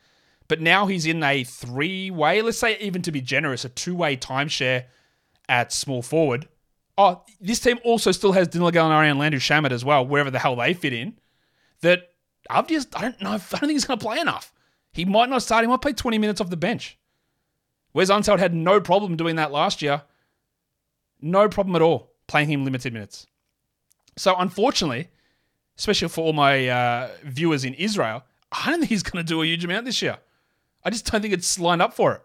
But 0.48 0.60
now 0.60 0.86
he's 0.86 1.06
in 1.06 1.22
a 1.22 1.44
three 1.44 2.10
way, 2.10 2.40
let's 2.42 2.58
say 2.58 2.78
even 2.78 3.02
to 3.02 3.12
be 3.12 3.20
generous, 3.20 3.64
a 3.64 3.68
two 3.68 3.94
way 3.94 4.16
timeshare 4.16 4.84
at 5.48 5.72
small 5.72 6.02
forward. 6.02 6.48
Oh, 6.98 7.22
this 7.40 7.60
team 7.60 7.78
also 7.84 8.12
still 8.12 8.32
has 8.32 8.48
Danilo 8.48 8.70
Gallinari 8.70 9.10
and 9.10 9.18
Landry 9.18 9.40
Shamet 9.40 9.70
as 9.70 9.84
well, 9.84 10.06
wherever 10.06 10.30
the 10.30 10.38
hell 10.38 10.56
they 10.56 10.72
fit 10.72 10.92
in. 10.92 11.18
That 11.82 12.10
just, 12.68 12.96
I 12.96 13.02
don't 13.02 13.20
know, 13.20 13.30
I 13.30 13.38
don't 13.38 13.60
think 13.60 13.72
he's 13.72 13.84
going 13.84 13.98
to 13.98 14.04
play 14.04 14.18
enough. 14.18 14.52
He 14.92 15.04
might 15.04 15.28
not 15.28 15.42
start. 15.42 15.64
He 15.64 15.68
might 15.68 15.82
play 15.82 15.92
20 15.92 16.16
minutes 16.18 16.40
off 16.40 16.48
the 16.48 16.56
bench. 16.56 16.98
Wes 17.96 18.11
Unseld 18.11 18.38
had 18.38 18.52
no 18.52 18.78
problem 18.78 19.16
doing 19.16 19.37
that 19.37 19.50
last 19.50 19.80
year. 19.80 20.02
No 21.22 21.48
problem 21.48 21.74
at 21.76 21.80
all 21.80 22.12
playing 22.26 22.50
him 22.50 22.62
limited 22.62 22.92
minutes. 22.92 23.26
So 24.18 24.37
unfortunately, 24.37 25.09
especially 25.78 26.09
for 26.09 26.26
all 26.26 26.35
my 26.35 26.68
uh, 26.68 27.09
viewers 27.24 27.64
in 27.64 27.72
Israel, 27.72 28.22
I 28.52 28.70
don't 28.70 28.80
think 28.80 28.90
he's 28.90 29.02
going 29.02 29.24
to 29.24 29.26
do 29.26 29.40
a 29.40 29.46
huge 29.46 29.64
amount 29.64 29.87
this 29.87 30.02
year. 30.02 30.18
I 30.85 30.90
just 30.90 31.11
don't 31.11 31.22
think 31.22 31.32
it's 31.32 31.59
lined 31.59 31.80
up 31.80 31.94
for 31.94 32.12
it. 32.16 32.22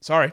Sorry. 0.00 0.32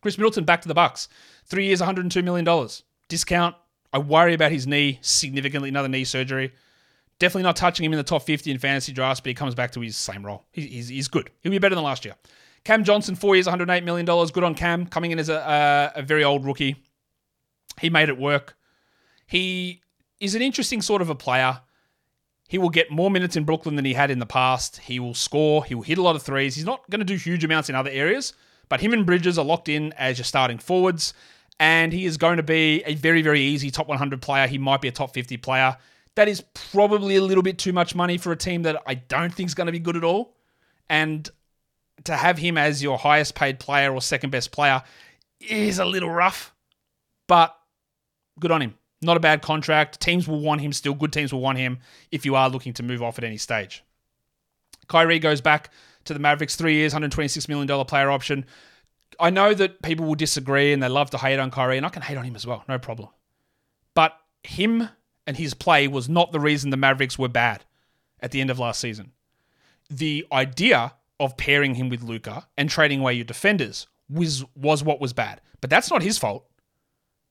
Khris 0.00 0.16
Middleton 0.16 0.44
back 0.44 0.62
to 0.62 0.68
the 0.68 0.72
Bucks. 0.72 1.10
Three 1.44 1.66
years, 1.66 1.82
$102 1.82 2.24
million. 2.24 2.68
Discount. 3.08 3.54
I 3.92 3.98
worry 3.98 4.32
about 4.32 4.50
his 4.50 4.66
knee 4.66 4.98
significantly, 5.02 5.68
another 5.68 5.88
knee 5.88 6.04
surgery. 6.04 6.54
Definitely 7.18 7.42
not 7.42 7.56
touching 7.56 7.84
him 7.84 7.92
in 7.92 7.98
the 7.98 8.02
top 8.02 8.22
50 8.22 8.50
in 8.50 8.56
fantasy 8.58 8.92
drafts, 8.92 9.20
but 9.20 9.28
he 9.28 9.34
comes 9.34 9.54
back 9.54 9.72
to 9.72 9.80
his 9.80 9.98
same 9.98 10.24
role. 10.24 10.46
he's, 10.52 10.88
he's 10.88 11.08
good. 11.08 11.28
He'll 11.42 11.52
be 11.52 11.58
better 11.58 11.74
than 11.74 11.84
last 11.84 12.06
year. 12.06 12.14
Cam 12.64 12.84
Johnson, 12.84 13.14
four 13.14 13.34
years, 13.34 13.46
$108 13.46 13.84
million. 13.84 14.06
Good 14.06 14.44
on 14.44 14.54
Cam, 14.54 14.86
coming 14.86 15.10
in 15.10 15.18
as 15.18 15.28
a, 15.28 15.92
a, 15.96 16.00
a 16.00 16.02
very 16.02 16.22
old 16.22 16.44
rookie. 16.44 16.76
He 17.80 17.90
made 17.90 18.08
it 18.08 18.18
work. 18.18 18.56
He 19.26 19.82
is 20.20 20.34
an 20.34 20.42
interesting 20.42 20.82
sort 20.82 21.02
of 21.02 21.10
a 21.10 21.14
player. 21.14 21.60
He 22.48 22.58
will 22.58 22.68
get 22.68 22.90
more 22.90 23.10
minutes 23.10 23.34
in 23.34 23.44
Brooklyn 23.44 23.76
than 23.76 23.84
he 23.84 23.94
had 23.94 24.10
in 24.10 24.18
the 24.18 24.26
past. 24.26 24.76
He 24.76 25.00
will 25.00 25.14
score. 25.14 25.64
He 25.64 25.74
will 25.74 25.82
hit 25.82 25.98
a 25.98 26.02
lot 26.02 26.16
of 26.16 26.22
threes. 26.22 26.54
He's 26.54 26.66
not 26.66 26.88
going 26.90 27.00
to 27.00 27.04
do 27.04 27.16
huge 27.16 27.42
amounts 27.44 27.68
in 27.68 27.74
other 27.74 27.90
areas, 27.90 28.34
but 28.68 28.80
him 28.80 28.92
and 28.92 29.06
Bridges 29.06 29.38
are 29.38 29.44
locked 29.44 29.68
in 29.68 29.92
as 29.94 30.18
your 30.18 30.24
starting 30.24 30.58
forwards. 30.58 31.14
And 31.58 31.92
he 31.92 32.04
is 32.04 32.16
going 32.16 32.36
to 32.36 32.42
be 32.42 32.82
a 32.84 32.94
very, 32.94 33.22
very 33.22 33.40
easy 33.40 33.70
top 33.70 33.88
100 33.88 34.20
player. 34.20 34.46
He 34.46 34.58
might 34.58 34.80
be 34.80 34.88
a 34.88 34.92
top 34.92 35.14
50 35.14 35.36
player. 35.38 35.76
That 36.14 36.28
is 36.28 36.42
probably 36.52 37.16
a 37.16 37.22
little 37.22 37.42
bit 37.42 37.58
too 37.58 37.72
much 37.72 37.94
money 37.94 38.18
for 38.18 38.32
a 38.32 38.36
team 38.36 38.62
that 38.62 38.82
I 38.86 38.94
don't 38.94 39.32
think 39.32 39.46
is 39.46 39.54
going 39.54 39.66
to 39.66 39.72
be 39.72 39.78
good 39.78 39.96
at 39.96 40.04
all. 40.04 40.36
And 40.90 41.28
to 42.04 42.16
have 42.16 42.38
him 42.38 42.58
as 42.58 42.82
your 42.82 42.98
highest 42.98 43.34
paid 43.34 43.58
player 43.58 43.92
or 43.92 44.00
second 44.00 44.30
best 44.30 44.52
player 44.52 44.82
is 45.40 45.78
a 45.78 45.84
little 45.84 46.10
rough, 46.10 46.54
but 47.26 47.56
good 48.38 48.50
on 48.50 48.62
him. 48.62 48.74
Not 49.00 49.16
a 49.16 49.20
bad 49.20 49.42
contract. 49.42 50.00
Teams 50.00 50.28
will 50.28 50.40
want 50.40 50.60
him 50.60 50.72
still. 50.72 50.94
Good 50.94 51.12
teams 51.12 51.32
will 51.32 51.40
want 51.40 51.58
him 51.58 51.80
if 52.10 52.24
you 52.24 52.36
are 52.36 52.48
looking 52.48 52.72
to 52.74 52.82
move 52.82 53.02
off 53.02 53.18
at 53.18 53.24
any 53.24 53.36
stage. 53.36 53.82
Kyrie 54.88 55.18
goes 55.18 55.40
back 55.40 55.70
to 56.04 56.14
the 56.14 56.20
Mavericks, 56.20 56.56
three 56.56 56.74
years, 56.74 56.94
$126 56.94 57.48
million 57.48 57.84
player 57.84 58.10
option. 58.10 58.44
I 59.18 59.30
know 59.30 59.54
that 59.54 59.82
people 59.82 60.06
will 60.06 60.14
disagree 60.14 60.72
and 60.72 60.82
they 60.82 60.88
love 60.88 61.10
to 61.10 61.18
hate 61.18 61.38
on 61.38 61.50
Kyrie, 61.50 61.76
and 61.76 61.86
I 61.86 61.88
can 61.88 62.02
hate 62.02 62.16
on 62.16 62.24
him 62.24 62.36
as 62.36 62.46
well, 62.46 62.64
no 62.68 62.78
problem. 62.78 63.08
But 63.94 64.16
him 64.42 64.88
and 65.26 65.36
his 65.36 65.54
play 65.54 65.88
was 65.88 66.08
not 66.08 66.32
the 66.32 66.40
reason 66.40 66.70
the 66.70 66.76
Mavericks 66.76 67.18
were 67.18 67.28
bad 67.28 67.64
at 68.20 68.30
the 68.30 68.40
end 68.40 68.50
of 68.50 68.58
last 68.58 68.80
season. 68.80 69.12
The 69.90 70.26
idea 70.32 70.94
of 71.22 71.36
pairing 71.36 71.76
him 71.76 71.88
with 71.88 72.02
Luka 72.02 72.46
and 72.58 72.68
trading 72.68 73.00
away 73.00 73.14
your 73.14 73.24
defenders 73.24 73.86
was 74.10 74.44
was 74.54 74.82
what 74.84 75.00
was 75.00 75.12
bad. 75.12 75.40
But 75.60 75.70
that's 75.70 75.90
not 75.90 76.02
his 76.02 76.18
fault. 76.18 76.44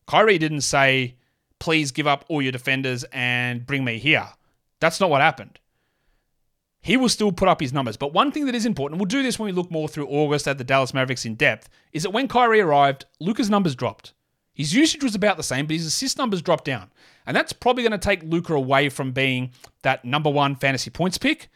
Kyrie 0.07 0.37
didn't 0.37 0.61
say, 0.61 1.15
please 1.59 1.91
give 1.91 2.07
up 2.07 2.25
all 2.27 2.41
your 2.41 2.51
defenders 2.51 3.05
and 3.11 3.65
bring 3.65 3.83
me 3.83 3.99
here. 3.99 4.27
That's 4.79 4.99
not 4.99 5.09
what 5.09 5.21
happened. 5.21 5.59
He 6.81 6.97
will 6.97 7.09
still 7.09 7.31
put 7.31 7.47
up 7.47 7.61
his 7.61 7.71
numbers. 7.71 7.97
But 7.97 8.13
one 8.13 8.31
thing 8.31 8.47
that 8.47 8.55
is 8.55 8.65
important, 8.65 8.99
we'll 8.99 9.05
do 9.05 9.21
this 9.21 9.37
when 9.37 9.45
we 9.45 9.51
look 9.51 9.69
more 9.69 9.87
through 9.87 10.07
August 10.07 10.47
at 10.47 10.57
the 10.57 10.63
Dallas 10.63 10.93
Mavericks 10.93 11.25
in 11.25 11.35
depth, 11.35 11.69
is 11.93 12.03
that 12.03 12.09
when 12.09 12.27
Kyrie 12.27 12.61
arrived, 12.61 13.05
Luka's 13.19 13.49
numbers 13.49 13.75
dropped. 13.75 14.13
His 14.53 14.73
usage 14.73 15.03
was 15.03 15.13
about 15.13 15.37
the 15.37 15.43
same, 15.43 15.67
but 15.67 15.75
his 15.75 15.85
assist 15.85 16.17
numbers 16.17 16.41
dropped 16.41 16.65
down. 16.65 16.91
And 17.25 17.37
that's 17.37 17.53
probably 17.53 17.83
going 17.83 17.91
to 17.91 17.97
take 17.99 18.23
Luka 18.23 18.55
away 18.55 18.89
from 18.89 19.11
being 19.11 19.51
that 19.83 20.03
number 20.03 20.29
one 20.29 20.55
fantasy 20.55 20.89
points 20.89 21.19
pick, 21.19 21.49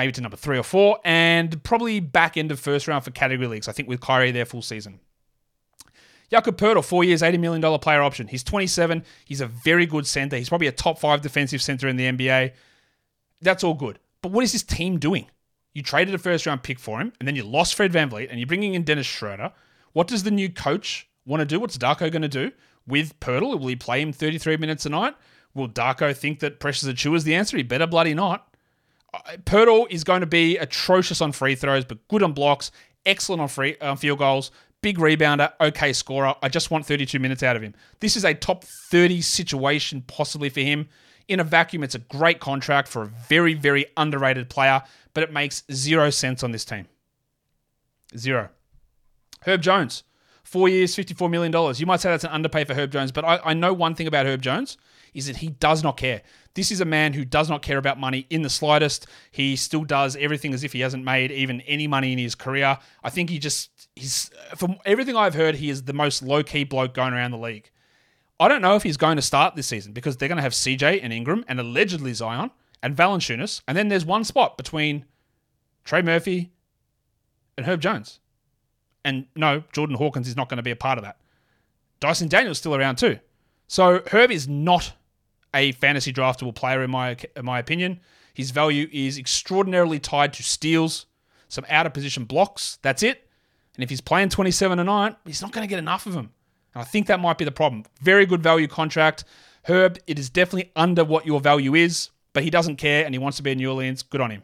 maybe 0.00 0.12
to 0.12 0.22
number 0.22 0.36
three 0.36 0.56
or 0.56 0.62
four, 0.62 0.98
and 1.04 1.62
probably 1.62 2.00
back 2.00 2.38
end 2.38 2.50
of 2.50 2.58
first 2.58 2.88
round 2.88 3.04
for 3.04 3.10
category 3.10 3.46
leagues, 3.46 3.68
I 3.68 3.72
think, 3.72 3.86
with 3.86 4.00
Kyrie 4.00 4.30
there 4.30 4.46
full 4.46 4.62
season. 4.62 4.98
Jakob 6.30 6.56
Poeltl, 6.56 6.82
four 6.82 7.04
years, 7.04 7.20
$80 7.20 7.38
million 7.38 7.78
player 7.80 8.00
option. 8.00 8.26
He's 8.26 8.42
27. 8.42 9.04
He's 9.26 9.42
a 9.42 9.46
very 9.46 9.84
good 9.84 10.06
center. 10.06 10.36
He's 10.36 10.48
probably 10.48 10.68
a 10.68 10.72
top 10.72 10.98
five 10.98 11.20
defensive 11.20 11.60
center 11.60 11.86
in 11.86 11.96
the 11.96 12.04
NBA. 12.04 12.52
That's 13.42 13.62
all 13.62 13.74
good. 13.74 13.98
But 14.22 14.32
what 14.32 14.42
is 14.42 14.52
this 14.52 14.62
team 14.62 14.98
doing? 14.98 15.26
You 15.74 15.82
traded 15.82 16.14
a 16.14 16.18
first 16.18 16.46
round 16.46 16.62
pick 16.62 16.78
for 16.78 16.98
him, 16.98 17.12
and 17.18 17.28
then 17.28 17.36
you 17.36 17.42
lost 17.44 17.74
Fred 17.74 17.92
Van 17.92 18.08
VanVleet, 18.08 18.28
and 18.30 18.40
you're 18.40 18.46
bringing 18.46 18.72
in 18.72 18.84
Dennis 18.84 19.06
Schroeder. 19.06 19.52
What 19.92 20.06
does 20.06 20.22
the 20.22 20.30
new 20.30 20.48
coach 20.48 21.10
want 21.26 21.40
to 21.40 21.44
do? 21.44 21.60
What's 21.60 21.76
Darko 21.76 22.10
going 22.10 22.22
to 22.22 22.28
do 22.28 22.52
with 22.86 23.20
Poeltl? 23.20 23.60
Will 23.60 23.66
he 23.68 23.76
play 23.76 24.00
him 24.00 24.14
33 24.14 24.56
minutes 24.56 24.86
a 24.86 24.88
night? 24.88 25.14
Will 25.52 25.68
Darko 25.68 26.16
think 26.16 26.40
that 26.40 26.58
Precious 26.58 26.88
Achiuwa 26.88 27.16
is 27.16 27.24
the 27.24 27.34
answer? 27.34 27.58
He 27.58 27.64
better 27.64 27.86
bloody 27.86 28.14
not. 28.14 28.49
Poeltl 29.44 29.86
is 29.90 30.04
going 30.04 30.20
to 30.20 30.26
be 30.26 30.56
atrocious 30.56 31.20
on 31.20 31.32
free 31.32 31.54
throws, 31.54 31.84
but 31.84 32.06
good 32.08 32.22
on 32.22 32.32
blocks, 32.32 32.70
excellent 33.04 33.42
on 33.42 33.48
free 33.48 33.76
on 33.80 33.96
field 33.96 34.18
goals, 34.18 34.50
big 34.82 34.98
rebounder, 34.98 35.52
okay 35.60 35.92
scorer. 35.92 36.34
I 36.42 36.48
just 36.48 36.70
want 36.70 36.86
32 36.86 37.18
minutes 37.18 37.42
out 37.42 37.56
of 37.56 37.62
him. 37.62 37.74
This 38.00 38.16
is 38.16 38.24
a 38.24 38.34
top 38.34 38.64
30 38.64 39.20
situation 39.20 40.02
possibly 40.06 40.48
for 40.48 40.60
him. 40.60 40.88
In 41.28 41.40
a 41.40 41.44
vacuum, 41.44 41.84
it's 41.84 41.94
a 41.94 42.00
great 42.00 42.40
contract 42.40 42.88
for 42.88 43.02
a 43.02 43.06
very, 43.06 43.54
very 43.54 43.86
underrated 43.96 44.48
player, 44.48 44.82
but 45.14 45.22
it 45.22 45.32
makes 45.32 45.62
zero 45.72 46.10
sense 46.10 46.42
on 46.42 46.50
this 46.50 46.64
team. 46.64 46.86
Zero. 48.16 48.48
Herb 49.42 49.62
Jones, 49.62 50.02
four 50.42 50.68
years, 50.68 50.94
$54 50.96 51.30
million. 51.30 51.74
You 51.76 51.86
might 51.86 52.00
say 52.00 52.10
that's 52.10 52.24
an 52.24 52.30
underpay 52.30 52.64
for 52.64 52.74
Herb 52.74 52.90
Jones, 52.90 53.12
but 53.12 53.24
I, 53.24 53.40
I 53.44 53.54
know 53.54 53.72
one 53.72 53.94
thing 53.94 54.06
about 54.06 54.26
Herb 54.26 54.42
Jones 54.42 54.76
is 55.14 55.26
that 55.26 55.38
he 55.38 55.48
does 55.48 55.82
not 55.82 55.96
care. 55.96 56.22
This 56.54 56.70
is 56.70 56.80
a 56.80 56.84
man 56.84 57.12
who 57.12 57.24
does 57.24 57.48
not 57.48 57.62
care 57.62 57.78
about 57.78 57.98
money 57.98 58.26
in 58.30 58.42
the 58.42 58.50
slightest. 58.50 59.06
He 59.30 59.56
still 59.56 59.84
does 59.84 60.16
everything 60.16 60.52
as 60.52 60.64
if 60.64 60.72
he 60.72 60.80
hasn't 60.80 61.04
made 61.04 61.30
even 61.30 61.60
any 61.62 61.86
money 61.86 62.12
in 62.12 62.18
his 62.18 62.34
career. 62.34 62.78
I 63.02 63.10
think 63.10 63.30
he 63.30 63.38
just 63.38 63.88
he's 63.94 64.30
from 64.56 64.78
everything 64.84 65.16
I've 65.16 65.34
heard, 65.34 65.56
he 65.56 65.70
is 65.70 65.84
the 65.84 65.92
most 65.92 66.22
low 66.22 66.42
key 66.42 66.64
bloke 66.64 66.94
going 66.94 67.12
around 67.12 67.30
the 67.30 67.38
league. 67.38 67.70
I 68.38 68.48
don't 68.48 68.62
know 68.62 68.74
if 68.74 68.82
he's 68.82 68.96
going 68.96 69.16
to 69.16 69.22
start 69.22 69.54
this 69.54 69.66
season 69.66 69.92
because 69.92 70.16
they're 70.16 70.28
going 70.28 70.36
to 70.36 70.42
have 70.42 70.52
CJ 70.52 71.00
and 71.02 71.12
Ingram 71.12 71.44
and 71.46 71.60
allegedly 71.60 72.14
Zion 72.14 72.50
and 72.82 72.96
Valanciunas, 72.96 73.60
and 73.68 73.76
then 73.76 73.88
there's 73.88 74.06
one 74.06 74.24
spot 74.24 74.56
between 74.56 75.04
Trey 75.84 76.02
Murphy 76.02 76.50
and 77.56 77.66
Herb 77.66 77.80
Jones. 77.80 78.20
And 79.04 79.26
no, 79.36 79.62
Jordan 79.72 79.96
Hawkins 79.96 80.28
is 80.28 80.36
not 80.36 80.48
going 80.48 80.56
to 80.56 80.62
be 80.62 80.70
a 80.70 80.76
part 80.76 80.98
of 80.98 81.04
that. 81.04 81.18
Dyson 82.00 82.28
Daniels 82.28 82.58
still 82.58 82.74
around 82.74 82.96
too. 82.96 83.18
So 83.66 84.02
Herb 84.10 84.30
is 84.30 84.48
not 84.48 84.92
a 85.54 85.72
fantasy 85.72 86.12
draftable 86.12 86.54
player 86.54 86.82
in 86.82 86.90
my 86.90 87.16
in 87.36 87.44
my 87.44 87.58
opinion. 87.58 88.00
His 88.34 88.50
value 88.50 88.88
is 88.92 89.18
extraordinarily 89.18 89.98
tied 89.98 90.32
to 90.34 90.42
steals. 90.42 91.06
some 91.48 91.66
out 91.68 91.84
of 91.86 91.92
position 91.92 92.24
blocks. 92.24 92.78
That's 92.82 93.02
it. 93.02 93.28
And 93.74 93.82
if 93.82 93.90
he's 93.90 94.00
playing 94.00 94.28
27 94.28 94.78
tonight, 94.78 95.16
he's 95.24 95.42
not 95.42 95.52
going 95.52 95.66
to 95.66 95.68
get 95.68 95.78
enough 95.78 96.06
of 96.06 96.12
them. 96.12 96.30
And 96.74 96.82
I 96.82 96.84
think 96.84 97.06
that 97.08 97.18
might 97.20 97.38
be 97.38 97.44
the 97.44 97.50
problem. 97.52 97.84
Very 98.00 98.26
good 98.26 98.42
value 98.42 98.68
contract. 98.68 99.24
Herb, 99.64 99.98
it 100.06 100.18
is 100.18 100.30
definitely 100.30 100.70
under 100.76 101.04
what 101.04 101.26
your 101.26 101.40
value 101.40 101.74
is, 101.74 102.10
but 102.32 102.42
he 102.44 102.50
doesn't 102.50 102.76
care 102.76 103.04
and 103.04 103.14
he 103.14 103.18
wants 103.18 103.36
to 103.38 103.42
be 103.42 103.50
in 103.50 103.58
New 103.58 103.68
Orleans. 103.70 104.02
Good 104.02 104.20
on 104.20 104.30
him. 104.30 104.42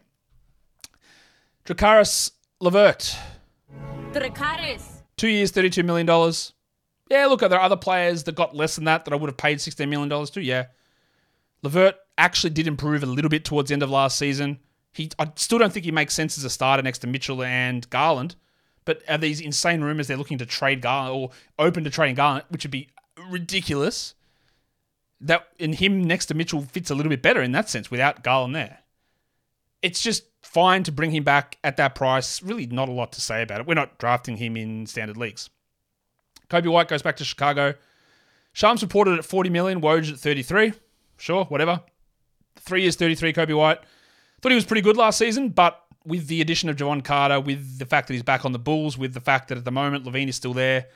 Dracaris 1.65 2.31
Levert. 2.59 3.15
Dracaris. 4.11 5.01
Two 5.17 5.27
years, 5.27 5.51
$32 5.51 5.83
million. 5.83 6.07
Yeah, 7.09 7.25
look, 7.27 7.41
are 7.41 7.49
there 7.49 7.59
other 7.59 7.77
players 7.77 8.23
that 8.25 8.35
got 8.35 8.55
less 8.55 8.75
than 8.75 8.85
that 8.85 9.05
that 9.05 9.13
I 9.13 9.17
would 9.17 9.29
have 9.29 9.37
paid 9.37 9.57
$16 9.59 9.87
million 9.87 10.25
to? 10.25 10.41
Yeah. 10.41 10.65
Levert 11.63 11.95
actually 12.17 12.49
did 12.51 12.67
improve 12.67 13.03
a 13.03 13.07
little 13.07 13.29
bit 13.29 13.45
towards 13.45 13.69
the 13.69 13.73
end 13.73 13.83
of 13.83 13.89
last 13.89 14.17
season. 14.17 14.59
He, 14.91 15.09
I 15.19 15.31
still 15.35 15.59
don't 15.59 15.71
think 15.71 15.85
he 15.85 15.91
makes 15.91 16.13
sense 16.13 16.37
as 16.37 16.43
a 16.43 16.49
starter 16.49 16.83
next 16.83 16.99
to 16.99 17.07
Mitchell 17.07 17.43
and 17.43 17.87
Garland. 17.89 18.35
But 18.85 19.03
are 19.09 19.17
these 19.17 19.41
insane 19.41 19.81
rumors 19.81 20.07
they're 20.07 20.17
looking 20.17 20.37
to 20.37 20.45
trade 20.45 20.81
Garland 20.81 21.15
or 21.15 21.29
open 21.59 21.83
to 21.83 21.89
trading 21.89 22.15
Garland, 22.15 22.45
which 22.49 22.63
would 22.63 22.71
be 22.71 22.89
ridiculous? 23.29 24.13
That 25.19 25.47
in 25.59 25.73
him 25.73 26.03
next 26.03 26.27
to 26.27 26.33
Mitchell 26.33 26.61
fits 26.61 26.89
a 26.89 26.95
little 26.95 27.09
bit 27.09 27.21
better 27.21 27.41
in 27.41 27.51
that 27.51 27.69
sense 27.69 27.91
without 27.91 28.23
Garland 28.23 28.55
there. 28.55 28.79
It's 29.81 30.01
just 30.01 30.23
fine 30.41 30.83
to 30.83 30.91
bring 30.91 31.11
him 31.11 31.23
back 31.23 31.57
at 31.63 31.77
that 31.77 31.95
price. 31.95 32.41
Really, 32.41 32.65
not 32.65 32.89
a 32.89 32.93
lot 32.93 33.11
to 33.13 33.21
say 33.21 33.41
about 33.41 33.61
it. 33.61 33.67
We're 33.67 33.73
not 33.73 33.97
drafting 33.97 34.37
him 34.37 34.55
in 34.55 34.85
standard 34.85 35.17
leagues. 35.17 35.49
Coby 36.49 36.71
White 36.71 36.87
goes 36.87 37.01
back 37.01 37.17
to 37.17 37.25
Chicago. 37.25 37.73
Shams 38.53 38.81
reported 38.81 39.19
at 39.19 39.25
40 39.25 39.49
million, 39.49 39.81
Woj 39.81 40.11
at 40.11 40.19
33. 40.19 40.73
Sure, 41.17 41.45
whatever. 41.45 41.81
Three 42.57 42.81
years, 42.83 42.95
33, 42.95 43.33
Coby 43.33 43.57
White. 43.57 43.79
Thought 44.41 44.51
he 44.51 44.55
was 44.55 44.65
pretty 44.65 44.81
good 44.81 44.97
last 44.97 45.17
season, 45.17 45.49
but 45.49 45.83
with 46.05 46.27
the 46.27 46.41
addition 46.41 46.69
of 46.69 46.75
Jevon 46.75 47.03
Carter, 47.03 47.39
with 47.39 47.79
the 47.79 47.85
fact 47.85 48.07
that 48.07 48.13
he's 48.13 48.23
back 48.23 48.45
on 48.45 48.51
the 48.51 48.59
Bulls, 48.59 48.97
with 48.97 49.13
the 49.13 49.19
fact 49.19 49.49
that 49.49 49.57
at 49.57 49.65
the 49.65 49.71
moment 49.71 50.05
LaVine 50.05 50.29
is 50.29 50.35
still 50.35 50.53
there, 50.53 50.87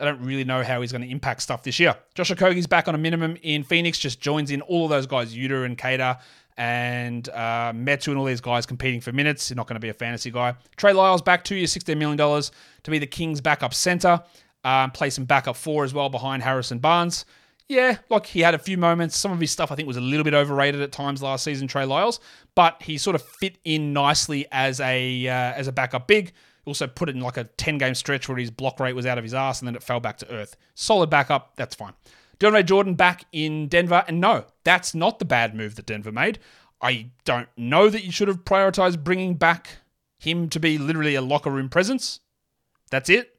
I 0.00 0.04
don't 0.04 0.22
really 0.22 0.44
know 0.44 0.62
how 0.62 0.80
he's 0.80 0.92
going 0.92 1.02
to 1.02 1.08
impact 1.08 1.42
stuff 1.42 1.62
this 1.62 1.78
year. 1.78 1.94
Josh 2.14 2.30
Okogie's 2.30 2.66
back 2.66 2.88
on 2.88 2.94
a 2.94 2.98
minimum 2.98 3.36
in 3.42 3.62
Phoenix, 3.62 3.98
just 3.98 4.20
joins 4.20 4.50
in 4.50 4.60
all 4.62 4.84
of 4.84 4.90
those 4.90 5.06
guys, 5.06 5.34
Yuta 5.34 5.64
and 5.64 5.76
Cater 5.76 6.18
and 6.56 7.28
uh, 7.30 7.72
Metu 7.74 8.08
and 8.08 8.18
all 8.18 8.24
these 8.24 8.40
guys 8.40 8.66
competing 8.66 9.00
for 9.00 9.12
minutes. 9.12 9.48
He's 9.48 9.56
not 9.56 9.66
going 9.66 9.76
to 9.76 9.80
be 9.80 9.88
a 9.88 9.94
fantasy 9.94 10.30
guy. 10.30 10.54
Trey 10.76 10.92
Lyles 10.92 11.22
back 11.22 11.44
two 11.44 11.56
years, 11.56 11.74
$16 11.74 11.96
million 11.96 12.18
to 12.18 12.90
be 12.90 12.98
the 12.98 13.06
Kings' 13.06 13.40
backup 13.40 13.74
center. 13.74 14.22
Um, 14.64 14.90
play 14.90 15.10
some 15.10 15.24
backup 15.24 15.56
four 15.56 15.84
as 15.84 15.92
well 15.94 16.08
behind 16.08 16.42
Harrison 16.42 16.78
Barnes. 16.78 17.24
Yeah, 17.72 17.96
like 18.10 18.26
he 18.26 18.40
had 18.40 18.54
a 18.54 18.58
few 18.58 18.76
moments. 18.76 19.16
Some 19.16 19.32
of 19.32 19.40
his 19.40 19.50
stuff 19.50 19.72
I 19.72 19.76
think 19.76 19.86
was 19.86 19.96
a 19.96 20.02
little 20.02 20.24
bit 20.24 20.34
overrated 20.34 20.82
at 20.82 20.92
times 20.92 21.22
last 21.22 21.42
season, 21.42 21.66
Trey 21.66 21.86
Lyles, 21.86 22.20
but 22.54 22.82
he 22.82 22.98
sort 22.98 23.16
of 23.16 23.22
fit 23.22 23.56
in 23.64 23.94
nicely 23.94 24.46
as 24.52 24.78
a 24.80 25.26
uh, 25.26 25.32
as 25.54 25.68
a 25.68 25.72
backup 25.72 26.06
big. 26.06 26.34
Also 26.66 26.86
put 26.86 27.08
it 27.08 27.16
in 27.16 27.22
like 27.22 27.38
a 27.38 27.44
10 27.44 27.78
game 27.78 27.94
stretch 27.94 28.28
where 28.28 28.36
his 28.36 28.50
block 28.50 28.78
rate 28.78 28.94
was 28.94 29.06
out 29.06 29.16
of 29.16 29.24
his 29.24 29.32
ass 29.32 29.62
and 29.62 29.66
then 29.66 29.74
it 29.74 29.82
fell 29.82 30.00
back 30.00 30.18
to 30.18 30.30
earth. 30.30 30.54
Solid 30.74 31.08
backup, 31.08 31.56
that's 31.56 31.74
fine. 31.74 31.94
DeAndre 32.38 32.66
Jordan 32.66 32.92
back 32.92 33.24
in 33.32 33.68
Denver, 33.68 34.04
and 34.06 34.20
no, 34.20 34.44
that's 34.64 34.94
not 34.94 35.18
the 35.18 35.24
bad 35.24 35.54
move 35.54 35.76
that 35.76 35.86
Denver 35.86 36.12
made. 36.12 36.40
I 36.82 37.08
don't 37.24 37.48
know 37.56 37.88
that 37.88 38.04
you 38.04 38.12
should 38.12 38.28
have 38.28 38.44
prioritized 38.44 39.02
bringing 39.02 39.36
back 39.36 39.78
him 40.18 40.50
to 40.50 40.60
be 40.60 40.76
literally 40.76 41.14
a 41.14 41.22
locker 41.22 41.50
room 41.50 41.70
presence. 41.70 42.20
That's 42.90 43.08
it. 43.08 43.34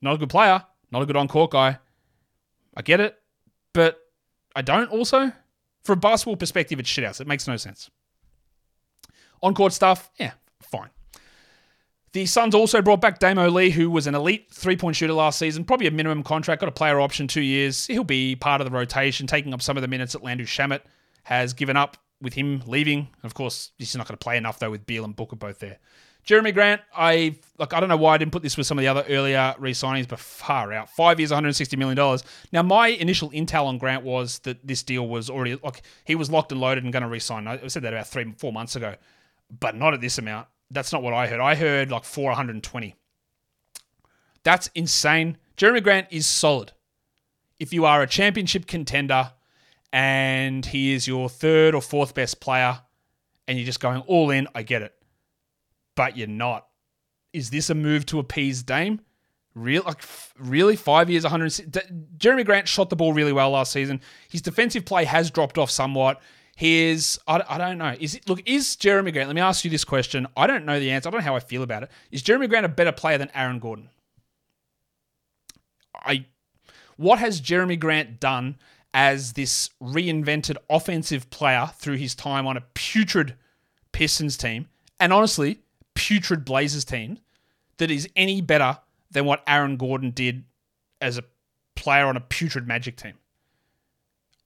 Not 0.00 0.16
a 0.16 0.18
good 0.18 0.30
player, 0.30 0.64
not 0.90 1.02
a 1.02 1.06
good 1.06 1.16
on 1.16 1.28
court 1.28 1.52
guy. 1.52 1.78
I 2.76 2.82
get 2.82 2.98
it, 2.98 3.21
but 3.72 3.98
I 4.54 4.62
don't 4.62 4.90
also. 4.90 5.32
From 5.84 5.98
a 5.98 6.00
basketball 6.00 6.36
perspective, 6.36 6.78
it's 6.78 6.88
shit 6.88 7.04
shithouse. 7.04 7.20
It 7.20 7.26
makes 7.26 7.48
no 7.48 7.56
sense. 7.56 7.90
On 9.42 9.54
court 9.54 9.72
stuff, 9.72 10.10
yeah, 10.18 10.32
fine. 10.60 10.90
The 12.12 12.26
Suns 12.26 12.54
also 12.54 12.82
brought 12.82 13.00
back 13.00 13.18
Damo 13.18 13.48
Lee, 13.48 13.70
who 13.70 13.90
was 13.90 14.06
an 14.06 14.14
elite 14.14 14.48
three 14.52 14.76
point 14.76 14.96
shooter 14.96 15.14
last 15.14 15.38
season, 15.38 15.64
probably 15.64 15.86
a 15.86 15.90
minimum 15.90 16.22
contract, 16.22 16.60
got 16.60 16.68
a 16.68 16.72
player 16.72 17.00
option 17.00 17.26
two 17.26 17.40
years. 17.40 17.86
He'll 17.86 18.04
be 18.04 18.36
part 18.36 18.60
of 18.60 18.66
the 18.66 18.70
rotation, 18.70 19.26
taking 19.26 19.52
up 19.54 19.62
some 19.62 19.76
of 19.76 19.80
the 19.80 19.88
minutes 19.88 20.12
that 20.12 20.22
Landry 20.22 20.46
Shamet 20.46 20.82
has 21.24 21.52
given 21.52 21.76
up 21.76 21.96
with 22.20 22.34
him 22.34 22.62
leaving. 22.66 23.08
Of 23.22 23.34
course, 23.34 23.72
he's 23.78 23.96
not 23.96 24.06
going 24.06 24.16
to 24.16 24.22
play 24.22 24.36
enough 24.36 24.58
though 24.58 24.70
with 24.70 24.86
Beal 24.86 25.04
and 25.04 25.16
Booker 25.16 25.36
both 25.36 25.58
there. 25.58 25.78
Jerami 26.26 26.54
Grant, 26.54 26.80
I 26.96 27.36
like. 27.58 27.72
I 27.72 27.80
don't 27.80 27.88
know 27.88 27.96
why 27.96 28.14
I 28.14 28.18
didn't 28.18 28.30
put 28.30 28.42
this 28.42 28.56
with 28.56 28.66
some 28.66 28.78
of 28.78 28.82
the 28.82 28.88
other 28.88 29.04
earlier 29.08 29.54
re-signings, 29.58 30.06
but 30.06 30.20
far 30.20 30.72
out. 30.72 30.88
Five 30.88 31.18
years, 31.18 31.30
160 31.30 31.76
million 31.76 31.96
dollars. 31.96 32.22
Now, 32.52 32.62
my 32.62 32.88
initial 32.88 33.30
intel 33.30 33.64
on 33.64 33.78
Grant 33.78 34.04
was 34.04 34.38
that 34.40 34.64
this 34.64 34.84
deal 34.84 35.08
was 35.08 35.28
already 35.28 35.58
like 35.64 35.82
he 36.04 36.14
was 36.14 36.30
locked 36.30 36.52
and 36.52 36.60
loaded 36.60 36.84
and 36.84 36.92
going 36.92 37.02
to 37.02 37.08
re-sign. 37.08 37.48
I 37.48 37.66
said 37.66 37.82
that 37.82 37.92
about 37.92 38.06
three, 38.06 38.32
four 38.38 38.52
months 38.52 38.76
ago, 38.76 38.94
but 39.58 39.74
not 39.74 39.94
at 39.94 40.00
this 40.00 40.18
amount. 40.18 40.46
That's 40.70 40.92
not 40.92 41.02
what 41.02 41.12
I 41.12 41.26
heard. 41.26 41.40
I 41.40 41.56
heard 41.56 41.90
like 41.90 42.04
420. 42.04 42.94
That's 44.44 44.68
insane. 44.74 45.38
Jerami 45.56 45.82
Grant 45.82 46.06
is 46.10 46.26
solid. 46.26 46.72
If 47.58 47.72
you 47.72 47.84
are 47.84 48.00
a 48.00 48.06
championship 48.06 48.66
contender 48.66 49.32
and 49.92 50.64
he 50.64 50.92
is 50.92 51.06
your 51.06 51.28
third 51.28 51.74
or 51.74 51.82
fourth 51.82 52.14
best 52.14 52.40
player 52.40 52.80
and 53.46 53.58
you're 53.58 53.66
just 53.66 53.80
going 53.80 54.02
all 54.02 54.30
in, 54.30 54.48
I 54.54 54.62
get 54.62 54.82
it. 54.82 54.94
But 55.94 56.16
you're 56.16 56.26
not. 56.26 56.66
Is 57.32 57.50
this 57.50 57.70
a 57.70 57.74
move 57.74 58.06
to 58.06 58.18
appease 58.18 58.62
Dame? 58.62 59.00
Real, 59.54 59.82
like, 59.84 60.02
really? 60.38 60.76
Five 60.76 61.10
years, 61.10 61.24
100. 61.24 61.52
Jerami 62.16 62.44
Grant 62.44 62.68
shot 62.68 62.88
the 62.90 62.96
ball 62.96 63.12
really 63.12 63.32
well 63.32 63.50
last 63.50 63.72
season. 63.72 64.00
His 64.30 64.40
defensive 64.40 64.84
play 64.84 65.04
has 65.04 65.30
dropped 65.30 65.58
off 65.58 65.70
somewhat. 65.70 66.20
His, 66.56 67.18
I, 67.26 67.42
I 67.48 67.58
don't 67.58 67.78
know. 67.78 67.94
Is 67.98 68.14
it, 68.14 68.28
look, 68.28 68.40
is 68.46 68.76
Jerami 68.76 69.12
Grant, 69.12 69.28
let 69.28 69.34
me 69.34 69.40
ask 69.42 69.64
you 69.64 69.70
this 69.70 69.84
question. 69.84 70.26
I 70.36 70.46
don't 70.46 70.64
know 70.64 70.78
the 70.80 70.90
answer. 70.90 71.08
I 71.08 71.12
don't 71.12 71.20
know 71.20 71.24
how 71.24 71.36
I 71.36 71.40
feel 71.40 71.62
about 71.62 71.82
it. 71.82 71.90
Is 72.10 72.22
Jerami 72.22 72.48
Grant 72.48 72.64
a 72.64 72.70
better 72.70 72.92
player 72.92 73.18
than 73.18 73.30
Aaron 73.34 73.58
Gordon? 73.58 73.88
I, 75.94 76.26
what 76.96 77.18
has 77.18 77.40
Jerami 77.40 77.78
Grant 77.78 78.20
done 78.20 78.56
as 78.94 79.32
this 79.32 79.70
reinvented 79.82 80.56
offensive 80.68 81.30
player 81.30 81.70
through 81.76 81.96
his 81.96 82.14
time 82.14 82.46
on 82.46 82.56
a 82.56 82.64
putrid 82.74 83.36
Pistons 83.92 84.36
team, 84.36 84.68
and 85.00 85.12
honestly, 85.12 85.61
putrid 85.94 86.44
Blazers 86.44 86.84
team, 86.84 87.18
that 87.78 87.90
is 87.90 88.08
any 88.16 88.40
better 88.40 88.78
than 89.10 89.24
what 89.24 89.42
Aaron 89.46 89.76
Gordon 89.76 90.10
did 90.10 90.44
as 91.00 91.18
a 91.18 91.24
player 91.74 92.06
on 92.06 92.16
a 92.16 92.20
putrid 92.20 92.66
Magic 92.66 92.96
team? 92.96 93.14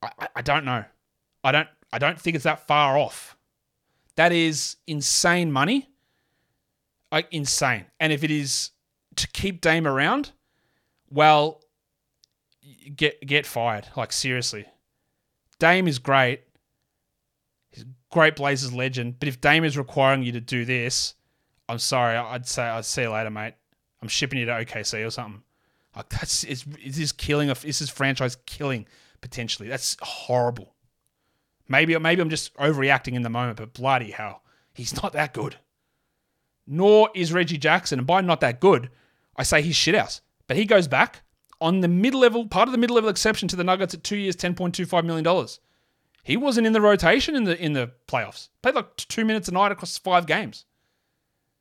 I, 0.01 0.27
I, 0.35 0.41
don't 0.41 0.65
know. 0.65 0.85
I 1.43 1.51
don't. 1.51 1.67
I 1.91 1.97
don't 1.97 2.19
think 2.19 2.35
it's 2.35 2.43
that 2.43 2.67
far 2.67 2.97
off. 2.97 3.37
That 4.15 4.31
is 4.31 4.75
insane 4.85 5.51
money. 5.51 5.89
Like 7.11 7.27
insane. 7.31 7.85
And 7.99 8.11
if 8.11 8.23
it 8.23 8.31
is 8.31 8.71
to 9.15 9.27
keep 9.27 9.61
Dame 9.61 9.87
around, 9.87 10.31
well, 11.09 11.61
get 12.95 13.25
get 13.25 13.45
fired. 13.45 13.87
Like 13.95 14.11
seriously. 14.11 14.65
Dame 15.59 15.87
is 15.87 15.99
great. 15.99 16.41
He's 17.71 17.83
a 17.83 17.87
great 18.11 18.35
Blazers 18.35 18.73
legend. 18.73 19.19
But 19.19 19.27
if 19.27 19.41
Dame 19.41 19.63
is 19.63 19.77
requiring 19.77 20.23
you 20.23 20.33
to 20.33 20.41
do 20.41 20.65
this, 20.65 21.15
I'm 21.69 21.79
sorry. 21.79 22.15
I'd 22.15 22.47
say 22.47 22.63
I'd 22.63 22.85
see 22.85 23.03
you 23.03 23.11
later, 23.11 23.29
mate. 23.29 23.53
I'm 24.01 24.07
shipping 24.07 24.39
you 24.39 24.45
to 24.45 24.51
OKC 24.51 25.05
or 25.05 25.09
something. 25.09 25.43
Like 25.95 26.09
that's 26.09 26.43
it's 26.43 26.63
this 26.63 26.99
is 26.99 27.11
killing 27.11 27.49
a 27.49 27.55
this 27.55 27.81
is 27.81 27.89
franchise 27.89 28.37
killing 28.45 28.87
potentially. 29.21 29.67
That's 29.67 29.97
horrible. 30.01 30.75
Maybe 31.67 31.97
maybe 31.97 32.21
I'm 32.21 32.29
just 32.29 32.53
overreacting 32.55 33.13
in 33.13 33.23
the 33.23 33.29
moment, 33.29 33.57
but 33.57 33.73
bloody 33.73 34.11
hell, 34.11 34.43
he's 34.73 35.01
not 35.01 35.13
that 35.13 35.33
good. 35.33 35.57
Nor 36.65 37.09
is 37.15 37.33
Reggie 37.33 37.57
Jackson, 37.57 37.99
and 37.99 38.07
by 38.07 38.21
not 38.21 38.41
that 38.41 38.59
good, 38.59 38.89
I 39.35 39.43
say 39.43 39.61
he's 39.61 39.75
shithouse. 39.75 40.21
But 40.47 40.57
he 40.57 40.65
goes 40.65 40.87
back 40.87 41.23
on 41.59 41.79
the 41.79 41.87
mid 41.87 42.13
level, 42.13 42.47
part 42.47 42.67
of 42.67 42.71
the 42.71 42.77
mid 42.77 42.91
level 42.91 43.09
exception 43.09 43.47
to 43.49 43.55
the 43.55 43.63
Nuggets 43.63 43.93
at 43.93 44.03
two 44.03 44.17
years, 44.17 44.35
ten 44.35 44.53
point 44.53 44.75
two 44.75 44.85
five 44.85 45.05
million 45.05 45.23
dollars. 45.23 45.59
He 46.23 46.37
wasn't 46.37 46.67
in 46.67 46.73
the 46.73 46.81
rotation 46.81 47.35
in 47.35 47.45
the 47.45 47.59
in 47.61 47.73
the 47.73 47.91
playoffs. 48.07 48.49
Played 48.61 48.75
like 48.75 48.95
two 48.97 49.25
minutes 49.25 49.47
a 49.47 49.51
night 49.51 49.71
across 49.71 49.97
five 49.97 50.25
games. 50.27 50.65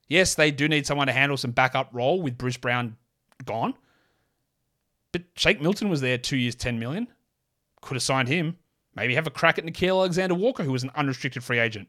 Yes, 0.09 0.35
they 0.35 0.51
do 0.51 0.69
need 0.69 0.87
someone 0.87 1.09
to 1.09 1.13
handle 1.13 1.37
some 1.37 1.51
backup 1.51 1.89
role 1.93 2.23
with 2.23 2.39
Bruce 2.39 2.57
Brown 2.57 2.97
gone. 3.45 3.75
But 5.13 5.23
Shake 5.35 5.61
Milton 5.61 5.89
was 5.89 6.01
there 6.01 6.19
two 6.19 6.37
years, 6.37 6.55
ten 6.55 6.79
million. 6.79 7.09
Could 7.81 7.95
have 7.95 8.03
signed 8.03 8.29
him. 8.29 8.59
Maybe 8.95 9.15
have 9.15 9.27
a 9.27 9.31
crack 9.31 9.59
at 9.59 9.65
Nickeil 9.65 9.99
Alexander 9.99 10.35
Walker, 10.35 10.63
who 10.63 10.73
was 10.73 10.83
an 10.83 10.91
unrestricted 10.95 11.45
free 11.45 11.59
agent. 11.59 11.89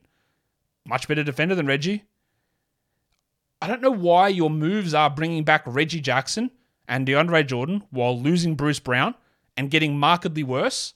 Much 0.85 1.07
better 1.07 1.23
defender 1.23 1.55
than 1.55 1.67
Reggie. 1.67 2.03
I 3.61 3.67
don't 3.67 3.81
know 3.81 3.91
why 3.91 4.27
your 4.27 4.49
moves 4.49 4.93
are 4.93 5.09
bringing 5.09 5.43
back 5.43 5.63
Reggie 5.65 6.01
Jackson 6.01 6.51
and 6.87 7.07
DeAndre 7.07 7.45
Jordan 7.45 7.83
while 7.89 8.19
losing 8.19 8.55
Bruce 8.55 8.79
Brown 8.79 9.15
and 9.55 9.71
getting 9.71 9.97
markedly 9.97 10.43
worse 10.43 10.93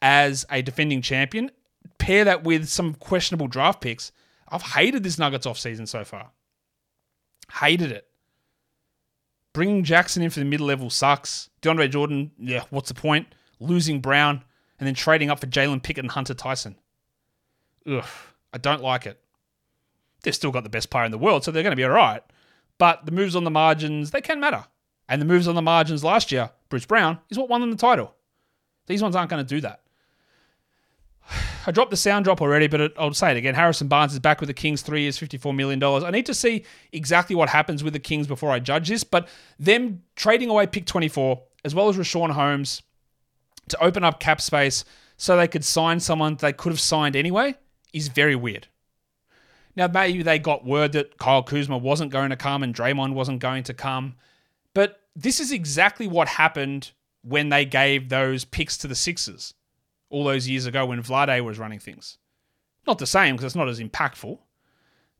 as 0.00 0.46
a 0.50 0.62
defending 0.62 1.02
champion. 1.02 1.50
Pair 1.98 2.24
that 2.24 2.44
with 2.44 2.68
some 2.68 2.94
questionable 2.94 3.48
draft 3.48 3.80
picks. 3.80 4.12
I've 4.48 4.62
hated 4.62 5.02
this 5.02 5.18
Nuggets 5.18 5.46
offseason 5.46 5.88
so 5.88 6.04
far. 6.04 6.30
Hated 7.52 7.92
it. 7.92 8.08
Bringing 9.52 9.84
Jackson 9.84 10.22
in 10.22 10.30
for 10.30 10.40
the 10.40 10.44
mid 10.44 10.60
level 10.60 10.90
sucks. 10.90 11.48
DeAndre 11.62 11.90
Jordan, 11.90 12.30
yeah, 12.38 12.64
what's 12.70 12.88
the 12.88 12.94
point? 12.94 13.28
Losing 13.58 14.00
Brown 14.00 14.44
and 14.78 14.86
then 14.86 14.94
trading 14.94 15.30
up 15.30 15.40
for 15.40 15.46
Jalen 15.46 15.82
Pickett 15.82 16.04
and 16.04 16.10
Hunter 16.10 16.34
Tyson. 16.34 16.76
Ugh, 17.86 18.04
I 18.52 18.58
don't 18.58 18.82
like 18.82 19.06
it. 19.06 19.20
They've 20.22 20.34
still 20.34 20.50
got 20.50 20.64
the 20.64 20.70
best 20.70 20.90
player 20.90 21.04
in 21.04 21.12
the 21.12 21.18
world, 21.18 21.44
so 21.44 21.50
they're 21.50 21.62
going 21.62 21.72
to 21.72 21.76
be 21.76 21.84
all 21.84 21.90
right. 21.90 22.22
But 22.78 23.06
the 23.06 23.12
moves 23.12 23.36
on 23.36 23.44
the 23.44 23.50
margins, 23.50 24.10
they 24.10 24.20
can 24.20 24.40
matter. 24.40 24.64
And 25.08 25.22
the 25.22 25.26
moves 25.26 25.48
on 25.48 25.54
the 25.54 25.62
margins 25.62 26.04
last 26.04 26.32
year, 26.32 26.50
Bruce 26.68 26.84
Brown, 26.84 27.18
is 27.30 27.38
what 27.38 27.48
won 27.48 27.60
them 27.60 27.70
the 27.70 27.76
title. 27.76 28.14
These 28.86 29.02
ones 29.02 29.16
aren't 29.16 29.30
going 29.30 29.44
to 29.44 29.54
do 29.54 29.60
that. 29.62 29.80
I 31.66 31.72
dropped 31.72 31.90
the 31.90 31.96
sound 31.96 32.24
drop 32.24 32.40
already, 32.40 32.68
but 32.68 32.92
I'll 32.96 33.12
say 33.12 33.32
it 33.32 33.36
again. 33.36 33.56
Harrison 33.56 33.88
Barnes 33.88 34.12
is 34.12 34.20
back 34.20 34.40
with 34.40 34.46
the 34.46 34.54
Kings, 34.54 34.82
three 34.82 35.02
years, 35.02 35.18
$54 35.18 35.54
million. 35.54 35.82
I 35.82 36.10
need 36.10 36.26
to 36.26 36.34
see 36.34 36.64
exactly 36.92 37.34
what 37.34 37.48
happens 37.48 37.82
with 37.82 37.92
the 37.92 37.98
Kings 37.98 38.28
before 38.28 38.50
I 38.50 38.60
judge 38.60 38.88
this, 38.88 39.02
but 39.02 39.26
them 39.58 40.02
trading 40.14 40.48
away 40.48 40.68
pick 40.68 40.86
24, 40.86 41.42
as 41.64 41.74
well 41.74 41.88
as 41.88 41.96
Richaun 41.96 42.30
Holmes, 42.30 42.82
to 43.68 43.82
open 43.82 44.04
up 44.04 44.20
cap 44.20 44.40
space 44.40 44.84
so 45.16 45.36
they 45.36 45.48
could 45.48 45.64
sign 45.64 45.98
someone 45.98 46.36
they 46.36 46.52
could 46.52 46.70
have 46.70 46.80
signed 46.80 47.16
anyway, 47.16 47.56
is 47.92 48.08
very 48.08 48.36
weird. 48.36 48.68
Now, 49.74 49.88
maybe 49.88 50.22
they 50.22 50.38
got 50.38 50.64
word 50.64 50.92
that 50.92 51.18
Kyle 51.18 51.42
Kuzma 51.42 51.78
wasn't 51.78 52.12
going 52.12 52.30
to 52.30 52.36
come 52.36 52.62
and 52.62 52.72
Draymond 52.72 53.14
wasn't 53.14 53.40
going 53.40 53.64
to 53.64 53.74
come, 53.74 54.14
but 54.72 55.00
this 55.16 55.40
is 55.40 55.50
exactly 55.50 56.06
what 56.06 56.28
happened 56.28 56.92
when 57.22 57.48
they 57.48 57.64
gave 57.64 58.08
those 58.08 58.44
picks 58.44 58.76
to 58.78 58.86
the 58.86 58.94
Sixers 58.94 59.54
all 60.10 60.24
those 60.24 60.48
years 60.48 60.66
ago 60.66 60.86
when 60.86 61.02
Vlade 61.02 61.44
was 61.44 61.58
running 61.58 61.78
things. 61.78 62.18
Not 62.86 62.98
the 62.98 63.06
same 63.06 63.34
because 63.34 63.46
it's 63.46 63.56
not 63.56 63.68
as 63.68 63.80
impactful, 63.80 64.38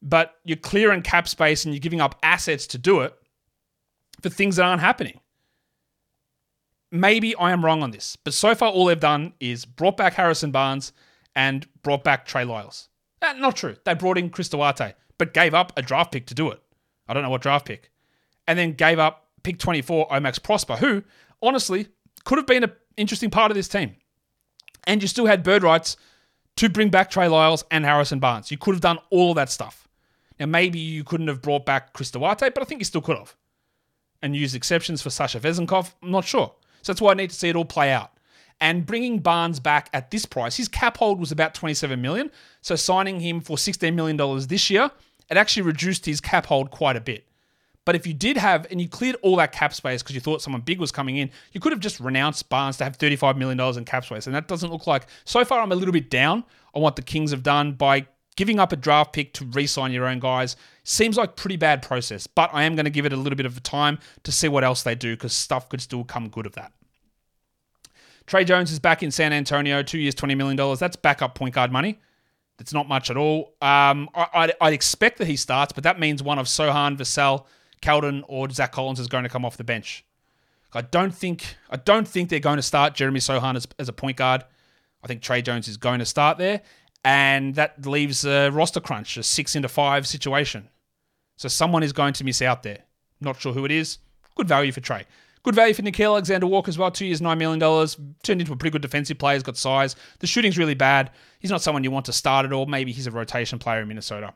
but 0.00 0.34
you're 0.44 0.56
clearing 0.56 1.02
cap 1.02 1.28
space 1.28 1.64
and 1.64 1.74
you're 1.74 1.80
giving 1.80 2.00
up 2.00 2.18
assets 2.22 2.66
to 2.68 2.78
do 2.78 3.00
it 3.00 3.14
for 4.22 4.28
things 4.28 4.56
that 4.56 4.64
aren't 4.64 4.80
happening. 4.80 5.20
Maybe 6.92 7.34
I 7.34 7.50
am 7.50 7.64
wrong 7.64 7.82
on 7.82 7.90
this, 7.90 8.16
but 8.16 8.32
so 8.32 8.54
far 8.54 8.70
all 8.70 8.86
they've 8.86 8.98
done 8.98 9.34
is 9.40 9.64
brought 9.64 9.96
back 9.96 10.14
Harrison 10.14 10.52
Barnes 10.52 10.92
and 11.34 11.66
brought 11.82 12.04
back 12.04 12.26
Trey 12.26 12.44
Lyles. 12.44 12.88
Uh, 13.20 13.32
not 13.34 13.56
true. 13.56 13.76
They 13.84 13.94
brought 13.94 14.18
in 14.18 14.30
Chris 14.30 14.48
Duarte, 14.48 14.94
but 15.18 15.34
gave 15.34 15.52
up 15.52 15.72
a 15.76 15.82
draft 15.82 16.12
pick 16.12 16.26
to 16.26 16.34
do 16.34 16.50
it. 16.50 16.60
I 17.08 17.14
don't 17.14 17.24
know 17.24 17.30
what 17.30 17.42
draft 17.42 17.66
pick. 17.66 17.90
And 18.46 18.58
then 18.58 18.72
gave 18.72 19.00
up 19.00 19.28
pick 19.42 19.58
24, 19.58 20.08
Omax 20.08 20.42
Prosper, 20.42 20.76
who 20.76 21.02
honestly 21.42 21.88
could 22.24 22.38
have 22.38 22.46
been 22.46 22.64
an 22.64 22.72
interesting 22.96 23.30
part 23.30 23.50
of 23.50 23.56
this 23.56 23.68
team 23.68 23.96
and 24.86 25.02
you 25.02 25.08
still 25.08 25.26
had 25.26 25.42
bird 25.42 25.62
rights 25.62 25.96
to 26.56 26.68
bring 26.68 26.88
back 26.88 27.10
Trey 27.10 27.28
Lyles 27.28 27.64
and 27.70 27.84
Harrison 27.84 28.18
Barnes. 28.18 28.50
You 28.50 28.58
could 28.58 28.74
have 28.74 28.80
done 28.80 28.98
all 29.10 29.30
of 29.30 29.36
that 29.36 29.50
stuff. 29.50 29.88
Now, 30.38 30.46
maybe 30.46 30.78
you 30.78 31.04
couldn't 31.04 31.28
have 31.28 31.42
brought 31.42 31.64
back 31.64 31.92
Chris 31.92 32.10
Duarte, 32.10 32.50
but 32.50 32.62
I 32.62 32.64
think 32.64 32.80
you 32.80 32.84
still 32.84 33.00
could 33.00 33.16
have. 33.16 33.34
And 34.22 34.34
used 34.34 34.54
exceptions 34.54 35.02
for 35.02 35.10
Sasha 35.10 35.40
Vezenkov, 35.40 35.92
I'm 36.02 36.10
not 36.10 36.24
sure. 36.24 36.54
So 36.82 36.92
that's 36.92 37.00
why 37.00 37.12
I 37.12 37.14
need 37.14 37.30
to 37.30 37.36
see 37.36 37.48
it 37.48 37.56
all 37.56 37.64
play 37.64 37.92
out. 37.92 38.12
And 38.60 38.86
bringing 38.86 39.18
Barnes 39.18 39.60
back 39.60 39.90
at 39.92 40.10
this 40.10 40.24
price, 40.24 40.56
his 40.56 40.68
cap 40.68 40.96
hold 40.96 41.20
was 41.20 41.30
about 41.30 41.54
27 41.54 42.00
million. 42.00 42.30
So 42.62 42.74
signing 42.74 43.20
him 43.20 43.40
for 43.40 43.58
16 43.58 43.94
million 43.94 44.16
dollars 44.16 44.46
this 44.46 44.70
year, 44.70 44.90
it 45.28 45.36
actually 45.36 45.62
reduced 45.62 46.06
his 46.06 46.20
cap 46.20 46.46
hold 46.46 46.70
quite 46.70 46.96
a 46.96 47.00
bit. 47.00 47.26
But 47.86 47.94
if 47.94 48.06
you 48.06 48.12
did 48.12 48.36
have, 48.36 48.66
and 48.70 48.80
you 48.80 48.88
cleared 48.88 49.16
all 49.22 49.36
that 49.36 49.52
cap 49.52 49.72
space 49.72 50.02
because 50.02 50.14
you 50.14 50.20
thought 50.20 50.42
someone 50.42 50.60
big 50.60 50.80
was 50.80 50.92
coming 50.92 51.16
in, 51.16 51.30
you 51.52 51.60
could 51.60 51.72
have 51.72 51.80
just 51.80 52.00
renounced 52.00 52.48
Barnes 52.50 52.76
to 52.78 52.84
have 52.84 52.98
$35 52.98 53.36
million 53.36 53.58
in 53.78 53.84
cap 53.86 54.04
space. 54.04 54.26
And 54.26 54.34
that 54.34 54.48
doesn't 54.48 54.70
look 54.70 54.86
like, 54.86 55.06
so 55.24 55.44
far, 55.44 55.62
I'm 55.62 55.72
a 55.72 55.76
little 55.76 55.92
bit 55.92 56.10
down 56.10 56.44
on 56.74 56.82
what 56.82 56.96
the 56.96 57.02
Kings 57.02 57.30
have 57.30 57.44
done 57.44 57.72
by 57.72 58.06
giving 58.34 58.58
up 58.58 58.72
a 58.72 58.76
draft 58.76 59.12
pick 59.12 59.32
to 59.34 59.44
re 59.46 59.68
sign 59.68 59.92
your 59.92 60.06
own 60.06 60.18
guys. 60.18 60.56
Seems 60.82 61.16
like 61.16 61.36
pretty 61.36 61.56
bad 61.56 61.80
process, 61.80 62.26
but 62.26 62.50
I 62.52 62.64
am 62.64 62.74
going 62.74 62.84
to 62.84 62.90
give 62.90 63.06
it 63.06 63.12
a 63.12 63.16
little 63.16 63.36
bit 63.36 63.46
of 63.46 63.62
time 63.62 64.00
to 64.24 64.32
see 64.32 64.48
what 64.48 64.64
else 64.64 64.82
they 64.82 64.96
do 64.96 65.14
because 65.14 65.32
stuff 65.32 65.68
could 65.68 65.80
still 65.80 66.04
come 66.04 66.28
good 66.28 66.44
of 66.44 66.52
that. 66.52 66.72
Tre 68.26 68.44
Jones 68.44 68.72
is 68.72 68.80
back 68.80 69.04
in 69.04 69.12
San 69.12 69.32
Antonio, 69.32 69.84
two 69.84 69.98
years, 69.98 70.14
$20 70.16 70.36
million. 70.36 70.76
That's 70.78 70.96
backup 70.96 71.36
point 71.36 71.54
guard 71.54 71.70
money. 71.70 72.00
That's 72.58 72.72
not 72.72 72.88
much 72.88 73.10
at 73.10 73.16
all. 73.16 73.54
Um, 73.60 74.08
I, 74.14 74.52
would 74.60 74.72
expect 74.72 75.18
that 75.18 75.28
he 75.28 75.36
starts, 75.36 75.72
but 75.72 75.84
that 75.84 76.00
means 76.00 76.22
one 76.22 76.38
of 76.38 76.46
Sochan 76.46 76.96
Vassell, 76.96 77.44
Keldon 77.82 78.22
or 78.28 78.48
Zach 78.50 78.72
Collins 78.72 79.00
is 79.00 79.06
going 79.06 79.24
to 79.24 79.30
come 79.30 79.44
off 79.44 79.56
the 79.56 79.64
bench. 79.64 80.04
I 80.72 80.82
don't 80.82 81.14
think 81.14 81.56
I 81.70 81.76
don't 81.76 82.06
think 82.06 82.28
they're 82.28 82.38
going 82.40 82.56
to 82.56 82.62
start 82.62 82.94
Jeremy 82.94 83.20
Sochan 83.20 83.56
as, 83.56 83.66
as 83.78 83.88
a 83.88 83.92
point 83.92 84.18
guard. 84.18 84.44
I 85.02 85.06
think 85.06 85.22
Tre 85.22 85.40
Jones 85.40 85.68
is 85.68 85.76
going 85.76 86.00
to 86.00 86.04
start 86.04 86.38
there, 86.38 86.62
and 87.04 87.54
that 87.54 87.86
leaves 87.86 88.24
a 88.24 88.50
roster 88.50 88.80
crunch, 88.80 89.16
a 89.16 89.22
six 89.22 89.54
into 89.54 89.68
five 89.68 90.06
situation. 90.06 90.68
So 91.36 91.48
someone 91.48 91.82
is 91.82 91.92
going 91.92 92.14
to 92.14 92.24
miss 92.24 92.42
out 92.42 92.62
there. 92.62 92.78
Not 93.20 93.40
sure 93.40 93.52
who 93.52 93.64
it 93.64 93.70
is. 93.70 93.98
Good 94.34 94.48
value 94.48 94.72
for 94.72 94.80
Tre. 94.80 95.04
Good 95.42 95.54
value 95.54 95.74
for 95.74 95.82
Nickeil 95.82 96.10
Alexander 96.10 96.46
Walker 96.46 96.68
as 96.68 96.76
well. 96.76 96.90
Two 96.90 97.06
years, 97.06 97.20
$9 97.20 97.38
million. 97.38 97.60
Turned 98.24 98.40
into 98.40 98.52
a 98.52 98.56
pretty 98.56 98.72
good 98.72 98.82
defensive 98.82 99.16
player. 99.16 99.34
He's 99.34 99.44
got 99.44 99.56
size. 99.56 99.94
The 100.18 100.26
shooting's 100.26 100.58
really 100.58 100.74
bad. 100.74 101.12
He's 101.38 101.52
not 101.52 101.62
someone 101.62 101.84
you 101.84 101.90
want 101.92 102.06
to 102.06 102.12
start 102.12 102.44
at 102.44 102.52
all. 102.52 102.66
Maybe 102.66 102.90
he's 102.90 103.06
a 103.06 103.12
rotation 103.12 103.60
player 103.60 103.82
in 103.82 103.88
Minnesota. 103.88 104.34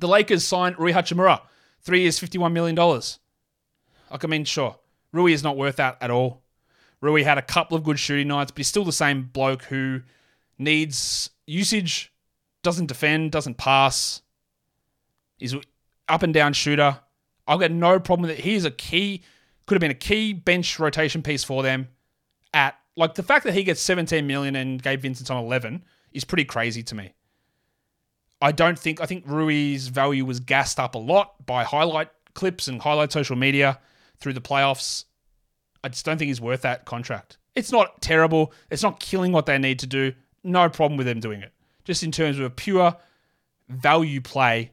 The 0.00 0.08
Lakers 0.08 0.42
signed 0.44 0.78
Rui 0.78 0.92
Hachimura. 0.92 1.42
Three 1.82 2.02
years, 2.02 2.18
$51 2.18 2.52
million. 2.52 2.76
Like, 2.76 4.24
I 4.24 4.26
mean, 4.26 4.44
sure. 4.44 4.76
Rui 5.12 5.32
is 5.32 5.42
not 5.42 5.56
worth 5.56 5.76
that 5.76 5.98
at 6.00 6.10
all. 6.10 6.42
Rui 7.00 7.24
had 7.24 7.38
a 7.38 7.42
couple 7.42 7.76
of 7.76 7.82
good 7.82 7.98
shooting 7.98 8.28
nights, 8.28 8.50
but 8.52 8.58
he's 8.58 8.68
still 8.68 8.84
the 8.84 8.92
same 8.92 9.24
bloke 9.24 9.64
who 9.64 10.02
needs 10.58 11.30
usage, 11.46 12.12
doesn't 12.62 12.86
defend, 12.86 13.32
doesn't 13.32 13.56
pass. 13.56 14.22
He's 15.38 15.54
up 16.08 16.22
and 16.22 16.32
down 16.32 16.52
shooter. 16.52 17.00
I've 17.46 17.58
got 17.58 17.72
no 17.72 17.98
problem 17.98 18.28
with 18.28 18.38
it. 18.38 18.44
He's 18.44 18.64
a 18.64 18.70
key, 18.70 19.22
could 19.66 19.74
have 19.74 19.80
been 19.80 19.90
a 19.90 19.94
key 19.94 20.32
bench 20.32 20.78
rotation 20.78 21.22
piece 21.22 21.42
for 21.42 21.62
them. 21.62 21.88
At 22.54 22.76
like 22.96 23.14
the 23.14 23.22
fact 23.22 23.44
that 23.44 23.54
he 23.54 23.64
gets 23.64 23.80
17 23.80 24.26
million 24.26 24.54
and 24.54 24.80
Gabe 24.80 25.00
Vincent's 25.00 25.30
on 25.30 25.42
11 25.42 25.84
is 26.12 26.24
pretty 26.24 26.44
crazy 26.44 26.82
to 26.84 26.94
me. 26.94 27.14
I 28.42 28.50
don't 28.50 28.78
think 28.78 29.00
I 29.00 29.06
think 29.06 29.24
Rui's 29.26 29.86
value 29.86 30.24
was 30.24 30.40
gassed 30.40 30.80
up 30.80 30.96
a 30.96 30.98
lot 30.98 31.46
by 31.46 31.62
highlight 31.62 32.10
clips 32.34 32.66
and 32.66 32.82
highlight 32.82 33.12
social 33.12 33.36
media 33.36 33.78
through 34.18 34.32
the 34.32 34.40
playoffs. 34.40 35.04
I 35.84 35.88
just 35.88 36.04
don't 36.04 36.18
think 36.18 36.28
he's 36.28 36.40
worth 36.40 36.62
that 36.62 36.84
contract. 36.84 37.38
It's 37.54 37.70
not 37.70 38.02
terrible. 38.02 38.52
It's 38.68 38.82
not 38.82 38.98
killing 38.98 39.30
what 39.30 39.46
they 39.46 39.58
need 39.58 39.78
to 39.78 39.86
do. 39.86 40.12
No 40.42 40.68
problem 40.68 40.98
with 40.98 41.06
them 41.06 41.20
doing 41.20 41.40
it. 41.40 41.52
Just 41.84 42.02
in 42.02 42.10
terms 42.10 42.38
of 42.38 42.44
a 42.44 42.50
pure 42.50 42.96
value 43.68 44.20
play 44.20 44.72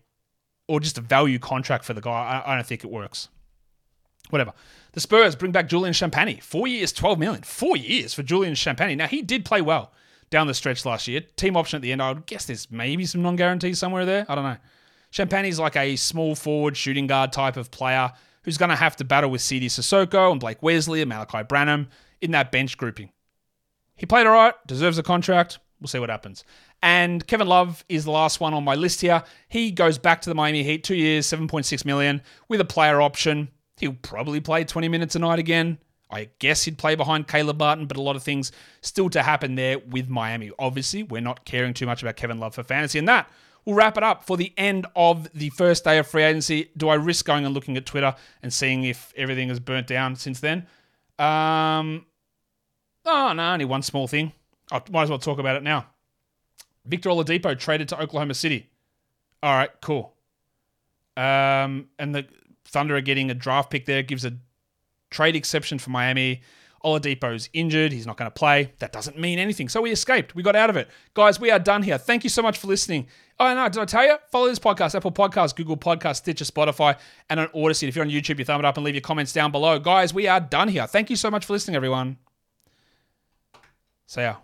or 0.67 0.79
just 0.79 0.97
a 0.97 1.01
value 1.01 1.37
contract 1.37 1.85
for 1.85 1.93
the 1.93 2.01
guy, 2.01 2.41
I, 2.45 2.55
don't 2.55 2.65
think 2.65 2.83
it 2.83 2.89
works. 2.89 3.29
Whatever. 4.29 4.53
The 4.93 4.99
Spurs 4.99 5.35
bring 5.35 5.51
back 5.51 5.67
Julian 5.67 5.93
Champagnie. 5.93 6.41
Four 6.41 6.67
years, 6.67 6.93
12 6.93 7.19
million. 7.19 7.41
Four 7.43 7.75
years 7.75 8.13
for 8.13 8.23
Julian 8.23 8.53
Champagnie. 8.53 8.97
Now, 8.97 9.07
he 9.07 9.21
did 9.21 9.45
play 9.45 9.61
well 9.61 9.91
down 10.29 10.47
the 10.47 10.53
stretch 10.53 10.85
last 10.85 11.07
year. 11.07 11.21
Team 11.35 11.57
option 11.57 11.77
at 11.77 11.81
the 11.81 11.91
end. 11.91 12.01
I 12.01 12.11
would 12.11 12.25
guess 12.25 12.45
there's 12.45 12.69
maybe 12.71 13.05
some 13.05 13.21
non 13.21 13.35
guarantees 13.35 13.79
somewhere 13.79 14.05
there. 14.05 14.25
I 14.29 14.35
don't 14.35 14.43
know. 14.43 14.57
Champagnie 15.11 15.49
is 15.49 15.59
like 15.59 15.75
a 15.75 15.95
small 15.95 16.35
forward 16.35 16.77
shooting 16.77 17.07
guard 17.07 17.33
type 17.33 17.57
of 17.57 17.71
player 17.71 18.11
who's 18.43 18.57
going 18.57 18.69
to 18.69 18.75
have 18.75 18.95
to 18.97 19.03
battle 19.03 19.29
with 19.29 19.41
Sidy 19.41 19.67
Cissoko 19.67 20.31
and 20.31 20.39
Blake 20.39 20.61
Wesley 20.61 21.01
and 21.01 21.11
Malaki 21.11 21.47
Branham 21.47 21.89
in 22.21 22.31
that 22.31 22.51
bench 22.51 22.77
grouping. 22.77 23.11
He 23.95 24.05
played 24.05 24.27
all 24.27 24.33
right, 24.33 24.53
deserves 24.65 24.97
a 24.97 25.03
contract. 25.03 25.59
We'll 25.81 25.87
see 25.87 25.99
what 25.99 26.09
happens. 26.09 26.43
And 26.81 27.25
Kevin 27.25 27.47
Love 27.47 27.83
is 27.89 28.05
the 28.05 28.11
last 28.11 28.39
one 28.39 28.53
on 28.53 28.63
my 28.63 28.75
list 28.75 29.01
here. 29.01 29.23
He 29.49 29.71
goes 29.71 29.97
back 29.97 30.21
to 30.21 30.29
the 30.29 30.35
Miami 30.35 30.63
Heat, 30.63 30.83
two 30.83 30.95
years, 30.95 31.27
7.6 31.27 31.85
million 31.85 32.21
with 32.47 32.61
a 32.61 32.65
player 32.65 33.01
option. 33.01 33.49
He'll 33.77 33.97
probably 34.01 34.39
play 34.39 34.63
20 34.63 34.87
minutes 34.87 35.15
a 35.15 35.19
night 35.19 35.39
again. 35.39 35.77
I 36.11 36.29
guess 36.39 36.63
he'd 36.63 36.77
play 36.77 36.95
behind 36.95 37.27
Caleb 37.27 37.59
Martin, 37.59 37.85
but 37.85 37.97
a 37.97 38.01
lot 38.01 38.15
of 38.15 38.23
things 38.23 38.51
still 38.81 39.09
to 39.11 39.21
happen 39.21 39.55
there 39.55 39.77
with 39.77 40.09
Miami. 40.09 40.51
Obviously, 40.57 41.03
we're 41.03 41.21
not 41.21 41.45
caring 41.45 41.73
too 41.73 41.85
much 41.85 42.01
about 42.01 42.15
Kevin 42.15 42.39
Love 42.39 42.55
for 42.55 42.63
fantasy, 42.63 42.97
and 42.97 43.07
that 43.07 43.29
will 43.65 43.75
wrap 43.75 43.97
it 43.97 44.03
up 44.03 44.23
for 44.23 44.35
the 44.35 44.51
end 44.57 44.87
of 44.95 45.31
the 45.33 45.49
first 45.51 45.83
day 45.83 45.99
of 45.99 46.07
free 46.07 46.23
agency. 46.23 46.71
Do 46.75 46.89
I 46.89 46.95
risk 46.95 47.25
going 47.25 47.45
and 47.45 47.53
looking 47.53 47.77
at 47.77 47.85
Twitter 47.85 48.15
and 48.41 48.51
seeing 48.51 48.83
if 48.83 49.13
everything 49.15 49.49
has 49.49 49.59
burnt 49.59 49.85
down 49.85 50.15
since 50.15 50.39
then? 50.39 50.65
Um, 51.19 52.05
oh 53.05 53.33
no, 53.33 53.53
only 53.53 53.65
one 53.65 53.83
small 53.83 54.07
thing. 54.07 54.31
I 54.71 54.81
might 54.91 55.03
as 55.03 55.09
well 55.09 55.19
talk 55.19 55.39
about 55.39 55.57
it 55.57 55.63
now. 55.63 55.87
Victor 56.85 57.09
Oladipo 57.09 57.57
traded 57.57 57.89
to 57.89 58.01
Oklahoma 58.01 58.33
City. 58.33 58.69
All 59.43 59.55
right, 59.55 59.69
cool. 59.81 60.15
Um, 61.15 61.89
and 61.99 62.15
the 62.15 62.25
Thunder 62.65 62.95
are 62.95 63.01
getting 63.01 63.29
a 63.29 63.33
draft 63.33 63.69
pick 63.69 63.85
there. 63.85 64.01
Gives 64.01 64.25
a 64.25 64.37
Trade 65.09 65.35
exception 65.35 65.79
for 65.79 65.89
Miami. 65.89 66.41
Oladipo's 66.83 67.49
injured. 67.53 67.91
He's 67.91 68.07
not 68.07 68.17
going 68.17 68.29
to 68.29 68.33
play. 68.33 68.71
That 68.79 68.91
doesn't 68.91 69.19
mean 69.19 69.37
anything. 69.39 69.69
So 69.69 69.81
we 69.81 69.91
escaped. 69.91 70.35
We 70.35 70.43
got 70.43 70.55
out 70.55 70.69
of 70.69 70.77
it. 70.77 70.89
Guys, 71.13 71.39
we 71.39 71.51
are 71.51 71.59
done 71.59 71.83
here. 71.83 71.97
Thank 71.97 72.23
you 72.23 72.29
so 72.29 72.41
much 72.41 72.57
for 72.57 72.67
listening. 72.67 73.07
Oh, 73.39 73.53
no, 73.53 73.67
did 73.69 73.81
I 73.81 73.85
tell 73.85 74.05
you? 74.05 74.17
Follow 74.31 74.47
this 74.47 74.59
podcast, 74.59 74.95
Apple 74.95 75.11
Podcasts, 75.11 75.55
Google 75.55 75.77
Podcasts, 75.77 76.17
Stitcher, 76.17 76.45
Spotify, 76.45 76.97
and 77.29 77.39
on 77.39 77.49
Odyssey. 77.53 77.87
If 77.87 77.95
you're 77.95 78.05
on 78.05 78.11
YouTube, 78.11 78.39
you 78.39 78.45
thumb 78.45 78.59
it 78.59 78.65
up 78.65 78.77
and 78.77 78.85
leave 78.85 78.95
your 78.95 79.01
comments 79.01 79.33
down 79.33 79.51
below. 79.51 79.79
Guys, 79.79 80.13
we 80.13 80.27
are 80.27 80.39
done 80.39 80.67
here. 80.67 80.87
Thank 80.87 81.09
you 81.09 81.15
so 81.15 81.31
much 81.31 81.45
for 81.45 81.53
listening, 81.53 81.75
everyone. 81.75 82.17
See 84.07 84.21
ya. 84.21 84.35